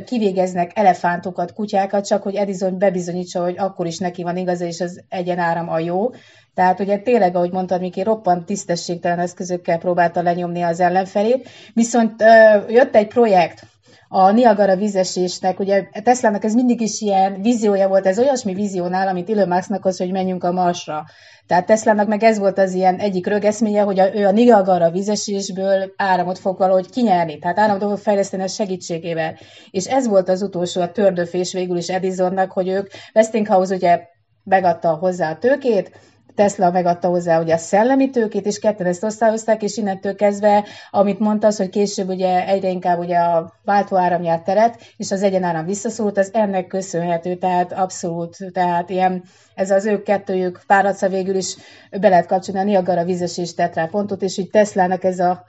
kivégeznek 0.06 0.72
elefántokat, 0.74 1.54
kutyákat, 1.54 2.06
csak 2.06 2.24
hogy 2.24 2.36
Edison 2.36 2.78
bebizonyítsa, 2.78 3.42
hogy 3.42 3.58
akkor 3.58 3.86
is 3.86 3.98
neki 3.98 4.24
van 4.24 4.38
igaza, 4.38 4.66
és 4.66 4.82
az 4.82 5.04
egyenáram 5.10 5.70
a 5.70 5.80
jó. 5.80 6.10
Tehát 6.56 6.80
ugye 6.80 6.98
tényleg, 6.98 7.36
ahogy 7.36 7.52
mondtad, 7.52 7.82
Miki, 7.82 8.02
roppant 8.02 8.46
tisztességtelen 8.46 9.20
eszközökkel 9.20 9.78
próbálta 9.78 10.22
lenyomni 10.22 10.62
az 10.62 10.80
ellenfelét, 10.80 11.50
viszont 11.74 12.22
ö, 12.22 12.26
jött 12.72 12.96
egy 12.96 13.08
projekt, 13.08 13.64
a 14.08 14.32
Niagara 14.32 14.76
vízesésnek, 14.76 15.60
ugye 15.60 15.84
Teslának 16.04 16.44
ez 16.44 16.54
mindig 16.54 16.82
is 16.82 17.02
ilyen 17.02 17.42
víziója 17.42 17.88
volt, 17.88 18.06
ez 18.06 18.20
olyasmi 18.20 18.54
víziónál, 18.54 19.08
amit 19.08 19.30
Elon 19.30 19.48
Musknak 19.48 19.86
az, 19.86 19.98
hogy 19.98 20.12
menjünk 20.12 20.44
a 20.44 20.52
Marsra. 20.52 21.06
Tehát 21.48 21.66
Teslának 21.66 22.08
meg 22.08 22.24
ez 22.24 22.38
volt 22.38 22.58
az 22.58 22.74
ilyen 22.74 22.96
egyik 22.96 23.28
rögeszménye, 23.28 23.82
hogy 23.82 24.00
a, 24.00 24.16
ő 24.16 24.26
a 24.26 24.32
Niagara 24.32 24.92
vízesésből 24.92 25.94
áramot 25.96 26.40
fog 26.40 26.58
valahogy 26.58 26.90
kinyerni, 26.90 27.40
tehát 27.40 27.60
áramot 27.60 27.82
fog 27.82 27.98
fejleszteni 27.98 28.44
a 28.44 28.48
segítségével. 28.48 29.38
És 29.72 29.86
ez 29.86 30.08
volt 30.08 30.30
az 30.30 30.42
utolsó, 30.42 30.82
a 30.82 30.92
tördöfés 30.92 31.54
végül 31.54 31.78
is 31.78 31.90
Edisonnak, 31.90 32.52
hogy 32.52 32.68
ők 32.68 32.88
Westinghouse 33.14 33.76
ugye 33.76 34.02
megadta 34.44 34.94
hozzá 34.94 35.32
a 35.32 35.38
tőkét, 35.38 35.92
Tesla 36.36 36.72
megadta 36.72 37.08
hozzá 37.08 37.42
ugye 37.42 37.54
a 37.54 37.58
szellemi 37.58 38.10
tőkét, 38.10 38.46
és 38.46 38.60
ketten 38.60 38.86
ezt 38.86 39.04
osztályozták, 39.04 39.64
és 39.64 39.78
innentől 39.78 40.16
kezdve, 40.16 40.66
amit 40.92 41.20
mondtasz, 41.20 41.58
hogy 41.58 41.70
később 41.70 42.10
ugye 42.10 42.48
egyre 42.48 42.70
inkább 42.70 43.00
ugye 43.00 43.18
a 43.18 43.54
váltóáram 43.64 44.22
nyert 44.22 44.44
teret, 44.44 44.78
és 44.98 45.12
az 45.12 45.24
egyenáram 45.24 45.66
visszaszólt, 45.66 46.18
az 46.18 46.34
ennek 46.34 46.68
köszönhető, 46.68 47.36
tehát 47.36 47.74
abszolút, 47.74 48.38
tehát 48.54 48.90
ilyen, 48.90 49.24
ez 49.56 49.72
az 49.72 49.86
ők 49.86 50.04
kettőjük 50.04 50.62
páratsa 50.68 51.10
végül 51.10 51.36
is 51.36 51.56
be 52.00 52.10
lehet 52.10 52.26
kapcsolni 52.26 52.60
a 52.60 52.64
Niagara 52.64 53.04
vizes 53.04 53.38
és 53.38 53.54
tetrá 53.54 53.86
pontot, 53.86 54.22
és 54.22 54.38
így 54.38 54.50
Teslának 54.50 55.04
ez 55.04 55.20
a 55.20 55.46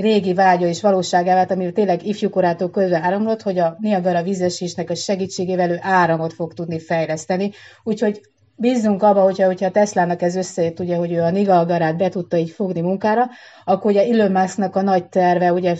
régi 0.00 0.34
vágya 0.34 0.66
és 0.66 0.80
valóságá 0.80 1.34
vált, 1.34 1.50
amiről 1.50 1.72
tényleg 1.72 2.06
ifjúkorától 2.06 2.70
közben 2.70 3.02
áramlott, 3.02 3.42
hogy 3.42 3.58
a 3.58 3.76
Niagara 3.80 4.22
vízesésnek 4.22 4.90
a 4.90 4.94
segítségével 4.94 5.70
ő 5.70 5.78
áramot 5.80 6.32
fog 6.32 6.54
tudni 6.54 6.78
fejleszteni. 6.78 7.50
Úgyhogy 7.82 8.20
bízzunk 8.60 9.02
abba, 9.02 9.22
hogyha, 9.22 9.46
hogyha 9.46 9.66
a 9.66 9.70
Teslának 9.70 10.22
ez 10.22 10.36
összejött, 10.36 10.80
ugye, 10.80 10.96
hogy 10.96 11.12
ő 11.12 11.20
a 11.22 11.30
Nigalgarát 11.30 11.96
be 11.96 12.08
tudta 12.08 12.36
így 12.36 12.50
fogni 12.50 12.80
munkára, 12.80 13.28
akkor 13.64 13.90
ugye 13.90 14.02
Elon 14.02 14.32
Musknak 14.32 14.76
a 14.76 14.82
nagy 14.82 15.04
terve, 15.04 15.52
ugye, 15.52 15.76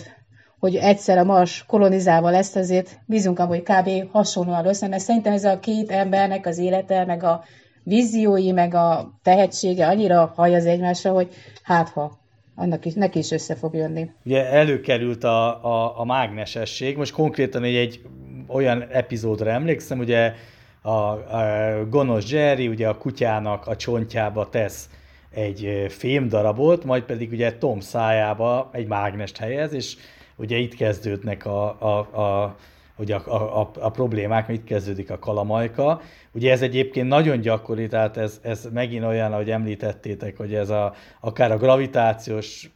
hogy 0.59 0.75
egyszer 0.75 1.17
a 1.17 1.23
Mars 1.23 1.65
kolonizálva 1.67 2.29
lesz, 2.29 2.55
azért 2.55 2.99
bízunk 3.05 3.39
abba, 3.39 3.53
hogy 3.53 3.63
kb. 3.63 4.11
hasonlóan 4.11 4.63
lesz, 4.63 4.81
mert 4.81 5.03
szerintem 5.03 5.33
ez 5.33 5.43
a 5.43 5.59
két 5.59 5.91
embernek 5.91 6.45
az 6.45 6.57
élete, 6.57 7.05
meg 7.05 7.23
a 7.23 7.43
víziói, 7.83 8.51
meg 8.51 8.73
a 8.73 9.19
tehetsége 9.23 9.87
annyira 9.87 10.33
haj 10.35 10.55
az 10.55 10.65
egymásra, 10.65 11.11
hogy 11.11 11.27
hát 11.63 11.89
ha 11.89 12.19
annak 12.55 12.85
is, 12.85 12.93
neki 12.93 13.19
is 13.19 13.31
össze 13.31 13.55
fog 13.55 13.75
jönni. 13.75 14.09
Ugye 14.25 14.45
előkerült 14.45 15.23
a, 15.23 15.65
a, 15.65 15.99
a 15.99 16.05
mágnesesség, 16.05 16.97
most 16.97 17.13
konkrétan 17.13 17.63
egy, 17.63 17.75
egy 17.75 18.01
olyan 18.47 18.87
epizódra 18.91 19.49
emlékszem, 19.49 19.99
ugye 19.99 20.33
a, 20.81 20.89
a 20.89 21.85
gonosz 21.89 22.31
Jerry 22.31 22.67
ugye 22.67 22.87
a 22.87 22.97
kutyának 22.97 23.67
a 23.67 23.75
csontjába 23.75 24.49
tesz 24.49 24.89
egy 25.31 25.85
fémdarabot, 25.89 26.83
majd 26.83 27.03
pedig 27.03 27.31
ugye 27.31 27.57
Tom 27.57 27.79
szájába 27.79 28.69
egy 28.71 28.87
mágnest 28.87 29.37
helyez, 29.37 29.73
és 29.73 29.95
ugye 30.35 30.57
itt 30.57 30.75
kezdődnek 30.75 31.45
a, 31.45 31.81
a, 31.81 32.19
a, 32.21 32.55
ugye 32.97 33.15
a, 33.15 33.61
a, 33.61 33.71
a 33.79 33.89
problémák, 33.89 34.49
itt 34.49 34.63
kezdődik 34.63 35.11
a 35.11 35.19
kalamajka. 35.19 36.01
Ugye 36.31 36.51
ez 36.51 36.61
egyébként 36.61 37.07
nagyon 37.07 37.39
gyakori, 37.39 37.87
tehát 37.87 38.17
ez, 38.17 38.39
ez 38.43 38.67
megint 38.73 39.05
olyan, 39.05 39.33
ahogy 39.33 39.51
említettétek, 39.51 40.37
hogy 40.37 40.53
ez 40.53 40.69
a, 40.69 40.93
akár 41.19 41.51
a 41.51 41.57
gravitációs 41.57 42.69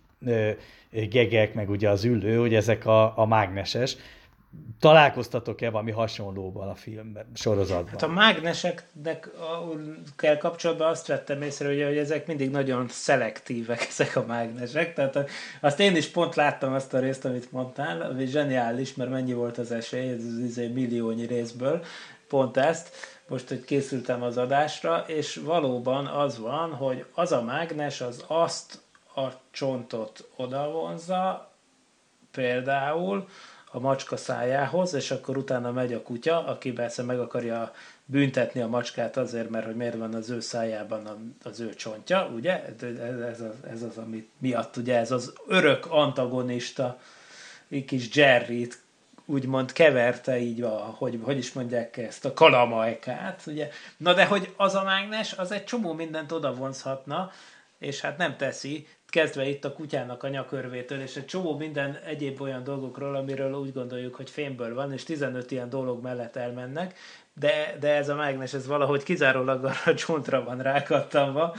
gegek, 0.89 1.53
meg 1.53 1.69
ugye 1.69 1.89
az 1.89 2.03
ülő, 2.03 2.37
hogy 2.37 2.53
ezek 2.53 2.85
a, 2.85 3.17
a 3.17 3.25
mágneses, 3.25 3.97
találkoztatok-e 4.79 5.69
valami 5.69 5.91
hasonlóval 5.91 6.69
a 6.69 6.75
filmben, 6.75 7.25
sorozatban? 7.33 7.89
Hát 7.89 8.03
a 8.03 8.07
mágneseknek 8.07 9.29
kell 10.15 10.37
kapcsolatban 10.37 10.89
azt 10.89 11.07
vettem 11.07 11.41
észre, 11.41 11.67
hogy, 11.67 11.83
hogy 11.83 11.97
ezek 11.97 12.27
mindig 12.27 12.51
nagyon 12.51 12.87
szelektívek, 12.87 13.87
ezek 13.91 14.15
a 14.15 14.25
mágnesek. 14.25 14.93
Tehát 14.93 15.29
azt 15.61 15.79
én 15.79 15.95
is 15.95 16.07
pont 16.07 16.35
láttam 16.35 16.73
azt 16.73 16.93
a 16.93 16.99
részt, 16.99 17.25
amit 17.25 17.51
mondtál, 17.51 18.01
ami 18.01 18.25
zseniális, 18.25 18.95
mert 18.95 19.09
mennyi 19.09 19.33
volt 19.33 19.57
az 19.57 19.71
esély, 19.71 20.09
ez 20.09 20.23
az 20.23 20.37
izé 20.37 20.67
milliónyi 20.67 21.25
részből, 21.25 21.83
pont 22.27 22.57
ezt 22.57 22.89
most, 23.27 23.47
hogy 23.47 23.63
készültem 23.63 24.23
az 24.23 24.37
adásra, 24.37 25.03
és 25.07 25.35
valóban 25.35 26.05
az 26.05 26.39
van, 26.39 26.73
hogy 26.73 27.05
az 27.13 27.31
a 27.31 27.41
mágnes 27.41 28.01
az 28.01 28.23
azt 28.27 28.81
a 29.15 29.27
csontot 29.51 30.29
odavonza, 30.35 31.51
például, 32.31 33.27
a 33.75 33.79
macska 33.79 34.17
szájához, 34.17 34.93
és 34.93 35.11
akkor 35.11 35.37
utána 35.37 35.71
megy 35.71 35.93
a 35.93 36.01
kutya, 36.01 36.45
aki 36.45 36.71
persze 36.71 37.03
meg 37.03 37.19
akarja 37.19 37.73
büntetni 38.05 38.61
a 38.61 38.67
macskát 38.67 39.17
azért, 39.17 39.49
mert 39.49 39.65
hogy 39.65 39.75
miért 39.75 39.95
van 39.95 40.13
az 40.13 40.29
ő 40.29 40.39
szájában 40.39 41.35
az 41.43 41.59
ő 41.59 41.73
csontja, 41.73 42.31
ugye? 42.35 42.65
Ez 43.25 43.39
az, 43.39 43.69
ez 43.71 43.81
az, 43.81 43.97
ami 43.97 44.29
miatt 44.37 44.77
ugye 44.77 44.97
ez 44.97 45.11
az 45.11 45.33
örök 45.47 45.85
antagonista 45.85 46.99
kis 47.85 48.15
Jerryt 48.15 48.81
úgymond 49.25 49.71
keverte 49.71 50.39
így 50.39 50.61
a, 50.61 50.75
hogy, 50.75 51.19
hogy 51.21 51.37
is 51.37 51.53
mondják 51.53 51.97
ezt, 51.97 52.25
a 52.25 52.33
kalamajkát, 52.33 53.41
ugye. 53.45 53.69
Na 53.97 54.13
de 54.13 54.25
hogy 54.25 54.53
az 54.57 54.75
a 54.75 54.83
mágnes, 54.83 55.33
az 55.33 55.51
egy 55.51 55.63
csomó 55.63 55.93
mindent 55.93 56.31
odavonzhatna, 56.31 57.31
és 57.79 58.01
hát 58.01 58.17
nem 58.17 58.37
teszi, 58.37 58.87
kezdve 59.15 59.47
itt 59.47 59.65
a 59.65 59.73
kutyának 59.73 60.23
a 60.23 60.27
nyakörvétől, 60.27 61.01
és 61.01 61.15
egy 61.15 61.25
csomó 61.25 61.57
minden 61.57 61.95
egyéb 62.05 62.41
olyan 62.41 62.63
dolgokról, 62.63 63.15
amiről 63.15 63.53
úgy 63.53 63.73
gondoljuk, 63.73 64.15
hogy 64.15 64.29
fémből 64.29 64.73
van, 64.73 64.93
és 64.93 65.03
15 65.03 65.51
ilyen 65.51 65.69
dolog 65.69 66.03
mellett 66.03 66.35
elmennek, 66.35 66.97
de, 67.33 67.77
de 67.79 67.95
ez 67.95 68.09
a 68.09 68.15
mágnes, 68.15 68.53
ez 68.53 68.67
valahogy 68.67 69.03
kizárólag 69.03 69.63
a 69.85 69.93
csontra 69.93 70.43
van 70.43 70.61
rákattanva, 70.61 71.55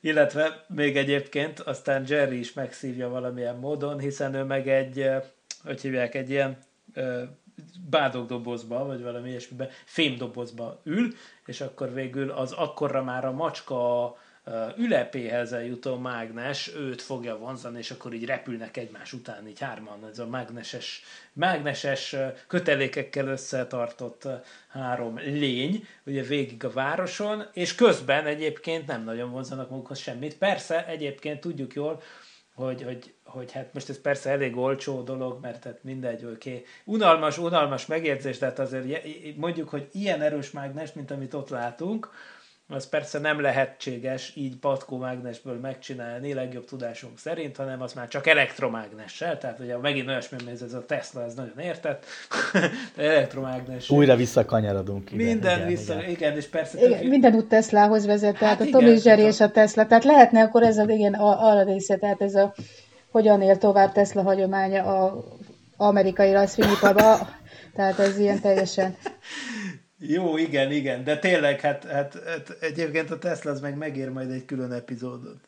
illetve 0.00 0.64
még 0.68 0.96
egyébként 0.96 1.60
aztán 1.60 2.04
Jerry 2.06 2.38
is 2.38 2.52
megszívja 2.52 3.08
valamilyen 3.08 3.56
módon, 3.56 3.98
hiszen 3.98 4.34
ő 4.34 4.42
meg 4.42 4.68
egy, 4.68 5.10
hogy 5.64 5.80
hívják, 5.80 6.14
egy 6.14 6.30
ilyen 6.30 6.58
bádogdobozba, 7.90 8.84
vagy 8.84 9.02
valami 9.02 9.28
ilyesmiben, 9.28 9.68
fémdobozba 9.84 10.80
ül, 10.84 11.12
és 11.46 11.60
akkor 11.60 11.94
végül 11.94 12.30
az 12.30 12.52
akkorra 12.52 13.02
már 13.02 13.24
a 13.24 13.32
macska 13.32 14.14
ülepéhez 14.76 15.52
eljutó 15.52 15.96
mágnes 15.96 16.74
őt 16.76 17.02
fogja 17.02 17.38
vonzani, 17.38 17.78
és 17.78 17.90
akkor 17.90 18.12
így 18.12 18.24
repülnek 18.24 18.76
egymás 18.76 19.12
után, 19.12 19.48
így 19.48 19.60
hárman, 19.60 20.06
ez 20.10 20.18
a 20.18 20.26
mágneses, 20.26 21.02
mágneses 21.32 22.16
kötelékekkel 22.46 23.26
összetartott 23.26 24.28
három 24.68 25.18
lény, 25.18 25.86
ugye 26.04 26.22
végig 26.22 26.64
a 26.64 26.70
városon, 26.70 27.46
és 27.52 27.74
közben 27.74 28.26
egyébként 28.26 28.86
nem 28.86 29.04
nagyon 29.04 29.30
vonzanak 29.30 29.70
magukhoz 29.70 29.98
semmit. 29.98 30.38
Persze, 30.38 30.86
egyébként 30.86 31.40
tudjuk 31.40 31.74
jól, 31.74 32.02
hogy, 32.54 32.82
hogy, 32.82 33.14
hogy 33.24 33.52
hát 33.52 33.74
most 33.74 33.88
ez 33.88 34.00
persze 34.00 34.30
elég 34.30 34.56
olcsó 34.56 35.02
dolog, 35.02 35.40
mert 35.40 35.64
hát 35.64 35.84
mindegy, 35.84 36.24
oké. 36.24 36.50
Okay. 36.50 36.64
Unalmas, 36.84 37.38
unalmas 37.38 37.86
megérzés, 37.86 38.38
de 38.38 38.46
hát 38.46 38.58
azért 38.58 39.06
mondjuk, 39.36 39.68
hogy 39.68 39.88
ilyen 39.92 40.22
erős 40.22 40.50
mágnes, 40.50 40.92
mint 40.92 41.10
amit 41.10 41.34
ott 41.34 41.48
látunk, 41.48 42.10
az 42.70 42.88
persze 42.88 43.18
nem 43.18 43.40
lehetséges 43.40 44.32
így 44.34 44.56
patkómágnesből 44.56 45.58
megcsinálni, 45.58 46.34
legjobb 46.34 46.64
tudásunk 46.64 47.18
szerint, 47.18 47.56
hanem 47.56 47.82
az 47.82 47.92
már 47.92 48.08
csak 48.08 48.26
elektromágnessel, 48.26 49.38
tehát 49.38 49.60
ugye 49.60 49.76
megint 49.76 50.08
olyasmi, 50.08 50.36
hogy 50.44 50.58
ez 50.62 50.72
a 50.72 50.84
Tesla, 50.86 51.24
ez 51.24 51.34
nagyon 51.34 51.58
értett, 51.58 52.04
elektromágnes. 52.96 53.90
Újra 53.90 54.16
visszakanyarodunk. 54.16 55.12
Igen, 55.12 55.26
minden 55.26 55.56
igen, 55.56 55.68
vissza, 55.68 55.94
igen. 55.94 56.10
igen, 56.10 56.36
és 56.36 56.46
persze... 56.46 56.78
Igen, 56.86 57.00
tök... 57.00 57.08
Minden 57.08 57.34
út 57.34 57.48
Teslahoz 57.48 58.06
vezet, 58.06 58.38
tehát 58.38 58.58
hát 58.58 58.66
a 58.68 58.70
Tom 58.70 58.86
és 58.86 59.04
Jerry 59.04 59.22
és 59.22 59.40
a 59.40 59.50
Tesla, 59.50 59.86
tehát 59.86 60.04
lehetne 60.04 60.42
akkor 60.42 60.62
ez 60.62 60.78
a, 60.78 60.84
igen, 60.88 61.14
arra 61.14 61.62
része, 61.62 61.96
tehát 61.96 62.22
ez 62.22 62.34
a 62.34 62.54
hogyan 63.10 63.42
él 63.42 63.58
tovább 63.58 63.92
Tesla 63.92 64.22
hagyománya 64.22 64.84
a 64.84 65.24
amerikai 65.76 66.32
rajzfilmiparban, 66.32 67.18
tehát 67.74 67.98
ez 67.98 68.18
ilyen 68.18 68.40
teljesen 68.40 68.96
jó, 70.02 70.36
igen, 70.36 70.72
igen, 70.72 71.04
de 71.04 71.18
tényleg, 71.18 71.60
hát, 71.60 71.84
hát, 71.84 72.22
hát 72.26 72.56
egyébként 72.60 73.10
a 73.10 73.18
Tesla 73.18 73.50
az 73.50 73.60
meg 73.60 73.76
megér 73.76 74.08
majd 74.08 74.30
egy 74.30 74.44
külön 74.44 74.72
epizódot. 74.72 75.38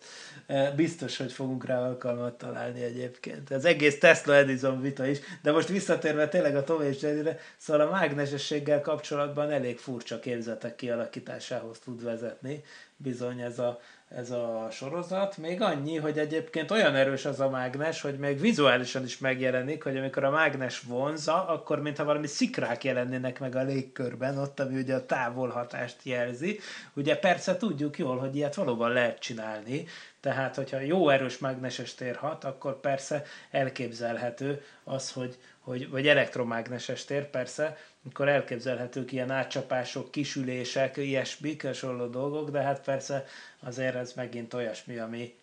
E, 0.47 0.71
biztos, 0.71 1.17
hogy 1.17 1.33
fogunk 1.33 1.65
rá 1.65 1.79
alkalmat 1.79 2.39
találni 2.39 2.83
egyébként. 2.83 3.51
Ez 3.51 3.65
egész 3.65 3.99
Tesla 3.99 4.35
Edison 4.35 4.81
vita 4.81 5.07
is, 5.07 5.19
de 5.43 5.53
most 5.53 5.69
visszatérve 5.69 6.29
tényleg 6.29 6.57
a 6.57 6.65
Tom 6.65 6.83
és 6.83 7.03
Jerryre, 7.03 7.39
szóval 7.57 7.87
a 7.87 7.91
mágnesességgel 7.91 8.81
kapcsolatban 8.81 9.51
elég 9.51 9.79
furcsa 9.79 10.21
képzetek 10.21 10.75
kialakításához 10.75 11.79
tud 11.79 12.05
vezetni, 12.05 12.63
bizony 13.03 13.41
ez 13.41 13.59
a, 13.59 13.81
ez 14.09 14.31
a 14.31 14.69
sorozat. 14.71 15.37
Még 15.37 15.61
annyi, 15.61 15.97
hogy 15.97 16.19
egyébként 16.19 16.71
olyan 16.71 16.95
erős 16.95 17.25
az 17.25 17.41
a 17.41 17.51
mágnes, 17.51 18.01
hogy 18.01 18.19
még 18.19 18.41
vizuálisan 18.41 19.05
is 19.05 19.19
megjelenik, 19.19 19.83
hogy 19.83 19.97
amikor 19.97 20.25
a 20.25 20.31
mágnes 20.31 20.81
vonza, 20.81 21.47
akkor 21.47 21.81
mintha 21.81 22.05
valami 22.05 22.27
szikrák 22.27 22.85
jelennének 22.85 23.41
meg 23.41 23.57
a 23.57 23.63
légkörben, 23.63 24.39
ott, 24.39 24.61
ami 24.61 24.79
ugye 24.79 24.95
a 24.95 25.07
távolhatást 25.07 25.97
jelzi. 26.03 26.59
Ugye 26.95 27.17
persze 27.17 27.57
tudjuk 27.57 27.99
jól, 27.99 28.19
hogy 28.19 28.37
ilyet 28.37 28.55
valóban 28.55 28.93
lehet 28.93 29.19
csinálni, 29.19 29.87
tehát, 30.23 30.57
hogyha 30.57 30.81
jó 30.81 31.09
erős 31.09 31.39
mágneses 31.39 31.95
tér 31.95 32.17
hat, 32.17 32.45
akkor 32.45 32.81
persze 32.81 33.23
elképzelhető 33.51 34.63
az, 34.85 35.13
hogy, 35.13 35.39
hogy 35.65 35.91
vagy 35.91 36.09
elektromágneses 36.09 37.05
tér 37.05 37.31
persze, 37.31 37.77
akkor 38.11 38.29
elképzelhetők 38.29 39.13
ilyen 39.13 39.31
átcsapások, 39.31 40.11
kisülések, 40.11 40.97
ilyesmi, 40.97 41.57
hasonló 41.63 42.07
dolgok, 42.07 42.51
de 42.51 42.61
hát 42.61 42.83
persze 42.85 43.25
azért 43.61 43.95
ez 43.95 44.13
megint 44.13 44.55
olyasmi, 44.55 44.99
ami 44.99 45.35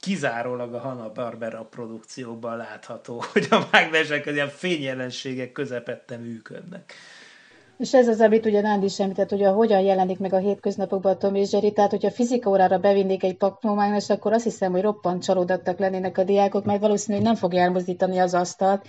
kizárólag 0.00 0.74
a 0.74 0.78
Hanna-Barbera 0.78 1.64
produkciókban 1.64 2.56
látható, 2.56 3.24
hogy 3.32 3.46
a 3.50 3.68
mágnesek 3.72 4.26
az 4.26 4.34
ilyen 4.34 4.48
fényjelenségek 4.48 5.52
közepette 5.52 6.16
működnek. 6.16 6.94
És 7.80 7.94
ez 7.94 8.08
az, 8.08 8.20
amit 8.20 8.46
ugye 8.46 8.60
Nándi 8.60 8.84
is 8.84 9.00
említett, 9.00 9.30
hogy 9.30 9.44
a, 9.44 9.52
hogyan 9.52 9.80
jelenik 9.80 10.18
meg 10.18 10.32
a 10.32 10.38
hétköznapokban 10.38 11.12
a 11.12 11.16
Tom 11.16 11.34
és 11.34 11.52
Jerry, 11.52 11.72
tehát 11.72 11.90
hogyha 11.90 12.10
fizika 12.10 12.50
órára 12.50 12.78
bevinnék 12.78 13.22
egy 13.22 13.36
paknomágnes, 13.36 14.10
akkor 14.10 14.32
azt 14.32 14.44
hiszem, 14.44 14.72
hogy 14.72 14.82
roppant 14.82 15.22
csalódottak 15.22 15.78
lennének 15.78 16.18
a 16.18 16.24
diákok, 16.24 16.64
mert 16.64 16.80
valószínűleg 16.80 17.26
nem 17.26 17.34
fogja 17.34 17.60
elmozdítani 17.60 18.18
az 18.18 18.34
asztalt, 18.34 18.86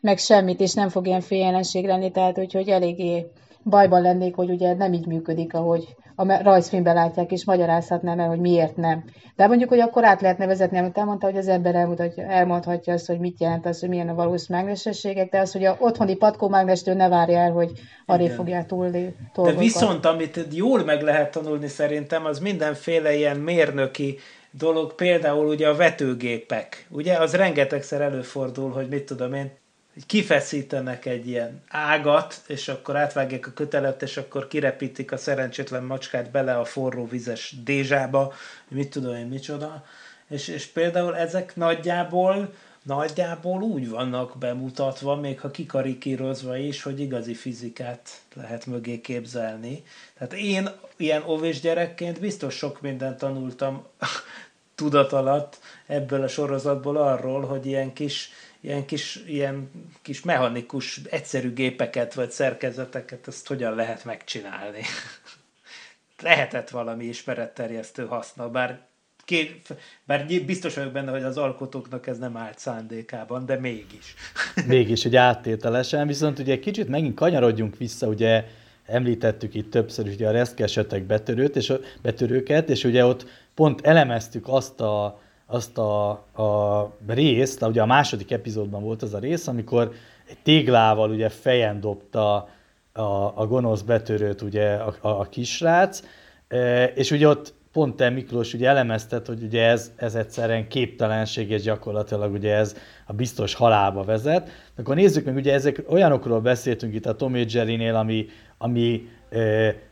meg 0.00 0.18
semmit, 0.18 0.60
és 0.60 0.74
nem 0.74 0.88
fog 0.88 1.06
ilyen 1.06 1.20
féljelenség 1.20 1.86
lenni, 1.86 2.10
tehát 2.10 2.38
úgyhogy 2.38 2.68
eléggé 2.68 3.26
bajban 3.64 4.02
lennék, 4.02 4.34
hogy 4.34 4.50
ugye 4.50 4.74
nem 4.74 4.92
így 4.92 5.06
működik, 5.06 5.54
ahogy 5.54 5.96
a 6.16 6.42
rajzfilmben 6.42 6.94
látják, 6.94 7.32
és 7.32 7.44
magyarázhatnám 7.44 8.20
el, 8.20 8.28
hogy 8.28 8.40
miért 8.40 8.76
nem. 8.76 9.04
De 9.36 9.46
mondjuk, 9.46 9.68
hogy 9.68 9.80
akkor 9.80 10.04
át 10.04 10.20
lehetne 10.20 10.46
vezetni, 10.46 10.78
amit 10.78 10.98
elmondta, 10.98 11.26
hogy 11.26 11.36
az 11.36 11.48
ember 11.48 11.74
elmutatja, 11.74 12.24
elmondhatja 12.24 12.92
azt, 12.92 13.06
hogy 13.06 13.18
mit 13.18 13.40
jelent 13.40 13.66
az, 13.66 13.80
hogy 13.80 13.88
milyen 13.88 14.08
a 14.08 14.14
valós 14.14 14.46
mágnesességek, 14.46 15.30
de 15.30 15.38
az, 15.38 15.52
hogy 15.52 15.64
a 15.64 15.76
otthoni 15.78 16.16
patkómágnestől 16.16 16.94
ne 16.94 17.08
várja 17.08 17.38
el, 17.38 17.52
hogy 17.52 17.70
arra 18.06 18.28
fogják 18.28 18.66
túlni 18.66 19.14
De 19.34 19.52
viszont, 19.52 20.04
amit 20.04 20.46
jól 20.52 20.84
meg 20.84 21.02
lehet 21.02 21.30
tanulni 21.30 21.68
szerintem, 21.68 22.24
az 22.24 22.38
mindenféle 22.38 23.14
ilyen 23.14 23.36
mérnöki 23.36 24.18
dolog, 24.50 24.94
például 24.94 25.46
ugye 25.46 25.68
a 25.68 25.74
vetőgépek. 25.74 26.86
Ugye 26.90 27.18
az 27.18 27.34
rengetegszer 27.34 28.00
előfordul, 28.00 28.70
hogy 28.70 28.88
mit 28.88 29.04
tudom 29.04 29.34
én, 29.34 29.50
kifeszítenek 30.06 31.04
egy 31.04 31.28
ilyen 31.28 31.62
ágat, 31.68 32.40
és 32.46 32.68
akkor 32.68 32.96
átvágják 32.96 33.46
a 33.46 33.52
kötelet, 33.52 34.02
és 34.02 34.16
akkor 34.16 34.48
kirepítik 34.48 35.12
a 35.12 35.16
szerencsétlen 35.16 35.84
macskát 35.84 36.30
bele 36.30 36.58
a 36.58 36.64
forró 36.64 37.06
vizes 37.06 37.54
dézsába, 37.64 38.32
mit 38.68 38.90
tudom 38.90 39.14
én 39.14 39.26
micsoda. 39.26 39.84
És, 40.28 40.48
és 40.48 40.66
például 40.66 41.16
ezek 41.16 41.56
nagyjából 41.56 42.52
nagyjából 42.86 43.62
úgy 43.62 43.88
vannak 43.88 44.38
bemutatva, 44.38 45.16
még 45.16 45.40
ha 45.40 45.50
kikarikírozva 45.50 46.56
is, 46.56 46.82
hogy 46.82 47.00
igazi 47.00 47.34
fizikát 47.34 48.10
lehet 48.34 48.66
mögé 48.66 49.00
képzelni. 49.00 49.82
Tehát 50.18 50.32
én 50.32 50.68
ilyen 50.96 51.22
óvés 51.26 51.60
gyerekként 51.60 52.20
biztos 52.20 52.54
sok 52.54 52.80
mindent 52.80 53.18
tanultam 53.18 53.86
tudat 54.76 55.12
alatt 55.12 55.58
ebből 55.86 56.22
a 56.22 56.28
sorozatból 56.28 56.96
arról, 56.96 57.44
hogy 57.44 57.66
ilyen 57.66 57.92
kis 57.92 58.30
ilyen 58.66 58.84
kis, 58.84 59.22
ilyen 59.26 59.70
kis 60.02 60.22
mechanikus, 60.22 61.00
egyszerű 61.10 61.52
gépeket 61.52 62.14
vagy 62.14 62.30
szerkezeteket, 62.30 63.28
ezt 63.28 63.46
hogyan 63.46 63.74
lehet 63.74 64.04
megcsinálni. 64.04 64.82
Lehetett 66.22 66.70
valami 66.70 67.04
ismeretterjesztő 67.04 68.06
haszna, 68.06 68.50
bár, 68.50 68.80
két, 69.24 69.68
bár 70.04 70.26
biztos 70.26 70.74
vagyok 70.74 70.92
benne, 70.92 71.10
hogy 71.10 71.22
az 71.22 71.36
alkotóknak 71.36 72.06
ez 72.06 72.18
nem 72.18 72.36
állt 72.36 72.58
szándékában, 72.58 73.46
de 73.46 73.58
mégis. 73.58 74.14
mégis, 74.66 75.02
hogy 75.02 75.16
áttételesen, 75.16 76.06
viszont 76.06 76.38
ugye 76.38 76.58
kicsit 76.58 76.88
megint 76.88 77.14
kanyarodjunk 77.14 77.76
vissza, 77.76 78.06
ugye 78.06 78.44
említettük 78.86 79.54
itt 79.54 79.70
többször 79.70 80.06
ugye 80.06 80.28
a 80.28 80.32
reszkesetek 80.32 81.02
betörőt, 81.02 81.56
és 81.56 81.70
a, 81.70 81.78
betörőket, 82.02 82.70
és 82.70 82.84
ugye 82.84 83.04
ott 83.04 83.26
pont 83.56 83.80
elemeztük 83.86 84.44
azt 84.48 84.80
a 84.80 85.18
azt 85.46 85.78
a, 85.78 86.10
a 86.10 86.96
részt, 87.06 87.62
ugye 87.62 87.82
a 87.82 87.86
második 87.86 88.30
epizódban 88.30 88.82
volt 88.82 89.02
az 89.02 89.14
a 89.14 89.18
rész, 89.18 89.46
amikor 89.46 89.92
egy 90.28 90.38
téglával 90.42 91.10
ugye 91.10 91.28
fejen 91.28 91.80
dobta 91.80 92.48
a, 92.92 93.32
a 93.34 93.46
gonosz 93.46 93.80
betörőt 93.80 94.42
ugye 94.42 94.74
a, 94.74 94.94
a, 95.00 95.08
a 95.08 95.24
kisrác, 95.24 96.02
e, 96.48 96.84
és 96.84 97.10
ugye 97.10 97.28
ott 97.28 97.54
pont 97.72 97.96
te 97.96 98.10
Miklós 98.10 98.54
ugye 98.54 98.68
elemezted, 98.68 99.26
hogy 99.26 99.42
ugye 99.42 99.66
ez, 99.66 99.92
ez 99.96 100.14
egyszerűen 100.14 100.68
képtelenség, 100.68 101.50
és 101.50 101.62
gyakorlatilag 101.62 102.32
ugye 102.32 102.54
ez 102.54 102.76
a 103.06 103.12
biztos 103.12 103.54
halálba 103.54 104.04
vezet. 104.04 104.50
Akkor 104.78 104.94
nézzük 104.94 105.24
meg, 105.24 105.34
ugye 105.34 105.52
ezek 105.52 105.84
olyanokról 105.88 106.40
beszéltünk 106.40 106.94
itt 106.94 107.06
a 107.06 107.16
Tom 107.16 107.36
Jerry-nél, 107.36 107.94
ami, 107.94 108.26
ami 108.58 109.08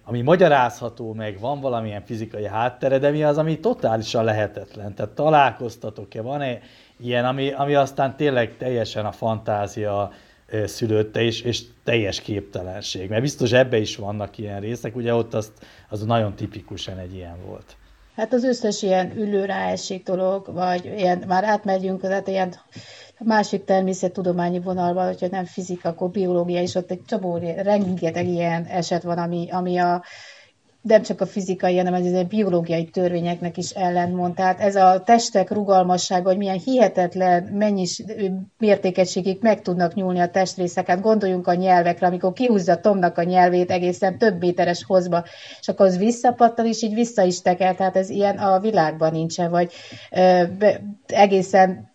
ami 0.05 0.21
magyarázható, 0.23 1.13
meg 1.13 1.39
van 1.41 1.61
valamilyen 1.61 2.05
fizikai 2.05 2.47
háttere, 2.47 2.99
de 2.99 3.11
mi 3.11 3.25
az, 3.25 3.39
ami 3.39 3.61
totálisan 3.61 4.25
lehetetlen. 4.25 4.95
Tehát 4.95 5.13
találkoztatok-e, 5.13 6.23
van-e 6.23 6.59
ilyen, 7.01 7.25
ami, 7.25 7.53
ami 7.53 7.75
aztán 7.75 8.17
tényleg 8.17 8.57
teljesen 8.57 9.07
a 9.07 9.13
fantázia 9.13 10.13
szülötte, 10.65 11.23
és, 11.23 11.41
és 11.41 11.63
teljes 11.85 12.21
képtelenség. 12.21 13.09
Mert 13.09 13.23
biztos 13.23 13.53
ebbe 13.53 13.79
is 13.79 13.97
vannak 13.97 14.39
ilyen 14.39 14.61
részek, 14.61 14.97
ugye 14.97 15.15
ott 15.15 15.35
azt, 15.35 15.53
az 15.89 16.05
nagyon 16.05 16.35
tipikusan 16.35 16.99
egy 16.99 17.15
ilyen 17.15 17.37
volt. 17.47 17.77
Hát 18.17 18.33
az 18.33 18.45
összes 18.45 18.83
ilyen 18.83 19.17
ülő 19.17 19.45
ráesik 19.45 20.05
dolog, 20.05 20.53
vagy 20.53 20.85
ilyen, 20.85 21.25
már 21.27 21.45
átmegyünk, 21.45 22.01
tehát 22.01 22.29
ilyen 22.29 22.55
másik 23.19 23.65
természettudományi 23.65 24.61
vonalban, 24.61 25.07
hogyha 25.07 25.27
nem 25.31 25.45
fizika, 25.45 25.89
akkor 25.89 26.11
biológia 26.11 26.63
is, 26.63 26.75
ott 26.75 26.91
egy 26.91 27.05
csomó, 27.07 27.37
rengeteg 27.57 28.27
ilyen 28.27 28.65
eset 28.65 29.03
van, 29.03 29.19
ami, 29.19 29.51
ami 29.51 29.79
a, 29.79 30.03
nem 30.85 31.03
csak 31.03 31.21
a 31.21 31.27
fizikai, 31.27 31.77
hanem 31.77 31.95
az 31.95 32.13
a 32.13 32.25
biológiai 32.25 32.85
törvényeknek 32.85 33.57
is 33.57 33.71
ellentmond. 33.71 34.35
Tehát 34.35 34.61
ez 34.61 34.77
a 34.77 35.03
testek 35.05 35.51
rugalmassága, 35.51 36.29
hogy 36.29 36.37
milyen 36.37 36.61
hihetetlen 36.65 37.43
mennyis 37.43 38.03
mértékegységig 38.59 39.39
meg 39.41 39.63
tudnak 39.63 39.95
nyúlni 39.95 40.21
a 40.21 40.31
testrészeket. 40.31 41.01
Gondoljunk 41.01 41.47
a 41.47 41.55
nyelvekre, 41.55 42.07
amikor 42.07 42.33
kihúzza 42.33 42.81
Tomnak 42.81 43.19
a 43.19 43.23
nyelvét 43.23 43.71
egészen 43.71 44.19
több 44.19 44.39
méteres 44.39 44.85
hozba, 44.85 45.25
és 45.61 45.69
akkor 45.69 45.87
az 45.87 45.99
visszapattan, 45.99 46.67
és 46.67 46.83
így 46.83 46.95
vissza 46.95 47.23
is 47.23 47.41
tekel. 47.43 47.75
Tehát 47.75 47.97
ez 47.97 48.11
ilyen 48.11 48.37
a 48.37 48.61
világban 48.61 49.13
nincsen, 49.13 49.51
vagy 49.51 49.73
ö, 50.11 50.43
egészen 51.07 51.93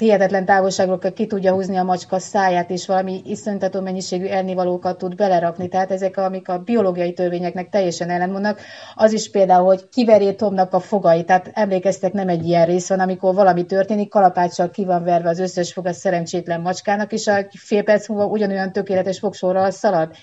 hihetetlen 0.00 0.44
távolságról 0.44 0.98
ki 0.98 1.26
tudja 1.26 1.52
húzni 1.52 1.76
a 1.76 1.82
macska 1.82 2.18
száját, 2.18 2.70
és 2.70 2.86
valami 2.86 3.22
iszonytató 3.24 3.80
mennyiségű 3.80 4.26
ennivalókat 4.26 4.98
tud 4.98 5.14
belerakni. 5.14 5.68
Tehát 5.68 5.90
ezek, 5.90 6.16
amik 6.16 6.48
a 6.48 6.58
biológiai 6.58 7.12
törvényeknek 7.12 7.68
teljesen 7.68 8.10
ellentmondnak. 8.10 8.60
Az 8.94 9.12
is 9.12 9.30
például, 9.30 9.64
hogy 9.64 9.88
kiveré 9.88 10.32
Tomnak 10.32 10.72
a 10.72 10.80
fogai. 10.80 11.24
Tehát 11.24 11.50
emlékeztek, 11.52 12.12
nem 12.12 12.28
egy 12.28 12.46
ilyen 12.46 12.66
rész 12.66 12.88
van, 12.88 13.00
amikor 13.00 13.34
valami 13.34 13.66
történik, 13.66 14.10
kalapáccsal 14.10 14.70
ki 14.70 14.84
van 14.84 15.04
verve 15.04 15.28
az 15.28 15.38
összes 15.38 15.72
fog 15.72 15.86
a 15.86 15.92
szerencsétlen 15.92 16.60
macskának, 16.60 17.12
és 17.12 17.26
a 17.26 17.46
fél 17.58 17.82
perc 17.82 18.08
múlva 18.08 18.26
ugyanolyan 18.26 18.72
tökéletes 18.72 19.18
fogsorral 19.18 19.70
szalad. 19.70 20.14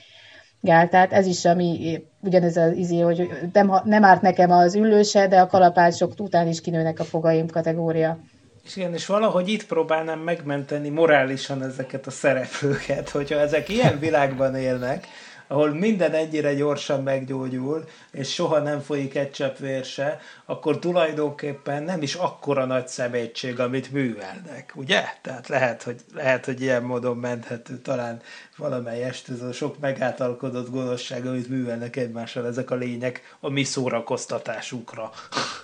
Gál, 0.62 0.90
tehát 0.90 1.14
ez 1.14 1.26
is, 1.26 1.46
ami 1.46 2.04
ugyanez 2.22 2.58
az 2.58 2.76
izé, 2.76 3.00
hogy 3.00 3.30
nem, 3.54 3.72
nem 3.84 4.04
árt 4.04 4.22
nekem 4.22 4.52
az 4.52 4.76
ülőse, 4.76 5.28
de 5.28 5.40
a 5.40 5.48
kalapácsok 5.48 6.14
után 6.20 6.48
is 6.48 6.62
kinőnek 6.62 7.00
a 7.00 7.04
fogaim 7.04 7.48
kategória. 7.48 8.20
És 8.64 8.76
igen, 8.76 8.94
és 8.94 9.06
valahogy 9.06 9.48
itt 9.48 9.66
próbálnám 9.66 10.20
megmenteni 10.20 10.90
morálisan 10.90 11.64
ezeket 11.64 12.08
a 12.08 12.12
szereplőket, 12.12 13.10
hogyha 13.10 13.40
ezek 13.40 13.70
ilyen 13.70 14.00
világban 14.00 14.56
élnek, 14.56 15.08
ahol 15.48 15.74
minden 15.74 16.14
ennyire 16.14 16.54
gyorsan 16.54 17.04
meggyógyul, 17.04 17.84
és 18.12 18.34
soha 18.34 18.60
nem 18.60 18.80
folyik 18.82 19.16
egy 19.16 19.32
csepp 19.32 19.58
vér 19.58 19.86
se, 19.86 20.20
akkor 20.46 20.80
tulajdonképpen 20.80 21.84
nem 21.84 22.02
is 22.02 22.16
akkora 22.16 22.66
nagy 22.66 22.88
szemétség, 22.88 23.60
amit 23.60 23.92
művelnek, 23.92 24.72
ugye? 24.76 25.04
Tehát 25.22 25.48
lehet, 25.48 25.84
hogy, 25.84 26.02
lehet, 26.14 26.46
hogy 26.46 26.62
ilyen 26.62 26.84
módon 26.84 27.18
menthető 27.18 27.78
talán 27.78 28.22
valamelyest 28.58 29.30
ez 29.30 29.42
a 29.42 29.52
sok 29.52 29.80
megáltalkodott 29.80 30.70
gonoszság, 30.70 31.26
amit 31.26 31.50
művelnek 31.50 31.96
egymással 31.96 32.46
ezek 32.46 32.72
a 32.72 32.76
lények 32.76 33.36
a 33.40 33.50
mi 33.50 33.64
szórakoztatásunkra. 33.64 35.12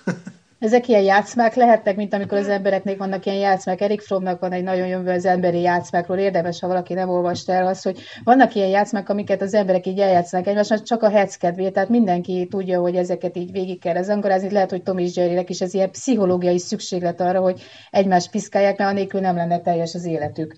Ezek 0.60 0.88
ilyen 0.88 1.02
játszmák 1.02 1.54
lehetnek, 1.54 1.96
mint 1.96 2.14
amikor 2.14 2.38
az 2.38 2.48
embereknek 2.48 2.98
vannak 2.98 3.26
ilyen 3.26 3.38
játszmák. 3.38 3.80
Erik 3.80 4.00
Frommnak 4.00 4.40
van 4.40 4.52
egy 4.52 4.62
nagyon 4.62 4.86
jövő 4.86 5.10
az 5.10 5.24
emberi 5.24 5.60
játszmákról, 5.60 6.18
érdemes, 6.18 6.60
ha 6.60 6.66
valaki 6.66 6.94
nem 6.94 7.08
olvasta 7.08 7.52
el 7.52 7.66
azt, 7.66 7.84
hogy 7.84 8.00
vannak 8.24 8.54
ilyen 8.54 8.68
játszmák, 8.68 9.08
amiket 9.08 9.42
az 9.42 9.54
emberek 9.54 9.86
így 9.86 9.98
eljátszanak 9.98 10.46
egymásnak, 10.46 10.82
csak 10.82 11.02
a 11.02 11.10
hetz 11.10 11.36
kedvéért, 11.36 11.72
tehát 11.72 11.88
mindenki 11.88 12.46
tudja, 12.50 12.80
hogy 12.80 12.96
ezeket 12.96 13.36
így 13.36 13.52
végig 13.52 13.80
kell 13.80 14.02
zangorázni. 14.02 14.50
Lehet, 14.50 14.70
hogy 14.70 14.82
Tom 14.82 14.98
és 14.98 15.16
jerry 15.16 15.44
is 15.46 15.60
ez 15.60 15.74
ilyen 15.74 15.90
pszichológiai 15.90 16.58
szükséglet 16.58 17.20
arra, 17.20 17.40
hogy 17.40 17.62
egymást 17.90 18.30
piszkálják, 18.30 18.78
mert 18.78 18.90
anélkül 18.90 19.20
nem 19.20 19.36
lenne 19.36 19.60
teljes 19.60 19.94
az 19.94 20.04
életük. 20.04 20.54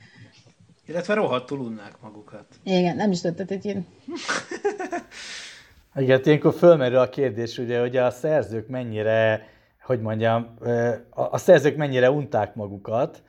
Illetve 0.86 1.14
rohadtul 1.14 1.58
unnák 1.58 1.94
magukat. 2.00 2.46
Igen, 2.64 2.96
nem 2.96 3.10
is 3.10 3.20
tudtad, 3.20 3.48
hogy 3.48 3.66
én... 3.66 3.86
Igen, 5.94 6.20
ilyenkor 6.24 6.54
fölmerül 6.54 6.98
a 6.98 7.08
kérdés, 7.08 7.58
ugye, 7.58 7.80
hogy 7.80 7.96
a 7.96 8.10
szerzők 8.10 8.68
mennyire 8.68 9.50
hogy 9.92 10.00
mondjam, 10.00 10.54
a 11.10 11.38
szerzők 11.38 11.76
mennyire 11.76 12.10
unták 12.10 12.54
magukat, 12.54 13.22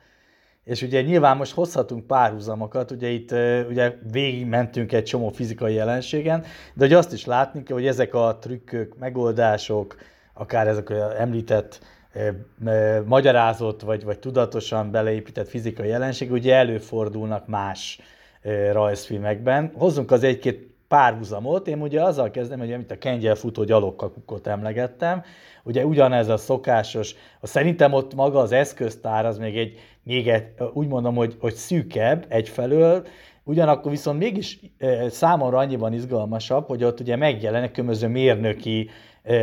és 0.64 0.82
ugye 0.82 1.02
nyilván 1.02 1.36
most 1.36 1.54
hozhatunk 1.54 2.06
párhuzamokat, 2.06 2.90
ugye 2.90 3.08
itt 3.08 3.30
ugye 3.68 3.94
végigmentünk 4.12 4.92
egy 4.92 5.04
csomó 5.04 5.28
fizikai 5.28 5.74
jelenségen, 5.74 6.40
de 6.74 6.84
hogy 6.84 6.92
azt 6.92 7.12
is 7.12 7.24
látni 7.24 7.62
kell, 7.62 7.76
hogy 7.76 7.86
ezek 7.86 8.14
a 8.14 8.38
trükkök, 8.40 8.98
megoldások, 8.98 9.96
akár 10.32 10.66
ezek 10.66 10.90
a 10.90 11.20
említett 11.20 11.80
magyarázott 13.04 13.80
vagy, 13.80 14.04
vagy 14.04 14.18
tudatosan 14.18 14.90
beleépített 14.90 15.48
fizikai 15.48 15.88
jelenség, 15.88 16.32
ugye 16.32 16.54
előfordulnak 16.54 17.46
más 17.46 18.00
rajzfilmekben. 18.72 19.72
Hozzunk 19.74 20.10
az 20.10 20.22
egy-két 20.22 20.72
párhuzamot. 20.88 21.68
Én 21.68 21.80
ugye 21.80 22.02
azzal 22.02 22.30
kezdem, 22.30 22.58
hogy 22.58 22.72
amit 22.72 22.90
a 22.90 22.98
kengyelfutó 22.98 23.64
gyalogkakukot 23.64 24.46
emlegettem, 24.46 25.22
ugye 25.64 25.84
ugyanez 25.84 26.28
a 26.28 26.36
szokásos, 26.36 27.14
szerintem 27.42 27.92
ott 27.92 28.14
maga 28.14 28.38
az 28.38 28.52
eszköztár 28.52 29.26
az 29.26 29.38
még 29.38 29.56
egy, 29.56 29.78
még 30.02 30.28
egy 30.28 30.44
úgy 30.72 30.88
mondom, 30.88 31.14
hogy, 31.14 31.36
hogy 31.40 31.54
szűkebb 31.54 32.26
egyfelől, 32.28 33.06
Ugyanakkor 33.46 33.90
viszont 33.90 34.18
mégis 34.18 34.60
számomra 35.08 35.58
annyiban 35.58 35.92
izgalmasabb, 35.92 36.66
hogy 36.66 36.84
ott 36.84 37.00
ugye 37.00 37.16
megjelennek 37.16 37.70
különböző 37.70 38.08
mérnöki 38.08 38.90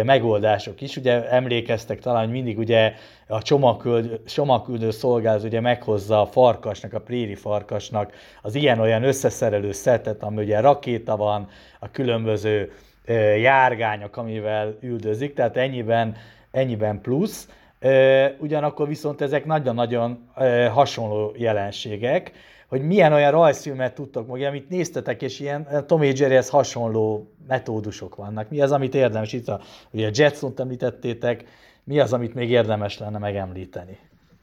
megoldások 0.04 0.82
is. 0.82 0.98
Ugye 0.98 1.30
emlékeztek 1.30 2.00
talán, 2.00 2.24
hogy 2.24 2.32
mindig 2.32 2.58
ugye 2.58 2.94
a 3.28 3.42
csomagküldő, 3.42 4.22
csomagküldő 4.26 4.92
szolgáló 4.92 5.44
ugye 5.44 5.60
meghozza 5.60 6.22
a 6.22 6.26
farkasnak, 6.26 6.94
a 6.94 7.00
préri 7.02 7.36
farkasnak 7.36 8.14
az 8.42 8.56
ilyen-olyan 8.56 9.04
összeszerelő 9.04 9.72
szetet, 9.72 10.24
ami 10.24 10.44
ugye 10.44 10.60
rakéta 10.60 11.18
van, 11.18 11.48
a 11.80 11.92
különböző 11.92 12.72
járgányok, 13.42 14.18
amivel 14.18 14.78
üldözik, 14.82 15.34
tehát 15.34 15.58
ennyiben, 15.58 16.16
ennyiben 16.52 17.02
plusz. 17.02 17.50
Ugyanakkor 18.40 18.88
viszont 18.88 19.22
ezek 19.22 19.46
nagyon-nagyon 19.46 20.30
hasonló 20.74 21.34
jelenségek, 21.38 22.32
hogy 22.68 22.82
milyen 22.82 23.14
olyan 23.14 23.32
rajzfilmet 23.32 23.94
tudtok 23.94 24.28
meg, 24.28 24.42
amit 24.42 24.70
néztetek, 24.70 25.22
és 25.22 25.40
ilyen 25.40 25.68
Tom 25.86 26.04
Jerryhez 26.04 26.50
hasonló 26.50 27.32
metódusok 27.48 28.16
vannak. 28.16 28.50
Mi 28.50 28.62
az, 28.62 28.72
amit 28.72 28.96
érdemes 28.96 29.34
itt, 29.34 29.48
a, 29.48 29.60
ugye 29.92 30.08
a 30.08 30.12
Jetson-t 30.14 30.60
említettétek, 30.60 31.44
mi 31.84 32.00
az, 32.00 32.14
amit 32.14 32.34
még 32.34 32.50
érdemes 32.50 32.98
lenne 32.98 33.18
megemlíteni? 33.18 33.98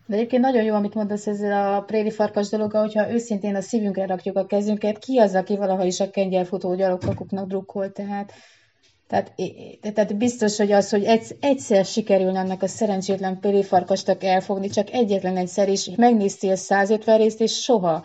De 0.07 0.17
egyébként 0.17 0.43
nagyon 0.43 0.63
jó, 0.63 0.75
amit 0.75 0.95
mondasz 0.95 1.27
ezzel 1.27 1.75
a 1.75 1.81
préri 1.81 2.11
farkas 2.11 2.49
dologgal, 2.49 2.81
hogyha 2.81 3.13
őszintén 3.13 3.55
a 3.55 3.61
szívünkre 3.61 4.07
rakjuk 4.07 4.37
a 4.37 4.47
kezünket, 4.47 4.99
ki 4.99 5.19
az, 5.19 5.35
aki 5.35 5.57
valaha 5.57 5.85
is 5.85 6.01
a 6.01 6.11
kengyelfutó 6.11 6.75
gyalogkakuknak 6.75 7.47
drukkol, 7.47 7.93
tehát 7.93 8.33
tehát, 9.09 9.33
tehát 9.95 10.17
biztos, 10.17 10.57
hogy 10.57 10.73
az, 10.73 10.91
hogy 10.91 11.05
egyszer 11.41 11.85
sikerülne 11.85 12.39
ennek 12.39 12.63
a 12.63 12.67
szerencsétlen 12.67 13.41
péléfarkastak 13.41 14.25
elfogni, 14.25 14.69
csak 14.69 14.91
egyetlen 14.91 15.37
egyszer 15.37 15.69
is 15.69 15.91
megnéztél 15.97 16.57
150 16.57 17.19
részt, 17.19 17.41
és 17.41 17.53
soha. 17.53 18.03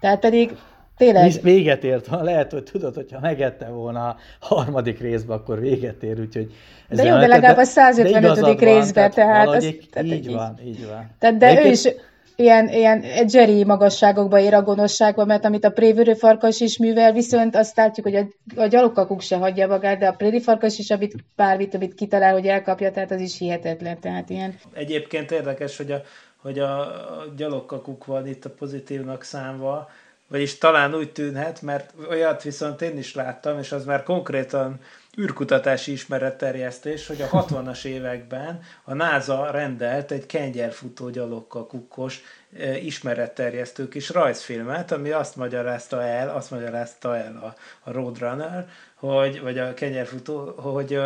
Tehát 0.00 0.20
pedig 0.20 0.56
tényleg... 0.96 1.32
Véget 1.42 1.84
ért, 1.84 2.06
lehet, 2.06 2.52
hogy 2.52 2.62
tudod, 2.62 2.94
hogyha 2.94 3.20
megette 3.20 3.68
volna 3.68 4.06
a 4.06 4.16
harmadik 4.40 5.00
részbe, 5.00 5.34
akkor 5.34 5.60
véget 5.60 6.02
ér, 6.02 6.20
úgyhogy... 6.20 6.52
De 6.88 7.02
jó, 7.04 7.18
de 7.18 7.26
legalább 7.26 7.56
a 7.56 7.64
155. 7.64 8.60
részbe, 8.60 9.08
tehát... 9.08 9.48
Az, 9.48 9.64
így, 9.64 9.88
tehát 9.90 10.08
így 10.08 10.32
van, 10.32 10.58
így 10.64 10.86
van. 10.86 11.10
Tehát 11.18 11.36
de, 11.36 11.54
de 11.54 11.64
ő 11.64 11.70
is 11.70 11.88
ilyen, 12.36 12.68
ilyen 12.68 13.04
Jerry 13.28 13.64
magasságokba 13.64 14.38
ér 14.38 14.54
a 14.54 14.62
gonoszságba, 14.62 15.24
mert 15.24 15.44
amit 15.44 15.64
a 15.64 15.70
prévőrő 15.70 16.14
farkas 16.14 16.60
is 16.60 16.78
művel, 16.78 17.12
viszont 17.12 17.56
azt 17.56 17.76
látjuk, 17.76 18.06
hogy 18.06 18.16
a, 18.16 18.26
a 18.62 18.66
gyalogkakuk 18.66 19.20
se 19.20 19.36
hagyja 19.36 19.66
magát, 19.66 19.98
de 19.98 20.06
a 20.06 20.12
préri 20.12 20.40
farkas 20.40 20.78
is, 20.78 20.90
amit 20.90 21.14
bármit, 21.36 21.74
amit 21.74 21.94
kitalál, 21.94 22.32
hogy 22.32 22.46
elkapja, 22.46 22.90
tehát 22.90 23.10
az 23.10 23.20
is 23.20 23.38
hihetetlen. 23.38 24.00
Tehát 24.00 24.30
ilyen. 24.30 24.54
Egyébként 24.72 25.30
érdekes, 25.30 25.76
hogy 25.76 25.92
a, 25.92 26.02
hogy 26.36 26.58
a 26.58 26.92
gyalogkakuk 27.36 28.04
van 28.06 28.26
itt 28.26 28.44
a 28.44 28.50
pozitívnak 28.50 29.22
számva, 29.22 29.88
vagyis 30.28 30.58
talán 30.58 30.94
úgy 30.94 31.12
tűnhet, 31.12 31.62
mert 31.62 31.94
olyat 32.08 32.42
viszont 32.42 32.82
én 32.82 32.98
is 32.98 33.14
láttam, 33.14 33.58
és 33.58 33.72
az 33.72 33.84
már 33.84 34.02
konkrétan 34.02 34.80
űrkutatási 35.20 35.92
ismeretterjesztés, 35.92 37.06
hogy 37.06 37.22
a 37.22 37.28
60-as 37.28 37.84
években 37.84 38.60
a 38.84 38.94
NASA 38.94 39.50
rendelt 39.50 40.10
egy 40.10 40.26
kengyelfutó 40.26 41.10
gyalogkakukkos 41.10 42.22
e, 42.58 42.76
ismeretterjesztő 42.76 43.88
kis 43.88 44.10
rajzfilmet, 44.10 44.92
ami 44.92 45.10
azt 45.10 45.36
magyarázta 45.36 46.02
el, 46.02 46.28
azt 46.28 46.50
magyarázta 46.50 47.16
el 47.16 47.36
a, 47.36 47.54
a 47.90 47.92
Roadrunner, 47.92 48.68
hogy, 48.94 49.40
vagy 49.40 49.58
a 49.58 49.74
kengyelfutó, 49.74 50.44
hogy, 50.44 50.98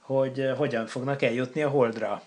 hogy 0.00 0.50
hogyan 0.56 0.86
fognak 0.86 1.22
eljutni 1.22 1.62
a 1.62 1.68
Holdra. 1.68 2.22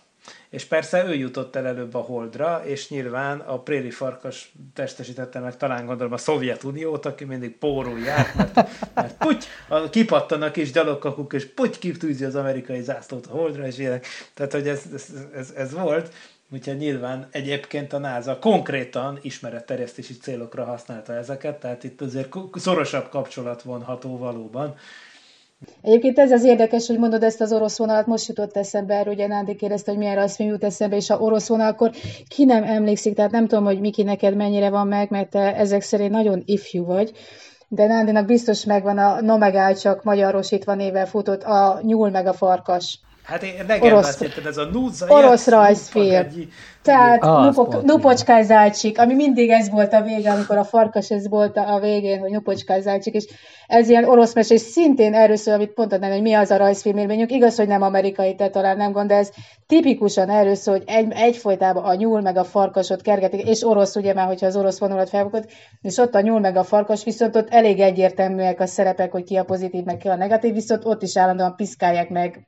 És 0.49 0.65
persze 0.65 1.05
ő 1.05 1.15
jutott 1.15 1.55
el 1.55 1.67
előbb 1.67 1.93
a 1.93 1.99
Holdra, 1.99 2.61
és 2.65 2.89
nyilván 2.89 3.39
a 3.39 3.59
préri 3.59 3.89
farkas 3.89 4.53
testesítette 4.73 5.39
meg 5.39 5.57
talán 5.57 5.85
gondolom 5.85 6.13
a 6.13 6.17
Szovjetuniót, 6.17 7.05
aki 7.05 7.23
mindig 7.23 7.57
pórul 7.57 7.99
járt, 7.99 8.35
mert, 8.35 8.69
mert 8.93 9.17
puty, 9.17 9.45
a, 9.67 9.89
kipattan 9.89 10.41
a 10.41 10.51
kis 10.51 10.71
gyalogkakuk, 10.71 11.33
és 11.33 11.45
puty 11.45 11.79
kitűzi 11.79 12.25
az 12.25 12.35
amerikai 12.35 12.81
zászlót 12.81 13.25
a 13.25 13.31
Holdra, 13.31 13.65
és 13.65 13.77
ilyenek. 13.77 14.05
Tehát, 14.33 14.51
hogy 14.51 14.67
ez, 14.67 14.81
ez, 14.93 15.07
ez, 15.33 15.51
ez 15.55 15.73
volt. 15.73 16.13
Úgyhogy 16.51 16.77
nyilván 16.77 17.27
egyébként 17.31 17.93
a 17.93 17.97
NASA 17.97 18.39
konkrétan 18.39 19.19
ismeretterjesztési 19.21 20.17
célokra 20.17 20.63
használta 20.63 21.13
ezeket, 21.13 21.59
tehát 21.59 21.83
itt 21.83 22.01
azért 22.01 22.35
szorosabb 22.53 23.09
kapcsolat 23.09 23.61
vonható 23.61 24.17
valóban 24.17 24.75
Egyébként 25.81 26.19
ez 26.19 26.31
az 26.31 26.43
érdekes, 26.43 26.87
hogy 26.87 26.99
mondod 26.99 27.23
ezt 27.23 27.41
az 27.41 27.53
orosz 27.53 27.77
vonalat, 27.77 28.05
most 28.05 28.27
jutott 28.27 28.57
eszembe 28.57 28.93
erről, 28.93 29.13
ugye 29.13 29.27
Nándi 29.27 29.55
kérdezte, 29.55 29.91
hogy 29.91 29.99
milyen 29.99 30.15
rajzfilm 30.15 30.49
jut 30.49 30.63
eszembe, 30.63 30.95
és 30.95 31.09
a 31.09 31.19
orosz 31.19 31.47
vonal, 31.47 31.67
akkor 31.67 31.91
ki 32.27 32.45
nem 32.45 32.63
emlékszik, 32.63 33.15
tehát 33.15 33.31
nem 33.31 33.47
tudom, 33.47 33.63
hogy 33.63 33.79
Miki 33.79 34.03
neked 34.03 34.35
mennyire 34.35 34.69
van 34.69 34.87
meg, 34.87 35.09
mert 35.09 35.29
te 35.29 35.55
ezek 35.55 35.81
szerint 35.81 36.11
nagyon 36.11 36.41
ifjú 36.45 36.85
vagy, 36.85 37.11
de 37.67 37.87
Nándinak 37.87 38.25
biztos 38.25 38.65
megvan 38.65 38.97
a 38.97 39.21
Nomegál 39.21 39.75
csak 39.75 40.03
magyarosítva 40.03 40.73
néven 40.73 41.05
futott 41.05 41.43
a 41.43 41.79
nyúl 41.81 42.09
meg 42.09 42.27
a 42.27 42.33
farkas. 42.33 42.99
Hát 43.23 43.43
én 43.43 43.53
nekem 43.67 43.91
orosz, 43.91 44.21
ez 44.45 44.57
a 44.57 44.65
Nudza. 44.65 45.05
Orosz 45.09 45.47
rajzfilm. 45.47 46.27
Tehát 46.81 47.23
ah, 47.23 47.45
nupok, 47.45 47.83
Nupocskás 47.83 48.45
Zálcsik, 48.45 48.99
ami 48.99 49.13
mindig 49.13 49.49
ez 49.49 49.69
volt 49.69 49.93
a 49.93 50.01
vége, 50.01 50.31
amikor 50.31 50.57
a 50.57 50.63
farkas 50.63 51.09
ez 51.09 51.27
volt 51.29 51.57
a 51.57 51.79
végén, 51.79 52.19
hogy 52.19 52.31
Nupocskás 52.31 52.81
Zálcsik, 52.81 53.13
és 53.13 53.25
ez 53.67 53.89
ilyen 53.89 54.05
orosz 54.05 54.33
mes, 54.33 54.49
és 54.49 54.61
szintén 54.61 55.13
erről 55.13 55.35
szól, 55.35 55.53
amit 55.53 55.73
pont 55.73 55.93
adnám, 55.93 56.11
hogy 56.11 56.21
mi 56.21 56.33
az 56.33 56.51
a 56.51 56.57
rajzfilm 56.57 56.97
élményünk. 56.97 57.31
Igaz, 57.31 57.55
hogy 57.55 57.67
nem 57.67 57.81
amerikai, 57.81 58.35
te 58.35 58.49
talán 58.49 58.77
nem 58.77 58.91
gond, 58.91 59.07
de 59.07 59.15
ez 59.15 59.29
tipikusan 59.67 60.29
erről 60.29 60.55
szól, 60.55 60.75
hogy 60.75 60.83
egy, 60.87 61.11
egyfolytában 61.11 61.83
a 61.83 61.95
nyúl 61.95 62.21
meg 62.21 62.37
a 62.37 62.43
farkasot 62.43 63.01
kergetik, 63.01 63.47
és 63.47 63.63
orosz, 63.63 63.95
ugye 63.95 64.13
már, 64.13 64.27
hogyha 64.27 64.45
az 64.45 64.55
orosz 64.55 64.79
vonulat 64.79 65.09
felbukott, 65.09 65.51
és 65.81 65.97
ott 65.97 66.15
a 66.15 66.21
nyúl 66.21 66.39
meg 66.39 66.55
a 66.55 66.63
farkas, 66.63 67.03
viszont 67.03 67.35
ott 67.35 67.49
elég 67.49 67.79
egyértelműek 67.79 68.59
a 68.59 68.65
szerepek, 68.65 69.11
hogy 69.11 69.23
ki 69.23 69.35
a 69.35 69.43
pozitív, 69.43 69.83
meg 69.83 69.97
ki 69.97 70.07
a 70.07 70.15
negatív, 70.15 70.53
viszont 70.53 70.85
ott 70.85 71.01
is 71.01 71.17
állandóan 71.17 71.55
piszkálják 71.55 72.09
meg 72.09 72.45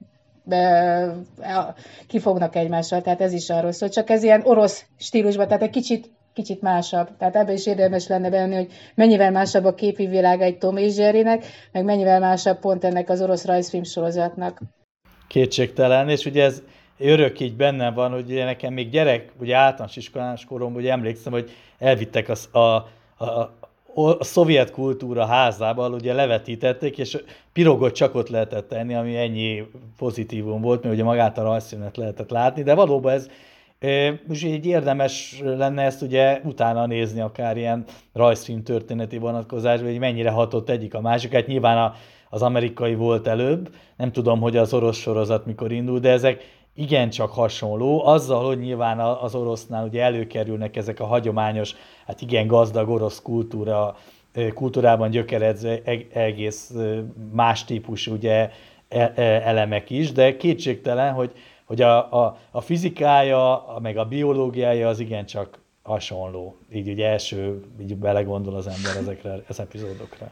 kifognak 2.07 2.55
egymással, 2.55 3.01
tehát 3.01 3.21
ez 3.21 3.33
is 3.33 3.49
arról 3.49 3.71
szól. 3.71 3.89
Csak 3.89 4.09
ez 4.09 4.23
ilyen 4.23 4.41
orosz 4.43 4.85
stílusban, 4.97 5.47
tehát 5.47 5.63
egy 5.63 5.69
kicsit, 5.69 6.09
kicsit 6.33 6.61
másabb. 6.61 7.17
Tehát 7.17 7.35
ebben 7.35 7.53
is 7.53 7.65
érdemes 7.65 8.07
lenne 8.07 8.29
benni, 8.29 8.55
hogy 8.55 8.71
mennyivel 8.95 9.31
másabb 9.31 9.65
a 9.65 9.73
képi 9.73 10.05
világ 10.05 10.41
egy 10.41 10.57
Tom 10.57 10.77
és 10.77 10.97
Jerrynek, 10.97 11.45
meg 11.71 11.83
mennyivel 11.83 12.19
másabb 12.19 12.59
pont 12.59 12.83
ennek 12.83 13.09
az 13.09 13.21
orosz 13.21 13.45
rajzfilm 13.45 13.83
sorozatnak. 13.83 14.61
Kétségtelen, 15.27 16.09
és 16.09 16.25
ugye 16.25 16.43
ez 16.43 16.61
örök 16.97 17.39
így 17.39 17.55
bennem 17.55 17.93
van, 17.93 18.11
hogy 18.11 18.31
ugye 18.31 18.45
nekem 18.45 18.73
még 18.73 18.89
gyerek, 18.89 19.31
ugye 19.39 19.55
általános 19.55 19.95
iskolás 19.95 20.45
koromban, 20.45 20.81
ugye 20.81 20.91
emlékszem, 20.91 21.31
hogy 21.31 21.51
elvittek 21.79 22.29
a, 22.29 22.59
a, 22.59 22.87
a, 23.25 23.55
a 23.95 24.23
szovjet 24.23 24.71
kultúra 24.71 25.25
házában 25.25 25.93
ugye 25.93 26.13
levetítették, 26.13 26.97
és 26.97 27.17
pirogot 27.53 27.93
csak 27.93 28.15
ott 28.15 28.29
lehetett 28.29 28.67
tenni, 28.67 28.95
ami 28.95 29.17
ennyi 29.17 29.63
pozitívum 29.97 30.61
volt, 30.61 30.83
mert 30.83 30.93
ugye 30.93 31.03
magát 31.03 31.37
a 31.37 31.43
rajzszínet 31.43 31.97
lehetett 31.97 32.29
látni, 32.29 32.63
de 32.63 32.73
valóban 32.73 33.13
ez 33.13 33.27
most 34.27 34.43
így 34.43 34.65
érdemes 34.65 35.41
lenne 35.43 35.83
ezt 35.83 36.01
ugye 36.01 36.39
utána 36.43 36.85
nézni 36.85 37.19
akár 37.19 37.57
ilyen 37.57 37.83
rajzfilm 38.13 38.63
történeti 38.63 39.17
vonatkozásban, 39.17 39.89
hogy 39.89 39.99
mennyire 39.99 40.29
hatott 40.29 40.69
egyik 40.69 40.93
a 40.93 41.01
másik. 41.01 41.33
Hát 41.33 41.47
nyilván 41.47 41.77
a, 41.77 41.93
az 42.29 42.41
amerikai 42.41 42.95
volt 42.95 43.27
előbb, 43.27 43.69
nem 43.97 44.11
tudom, 44.11 44.41
hogy 44.41 44.57
az 44.57 44.73
orosz 44.73 44.97
sorozat 44.97 45.45
mikor 45.45 45.71
indul, 45.71 45.99
de 45.99 46.09
ezek 46.09 46.43
igencsak 46.76 47.32
hasonló, 47.32 48.05
azzal, 48.05 48.45
hogy 48.45 48.59
nyilván 48.59 48.99
az 48.99 49.36
orosznál 49.36 49.86
ugye 49.86 50.03
előkerülnek 50.03 50.76
ezek 50.76 50.99
a 50.99 51.05
hagyományos, 51.05 51.76
hát 52.05 52.21
igen 52.21 52.47
gazdag 52.47 52.89
orosz 52.89 53.21
kultúra, 53.21 53.97
kultúrában 54.53 55.09
gyökeredző 55.09 55.82
egész 56.13 56.73
más 57.32 57.65
típusú 57.65 58.13
ugye 58.13 58.49
e, 58.88 59.11
e, 59.15 59.21
elemek 59.23 59.89
is, 59.89 60.11
de 60.11 60.38
kétségtelen, 60.38 61.13
hogy, 61.13 61.32
hogy 61.65 61.82
a, 61.82 62.23
a, 62.23 62.38
a 62.51 62.61
fizikája, 62.61 63.65
meg 63.82 63.97
a 63.97 64.05
biológiája 64.05 64.88
az 64.88 64.99
igencsak 64.99 65.59
hasonló. 65.84 66.55
Így 66.73 66.89
ugye 66.89 67.07
első, 67.07 67.65
így 67.82 67.95
belegondol 67.95 68.55
az 68.55 68.67
ember 68.67 68.95
ezekre 69.01 69.43
az 69.47 69.59
epizódokra. 69.59 70.32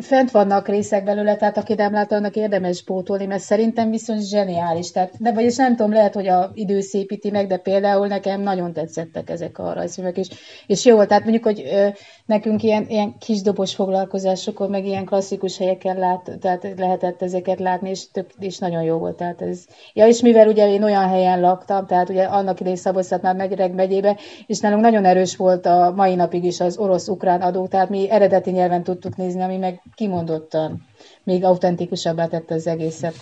Fent 0.00 0.30
vannak 0.30 0.68
részek 0.68 1.04
belőle, 1.04 1.36
tehát 1.36 1.56
aki 1.56 1.74
nem 1.74 1.92
látta, 1.92 2.14
annak 2.14 2.36
érdemes 2.36 2.82
pótolni, 2.82 3.26
mert 3.26 3.42
szerintem 3.42 3.90
viszont 3.90 4.28
zseniális. 4.28 4.90
Tehát, 4.90 5.12
de 5.18 5.32
vagyis 5.32 5.56
nem 5.56 5.76
tudom, 5.76 5.92
lehet, 5.92 6.14
hogy 6.14 6.26
a 6.26 6.50
idő 6.54 6.80
szépíti 6.80 7.30
meg, 7.30 7.46
de 7.46 7.56
például 7.56 8.06
nekem 8.06 8.40
nagyon 8.40 8.72
tetszettek 8.72 9.30
ezek 9.30 9.58
a 9.58 9.72
rajzfilmek 9.72 10.16
is. 10.18 10.28
És 10.66 10.84
jó 10.84 11.04
tehát 11.04 11.22
mondjuk, 11.22 11.44
hogy 11.44 11.62
ö, 11.70 11.88
nekünk 12.26 12.62
ilyen, 12.62 12.86
ilyen 12.88 13.18
kisdobos 13.18 13.74
foglalkozásokon, 13.74 14.70
meg 14.70 14.86
ilyen 14.86 15.04
klasszikus 15.04 15.58
helyeken 15.58 15.98
lát, 15.98 16.30
tehát 16.40 16.74
lehetett 16.76 17.22
ezeket 17.22 17.60
látni, 17.60 17.90
és, 17.90 18.10
tök, 18.10 18.30
és 18.38 18.58
nagyon 18.58 18.82
jó 18.82 18.98
volt. 18.98 19.16
Tehát 19.16 19.42
ez. 19.42 19.64
Ja, 19.92 20.06
és 20.06 20.20
mivel 20.20 20.48
ugye 20.48 20.68
én 20.68 20.82
olyan 20.82 21.08
helyen 21.08 21.40
laktam, 21.40 21.86
tehát 21.86 22.08
ugye 22.08 22.24
annak 22.24 22.60
idején 22.60 22.78
Szabolcs-Szatmár 22.78 23.36
megyerek 23.36 23.72
megyébe, 23.72 24.16
és 24.46 24.60
nálunk 24.60 24.82
nagyon 24.82 25.04
erős 25.04 25.36
volt 25.36 25.66
a 25.66 25.92
mai 25.96 26.14
napig 26.14 26.44
is 26.44 26.60
az 26.60 26.78
orosz-ukrán 26.78 27.40
adó, 27.40 27.66
tehát 27.66 27.88
mi 27.88 28.10
eredeti 28.10 28.50
nyelven 28.50 28.82
tudtuk 28.82 29.16
nézni, 29.16 29.42
ami 29.42 29.56
meg 29.56 29.80
kimondottan 29.94 30.86
még 31.24 31.44
autentikusabbá 31.44 32.26
tette 32.26 32.54
az 32.54 32.66
egészet. 32.66 33.14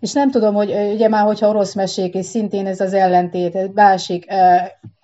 És 0.00 0.12
nem 0.12 0.30
tudom, 0.30 0.54
hogy 0.54 0.70
ugye 0.70 1.08
már, 1.08 1.24
hogyha 1.24 1.48
orosz 1.48 1.74
mesék, 1.74 2.14
és 2.14 2.26
szintén 2.26 2.66
ez 2.66 2.80
az 2.80 2.92
ellentét, 2.92 3.74
másik, 3.74 4.26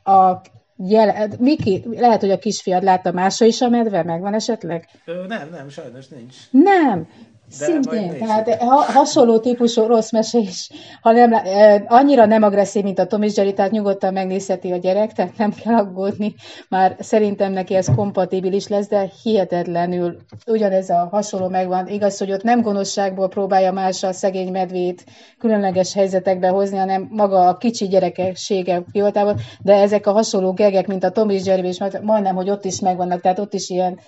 a 0.04 0.40
jel, 0.76 1.28
Miki, 1.38 1.84
lehet, 1.90 2.20
hogy 2.20 2.30
a 2.30 2.38
kisfiad 2.38 2.82
látta 2.82 3.12
másra 3.12 3.46
is 3.46 3.60
a 3.60 3.68
medve, 3.68 4.02
megvan 4.02 4.34
esetleg? 4.34 4.88
Ö, 5.04 5.26
nem, 5.26 5.48
nem, 5.50 5.68
sajnos 5.68 6.08
nincs. 6.08 6.36
Nem, 6.50 7.08
de 7.58 7.64
Szintén, 7.64 8.18
tehát 8.18 8.62
ha, 8.62 8.74
hasonló 8.74 9.38
típusú 9.38 9.86
rossz 9.86 10.10
mesés, 10.10 10.70
ha 11.00 11.12
nem, 11.12 11.34
annyira 11.86 12.26
nem 12.26 12.42
agresszív, 12.42 12.82
mint 12.82 12.98
a 12.98 13.06
Tom 13.06 13.22
és 13.22 13.36
Jerry, 13.36 13.52
tehát 13.52 13.70
nyugodtan 13.70 14.12
megnézheti 14.12 14.72
a 14.72 14.76
gyerek, 14.76 15.12
tehát 15.12 15.36
nem 15.36 15.52
kell 15.52 15.74
aggódni, 15.74 16.34
már 16.68 16.96
szerintem 16.98 17.52
neki 17.52 17.74
ez 17.74 17.86
kompatibilis 17.96 18.68
lesz, 18.68 18.88
de 18.88 19.10
hihetetlenül 19.22 20.16
ugyanez 20.46 20.90
a 20.90 21.08
hasonló 21.10 21.48
megvan. 21.48 21.88
Igaz, 21.88 22.18
hogy 22.18 22.32
ott 22.32 22.42
nem 22.42 22.60
gonoszságból 22.60 23.28
próbálja 23.28 23.72
más 23.72 24.02
a 24.02 24.12
szegény 24.12 24.50
medvét 24.50 25.04
különleges 25.38 25.94
helyzetekbe 25.94 26.48
hozni, 26.48 26.76
hanem 26.76 27.08
maga 27.10 27.48
a 27.48 27.56
kicsi 27.56 27.88
gyerekessége 27.88 28.82
kivoltában, 28.92 29.36
de 29.62 29.74
ezek 29.74 30.06
a 30.06 30.12
hasonló 30.12 30.52
gegek, 30.52 30.86
mint 30.86 31.04
a 31.04 31.10
Tom 31.10 31.30
és 31.30 31.46
Jerry, 31.46 31.66
és 31.66 31.78
majdnem, 32.02 32.34
hogy 32.34 32.50
ott 32.50 32.64
is 32.64 32.80
megvannak, 32.80 33.20
tehát 33.20 33.38
ott 33.38 33.54
is 33.54 33.68
ilyen 33.68 33.98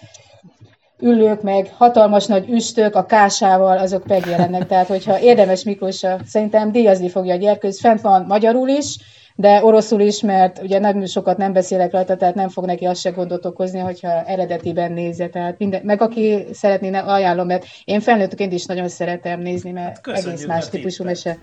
ülők, 1.02 1.42
meg 1.42 1.70
hatalmas 1.76 2.26
nagy 2.26 2.50
üstök 2.50 2.94
a 2.94 3.06
kásával, 3.06 3.78
azok 3.78 4.06
megjelennek. 4.06 4.66
Tehát, 4.66 4.86
hogyha 4.86 5.20
érdemes 5.20 5.64
Miklós, 5.64 6.02
szerintem 6.24 6.72
díjazni 6.72 7.08
fogja 7.08 7.34
a 7.34 7.38
gyerkőz. 7.38 7.80
Fent 7.80 8.00
van 8.00 8.24
magyarul 8.28 8.68
is, 8.68 8.96
de 9.34 9.64
oroszul 9.64 10.00
is, 10.00 10.20
mert 10.20 10.62
ugye 10.62 10.78
nem 10.78 11.04
sokat 11.04 11.36
nem 11.36 11.52
beszélek 11.52 11.92
rajta, 11.92 12.16
tehát 12.16 12.34
nem 12.34 12.48
fog 12.48 12.64
neki 12.64 12.84
azt 12.84 13.00
se 13.00 13.10
gondot 13.10 13.44
okozni, 13.44 13.78
hogyha 13.78 14.22
eredetiben 14.22 14.92
nézze. 14.92 15.28
Tehát 15.28 15.58
minden, 15.58 15.80
meg 15.84 16.02
aki 16.02 16.44
szeretné, 16.52 16.96
ajánlom, 16.96 17.46
mert 17.46 17.64
én 17.84 18.00
felnőttként 18.00 18.52
is 18.52 18.66
nagyon 18.66 18.88
szeretem 18.88 19.40
nézni, 19.40 19.70
mert 19.70 20.06
hát 20.06 20.16
egész 20.16 20.46
más 20.46 20.68
típusú 20.68 21.04
mese. 21.04 21.38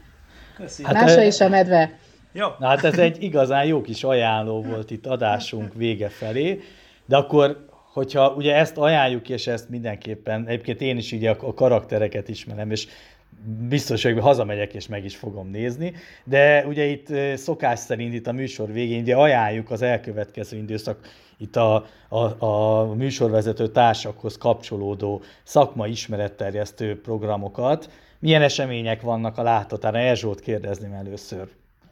Hát, 0.83 0.93
Mása 0.93 1.21
is 1.21 1.39
a 1.39 1.49
medve. 1.49 1.91
Jó. 2.33 2.47
Na, 2.59 2.67
hát 2.67 2.83
ez 2.83 2.97
egy 2.97 3.23
igazán 3.23 3.65
jó 3.65 3.81
kis 3.81 4.03
ajánló 4.03 4.61
volt 4.61 4.91
itt 4.91 5.05
adásunk 5.05 5.73
vége 5.73 6.09
felé, 6.09 6.59
de 7.05 7.17
akkor 7.17 7.67
hogyha 7.93 8.33
ugye 8.33 8.55
ezt 8.55 8.77
ajánljuk, 8.77 9.29
és 9.29 9.47
ezt 9.47 9.69
mindenképpen, 9.69 10.47
egyébként 10.47 10.81
én 10.81 10.97
is 10.97 11.11
így 11.11 11.25
a, 11.25 11.53
karaktereket 11.53 12.29
ismerem, 12.29 12.71
és 12.71 12.87
biztos, 13.69 14.03
hogy 14.03 14.19
hazamegyek 14.19 14.73
és 14.73 14.87
meg 14.87 15.05
is 15.05 15.15
fogom 15.15 15.49
nézni, 15.49 15.93
de 16.23 16.65
ugye 16.67 16.85
itt 16.85 17.07
szokás 17.37 17.79
szerint 17.79 18.13
itt 18.13 18.27
a 18.27 18.31
műsor 18.31 18.71
végén 18.71 19.01
ugye 19.01 19.15
ajánljuk 19.15 19.71
az 19.71 19.81
elkövetkező 19.81 20.57
időszak 20.57 20.99
itt 21.37 21.55
a, 21.55 21.85
a, 22.09 22.45
a 22.45 22.85
műsorvezető 22.93 23.67
társakhoz 23.67 24.37
kapcsolódó 24.37 25.21
szakmai 25.43 25.91
ismeretterjesztő 25.91 27.01
programokat. 27.01 27.89
Milyen 28.19 28.41
események 28.41 29.01
vannak 29.01 29.37
a 29.37 29.43
látatára? 29.43 29.97
Erzsót 29.97 30.39
kérdezném 30.39 30.93
először. 30.93 31.47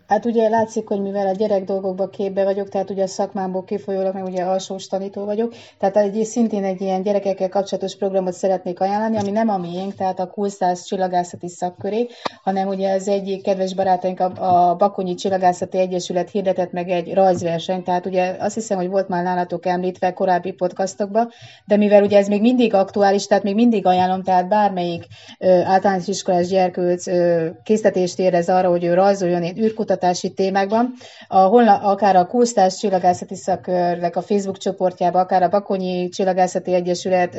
Hát 0.07 0.25
ugye 0.25 0.49
látszik, 0.49 0.87
hogy 0.87 1.01
mivel 1.01 1.27
a 1.27 1.31
gyerek 1.31 1.63
dolgokba 1.63 2.09
képbe 2.09 2.43
vagyok, 2.43 2.69
tehát 2.69 2.89
ugye 2.89 3.03
a 3.03 3.07
szakmámból 3.07 3.63
kifolyólag, 3.63 4.13
meg 4.13 4.23
ugye 4.23 4.43
alsós 4.43 4.87
tanító 4.87 5.25
vagyok, 5.25 5.53
tehát 5.79 5.97
egy, 5.97 6.23
szintén 6.23 6.63
egy 6.63 6.81
ilyen 6.81 7.01
gyerekekkel 7.01 7.49
kapcsolatos 7.49 7.95
programot 7.95 8.33
szeretnék 8.33 8.79
ajánlani, 8.79 9.17
ami 9.17 9.31
nem 9.31 9.49
a 9.49 9.57
miénk, 9.57 9.95
tehát 9.95 10.19
a 10.19 10.27
Kulszász 10.27 10.83
csillagászati 10.83 11.49
szakköré, 11.49 12.07
hanem 12.43 12.67
ugye 12.67 12.93
az 12.93 13.07
egyik 13.07 13.43
kedves 13.43 13.73
barátaink 13.73 14.19
a, 14.19 14.31
a 14.69 14.75
Bakonyi 14.75 15.15
Csillagászati 15.15 15.77
Egyesület 15.77 16.29
hirdetett 16.29 16.71
meg 16.71 16.89
egy 16.89 17.13
rajzverseny, 17.13 17.83
tehát 17.83 18.05
ugye 18.05 18.35
azt 18.39 18.55
hiszem, 18.55 18.77
hogy 18.77 18.89
volt 18.89 19.07
már 19.07 19.23
nálatok 19.23 19.65
említve 19.65 20.13
korábbi 20.13 20.51
podcastokban, 20.51 21.29
de 21.65 21.77
mivel 21.77 22.03
ugye 22.03 22.17
ez 22.17 22.27
még 22.27 22.41
mindig 22.41 22.73
aktuális, 22.73 23.27
tehát 23.27 23.43
még 23.43 23.55
mindig 23.55 23.85
ajánlom, 23.85 24.23
tehát 24.23 24.47
bármelyik 24.47 25.05
ö, 25.39 25.61
általános 25.63 26.07
iskolás 26.07 26.47
gyerkőc 26.47 27.07
ö, 27.07 27.47
készítést 27.63 28.19
érez 28.19 28.49
arra, 28.49 28.69
hogy 28.69 28.83
ő 28.83 28.93
rajzoljon 28.93 29.43
egy 29.43 29.59
űrkutat 29.59 29.95
kutatási 29.97 30.33
témákban. 30.33 30.93
A, 31.27 31.37
honla, 31.37 31.77
akár 31.77 32.15
a 32.15 32.25
Kulsztás 32.25 32.77
Csillagászati 32.77 33.35
Szakörnek 33.35 34.15
a 34.15 34.21
Facebook 34.21 34.57
csoportjában, 34.57 35.21
akár 35.21 35.43
a 35.43 35.49
Bakonyi 35.49 36.09
Csillagászati 36.09 36.73
Egyesület 36.73 37.35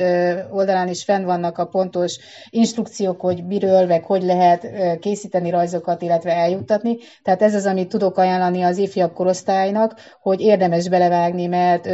oldalán 0.50 0.88
is 0.88 1.04
fenn 1.04 1.24
vannak 1.24 1.58
a 1.58 1.66
pontos 1.66 2.16
instrukciók, 2.50 3.20
hogy 3.20 3.46
miről, 3.46 3.86
meg 3.86 4.04
hogy 4.04 4.22
lehet 4.22 4.66
készíteni 5.00 5.50
rajzokat, 5.50 6.02
illetve 6.02 6.32
eljuttatni. 6.32 6.96
Tehát 7.22 7.42
ez 7.42 7.54
az, 7.54 7.66
amit 7.66 7.88
tudok 7.88 8.18
ajánlani 8.18 8.62
az 8.62 8.78
ifjabb 8.78 9.12
korosztálynak, 9.12 9.94
hogy 10.20 10.40
érdemes 10.40 10.88
belevágni, 10.88 11.46
mert 11.46 11.86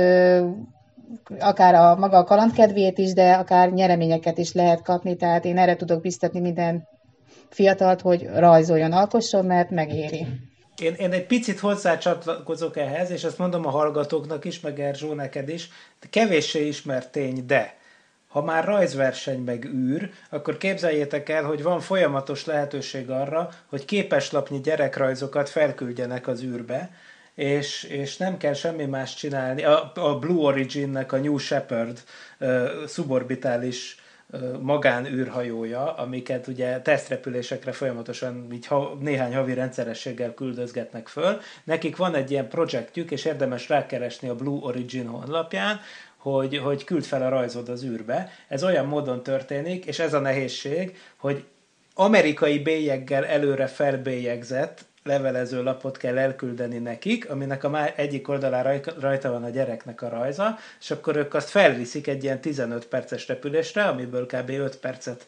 akár 1.39 1.75
a 1.75 1.97
maga 1.97 2.19
a 2.19 2.25
kalandkedvét 2.25 2.99
is, 2.99 3.13
de 3.13 3.33
akár 3.33 3.71
nyereményeket 3.71 4.39
is 4.39 4.53
lehet 4.53 4.83
kapni, 4.83 5.17
tehát 5.17 5.45
én 5.45 5.59
erre 5.59 5.77
tudok 5.77 6.01
biztatni 6.01 6.41
minden 6.41 6.89
fiatalt, 7.55 8.01
hogy 8.01 8.29
rajzoljon, 8.35 8.93
alkosson, 8.93 9.45
mert 9.45 9.71
megéri. 9.71 10.27
Én, 10.79 10.95
én 10.95 11.13
egy 11.13 11.27
picit 11.27 11.61
hozzácsatlakozok 11.61 12.77
ehhez, 12.77 13.11
és 13.11 13.25
ezt 13.25 13.39
mondom 13.39 13.67
a 13.67 13.71
hallgatóknak 13.71 14.45
is, 14.45 14.61
meg 14.61 14.81
Erzsó 14.81 15.13
neked 15.13 15.49
is, 15.49 15.69
kevéssé 16.11 16.67
ismert 16.67 17.13
tény, 17.13 17.47
de 17.47 17.77
ha 18.29 18.43
már 18.43 18.65
rajzverseny 18.65 19.39
meg 19.39 19.65
űr, 19.65 20.11
akkor 20.31 20.57
képzeljétek 20.57 21.29
el, 21.29 21.45
hogy 21.45 21.63
van 21.63 21.81
folyamatos 21.81 22.45
lehetőség 22.45 23.11
arra, 23.11 23.49
hogy 23.67 23.85
képeslapnyi 23.85 24.61
gyerekrajzokat 24.61 25.49
felküldjenek 25.49 26.27
az 26.27 26.43
űrbe, 26.43 26.91
és, 27.35 27.83
és 27.83 28.17
nem 28.17 28.37
kell 28.37 28.53
semmi 28.53 28.85
más 28.85 29.15
csinálni. 29.15 29.65
A, 29.65 29.93
a 29.95 30.19
Blue 30.19 30.43
Origin-nek 30.43 31.13
a 31.13 31.17
New 31.17 31.37
Shepard 31.37 32.03
uh, 32.41 32.69
suborbitális 32.89 34.04
magánűrhajója, 34.61 35.95
amiket 35.95 36.47
ugye 36.47 36.81
tesztrepülésekre 36.81 37.73
folyamatosan 37.73 38.47
így 38.53 38.67
ha, 38.67 38.97
néhány 39.01 39.35
havi 39.35 39.55
rendszerességgel 39.55 40.35
küldözgetnek 40.35 41.09
föl. 41.09 41.41
Nekik 41.65 41.97
van 41.97 42.15
egy 42.15 42.31
ilyen 42.31 42.49
projektjük, 42.49 43.11
és 43.11 43.25
érdemes 43.25 43.69
rákeresni 43.69 44.29
a 44.29 44.35
Blue 44.35 44.61
Origin 44.63 45.07
honlapján, 45.07 45.81
hogy, 46.17 46.57
hogy 46.59 46.85
küld 46.85 47.05
fel 47.05 47.23
a 47.23 47.29
rajzod 47.29 47.69
az 47.69 47.85
űrbe. 47.85 48.31
Ez 48.49 48.65
olyan 48.65 48.87
módon 48.87 49.23
történik, 49.23 49.85
és 49.85 49.99
ez 49.99 50.15
a 50.15 50.19
nehézség, 50.19 50.97
hogy 51.17 51.45
amerikai 51.95 52.59
bélyeggel 52.59 53.25
előre 53.25 53.67
felbélyegzett 53.67 54.85
levelező 55.05 55.63
lapot 55.63 55.97
kell 55.97 56.19
elküldeni 56.19 56.79
nekik, 56.79 57.31
aminek 57.31 57.65
a 57.65 57.99
egyik 57.99 58.29
oldalán 58.29 58.81
rajta 59.01 59.31
van 59.31 59.45
a 59.45 59.49
gyereknek 59.49 60.03
a 60.03 60.09
rajza, 60.09 60.59
és 60.81 60.91
akkor 60.91 61.17
ők 61.17 61.35
azt 61.35 61.49
felviszik 61.49 62.07
egy 62.07 62.25
ilyen 62.25 62.41
15 62.41 62.87
perces 62.87 63.29
repülésre, 63.29 63.85
amiből 63.85 64.27
kb. 64.27 64.51
5 64.51 64.77
percet 64.77 65.27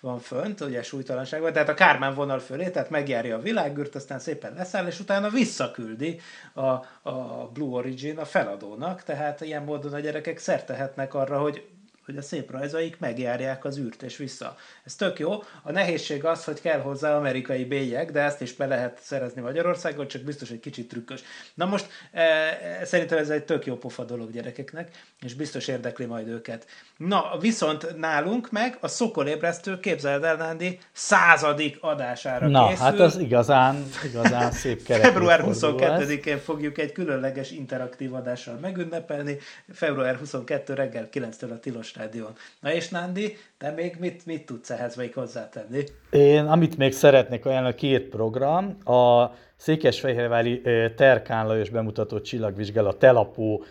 van 0.00 0.18
fönt, 0.18 0.60
ugye 0.60 0.82
súlytalanságban, 0.82 1.52
tehát 1.52 1.68
a 1.68 1.74
Kármán 1.74 2.14
vonal 2.14 2.38
fölé, 2.38 2.70
tehát 2.70 2.90
megjárja 2.90 3.36
a 3.36 3.40
világgűrt, 3.40 3.94
aztán 3.94 4.18
szépen 4.18 4.54
leszáll, 4.54 4.86
és 4.86 5.00
utána 5.00 5.28
visszaküldi 5.28 6.20
a, 6.52 6.68
a 7.10 7.48
Blue 7.52 7.74
Origin 7.76 8.18
a 8.18 8.24
feladónak, 8.24 9.02
tehát 9.02 9.40
ilyen 9.40 9.62
módon 9.62 9.92
a 9.92 10.00
gyerekek 10.00 10.38
szertehetnek 10.38 11.14
arra, 11.14 11.38
hogy 11.38 11.71
hogy 12.04 12.16
a 12.16 12.22
szép 12.22 12.50
rajzaik 12.50 12.98
megjárják 12.98 13.64
az 13.64 13.78
űrt 13.78 14.02
és 14.02 14.16
vissza. 14.16 14.56
Ez 14.84 14.94
tök 14.94 15.18
jó. 15.18 15.42
A 15.62 15.72
nehézség 15.72 16.24
az, 16.24 16.44
hogy 16.44 16.60
kell 16.60 16.80
hozzá 16.80 17.16
amerikai 17.16 17.64
bélyeg, 17.64 18.10
de 18.10 18.20
ezt 18.20 18.40
is 18.40 18.52
be 18.52 18.66
lehet 18.66 19.00
szerezni 19.02 19.40
Magyarországon, 19.40 20.08
csak 20.08 20.22
biztos 20.22 20.50
egy 20.50 20.60
kicsit 20.60 20.88
trükkös. 20.88 21.22
Na 21.54 21.64
most 21.64 21.86
e, 22.12 22.84
szerintem 22.84 23.18
ez 23.18 23.30
egy 23.30 23.44
tök 23.44 23.66
jó 23.66 23.76
pofa 23.76 24.04
dolog 24.04 24.30
gyerekeknek, 24.30 24.90
és 25.20 25.34
biztos 25.34 25.68
érdekli 25.68 26.04
majd 26.04 26.28
őket. 26.28 26.66
Na, 26.96 27.36
viszont 27.40 27.96
nálunk 27.98 28.50
meg 28.50 28.78
a 28.80 28.88
Szokolébresztő, 28.88 29.80
képzeld 29.80 30.24
el, 30.24 30.36
Nándi, 30.36 30.78
századik 30.92 31.78
adására 31.80 32.48
Na, 32.48 32.68
készül. 32.68 32.84
hát 32.84 32.98
az 33.00 33.18
igazán, 33.18 33.84
igazán 34.04 34.50
szép 34.50 34.82
kerekű 34.86 35.08
Február 35.08 35.44
22-én 35.46 36.38
fogjuk 36.38 36.78
egy 36.78 36.92
különleges 36.92 37.50
interaktív 37.50 38.14
adással 38.14 38.58
megünnepelni. 38.60 39.38
Február 39.72 40.16
22 40.16 40.74
reggel 40.74 41.08
9-től 41.12 41.50
a 41.50 41.58
Tilos 41.58 41.91
Rádión. 41.96 42.32
Na 42.60 42.72
és 42.72 42.88
Nándi, 42.88 43.36
te 43.58 43.70
még 43.70 43.96
mit, 43.98 44.26
mit 44.26 44.46
tudsz 44.46 44.70
ehhez 44.70 44.96
még 44.96 45.14
hozzátenni? 45.14 45.84
Én, 46.10 46.44
amit 46.44 46.76
még 46.76 46.92
szeretnék 46.92 47.46
ajánlani, 47.46 47.74
két 47.74 48.08
program. 48.08 48.76
A 48.84 49.30
Székesfehérvári 49.56 50.62
Terkán 50.96 51.46
Lajos 51.46 51.70
bemutató 51.70 52.20
csillagvizsgálat 52.20 52.98
Telapó 52.98 53.64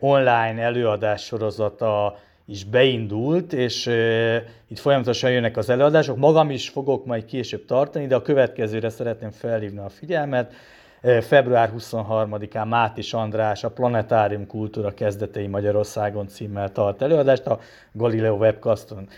online 0.00 0.62
előadás 0.62 1.24
sorozata 1.24 2.18
is 2.46 2.64
beindult, 2.64 3.52
és 3.52 3.86
itt 4.68 4.78
folyamatosan 4.78 5.30
jönnek 5.30 5.56
az 5.56 5.68
előadások. 5.68 6.16
Magam 6.16 6.50
is 6.50 6.68
fogok 6.68 7.06
majd 7.06 7.24
később 7.24 7.64
tartani, 7.64 8.06
de 8.06 8.14
a 8.14 8.22
következőre 8.22 8.88
szeretném 8.88 9.30
felhívni 9.30 9.78
a 9.78 9.88
figyelmet. 9.88 10.52
Február 11.20 11.72
23-án 11.78 12.68
Mátis 12.68 13.12
András 13.12 13.64
a 13.64 13.70
Planetárium 13.70 14.46
Kultúra 14.46 14.94
kezdetei 14.94 15.46
Magyarországon 15.46 16.28
címmel 16.28 16.72
tart 16.72 17.02
előadást, 17.02 17.46
a 17.46 17.60
Galileo 17.92 18.36
webcaston 18.36 19.08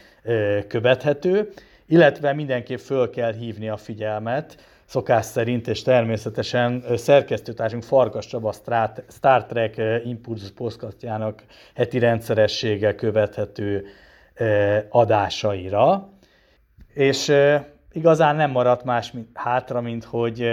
követhető, 0.67 1.53
illetve 1.87 2.33
mindenképp 2.33 2.79
föl 2.79 3.11
kell 3.11 3.33
hívni 3.33 3.69
a 3.69 3.77
figyelmet, 3.77 4.57
szokás 4.85 5.25
szerint, 5.25 5.69
és 5.69 5.83
természetesen 5.83 6.85
szerkesztőtársunk 6.97 7.83
Farkas 7.83 8.27
Csaba 8.27 8.53
Star 9.09 9.45
Trek 9.47 9.81
Impulzus 10.05 10.51
podcastjának 10.51 11.43
heti 11.75 11.99
rendszerességgel 11.99 12.95
követhető 12.95 13.87
adásaira. 14.89 16.09
És 16.95 17.33
igazán 17.93 18.37
nem 18.37 18.51
maradt 18.51 18.85
más 18.85 19.13
mint, 19.13 19.29
hátra, 19.35 19.81
mint 19.81 20.05
hogy 20.05 20.51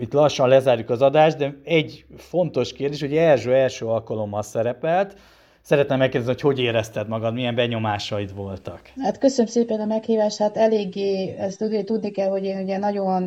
itt 0.00 0.12
lassan 0.12 0.48
lezárjuk 0.48 0.90
az 0.90 1.02
adást, 1.02 1.36
de 1.36 1.56
egy 1.64 2.04
fontos 2.16 2.72
kérdés, 2.72 3.00
hogy 3.00 3.16
Erzső 3.16 3.54
első 3.54 3.86
alkalommal 3.86 4.42
szerepelt, 4.42 5.16
Szeretném 5.62 5.98
megkérdezni, 5.98 6.32
hogy 6.32 6.40
hogy 6.40 6.58
érezted 6.58 7.08
magad, 7.08 7.34
milyen 7.34 7.54
benyomásaid 7.54 8.34
voltak? 8.34 8.80
Hát 9.00 9.18
köszönöm 9.18 9.50
szépen 9.50 9.80
a 9.80 9.84
meghívást, 9.84 10.38
hát 10.38 10.56
eléggé, 10.56 11.34
ezt 11.38 11.64
tudni, 11.84 12.10
kell, 12.10 12.28
hogy 12.28 12.44
én 12.44 12.62
ugye 12.62 12.78
nagyon, 12.78 13.22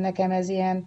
nekem 0.00 0.30
ez 0.30 0.48
ilyen 0.48 0.84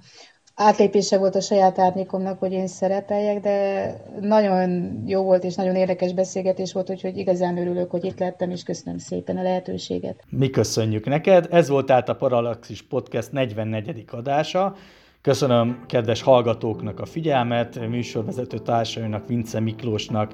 átlépése 0.56 1.18
volt 1.18 1.36
a 1.36 1.42
saját 1.42 1.80
árnyékomnak, 1.80 2.40
hogy 2.40 2.52
én 2.52 2.68
szerepeljek, 2.68 3.40
de 3.40 3.88
nagyon 4.20 5.02
jó 5.06 5.24
volt 5.24 5.44
és 5.44 5.56
nagyon 5.56 5.76
érdekes 5.76 6.14
beszélgetés 6.14 6.74
volt, 6.74 6.90
úgyhogy 6.90 7.18
igazán 7.18 7.58
örülök, 7.58 7.92
hogy 7.92 8.06
itt 8.06 8.20
lettem, 8.20 8.52
és 8.52 8.64
köszönöm 8.64 8.98
szépen 8.98 9.38
a 9.38 9.42
lehetőséget. 9.42 10.24
Mi 10.30 10.50
köszönjük 10.50 11.06
neked. 11.06 11.48
Ez 11.52 11.70
volt 11.70 11.86
tehát 11.86 12.10
a 12.10 12.16
Parallaxis 12.16 12.82
Podcast 12.82 13.32
44. 13.32 14.04
adása. 14.12 14.76
Köszönöm 15.24 15.84
kedves 15.88 16.22
hallgatóknak 16.22 17.00
a 17.00 17.06
figyelmet, 17.06 17.88
műsorvezető 17.90 18.58
társainak, 18.58 19.28
Vince 19.28 19.60
Miklósnak 19.60 20.32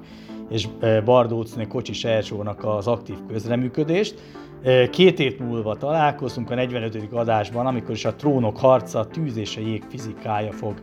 és 0.48 0.68
e, 0.80 1.00
Bardócné 1.00 1.66
Kocsis 1.66 2.04
Erzsónak 2.04 2.64
az 2.64 2.86
aktív 2.86 3.16
közreműködést. 3.28 4.22
E, 4.62 4.90
két 4.90 5.18
hét 5.18 5.38
múlva 5.38 5.76
találkozunk 5.76 6.50
a 6.50 6.54
45. 6.54 7.08
adásban, 7.12 7.66
amikor 7.66 7.90
is 7.90 8.04
a 8.04 8.14
trónok 8.14 8.56
harca, 8.56 9.06
tűz 9.06 9.36
és 9.36 9.56
a 9.56 9.60
jég 9.60 9.82
fizikája 9.88 10.52
fog 10.52 10.74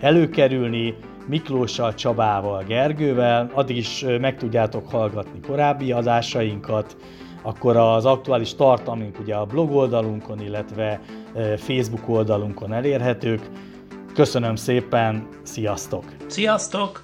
előkerülni, 0.00 0.94
Miklóssal, 1.26 1.94
Csabával, 1.94 2.62
Gergővel. 2.62 3.50
Addig 3.54 3.76
is 3.76 4.02
e, 4.02 4.18
meg 4.18 4.36
tudjátok 4.36 4.90
hallgatni 4.90 5.40
korábbi 5.40 5.92
adásainkat, 5.92 6.96
akkor 7.46 7.76
az 7.76 8.04
aktuális 8.04 8.54
tartalmunk 8.54 9.18
ugye 9.18 9.34
a 9.34 9.44
blog 9.44 9.70
oldalunkon, 9.70 10.40
illetve 10.40 11.00
Facebook 11.56 12.08
oldalunkon 12.08 12.72
elérhetők. 12.72 13.50
Köszönöm 14.14 14.56
szépen, 14.56 15.28
sziasztok! 15.42 16.04
Sziasztok! 16.26 17.03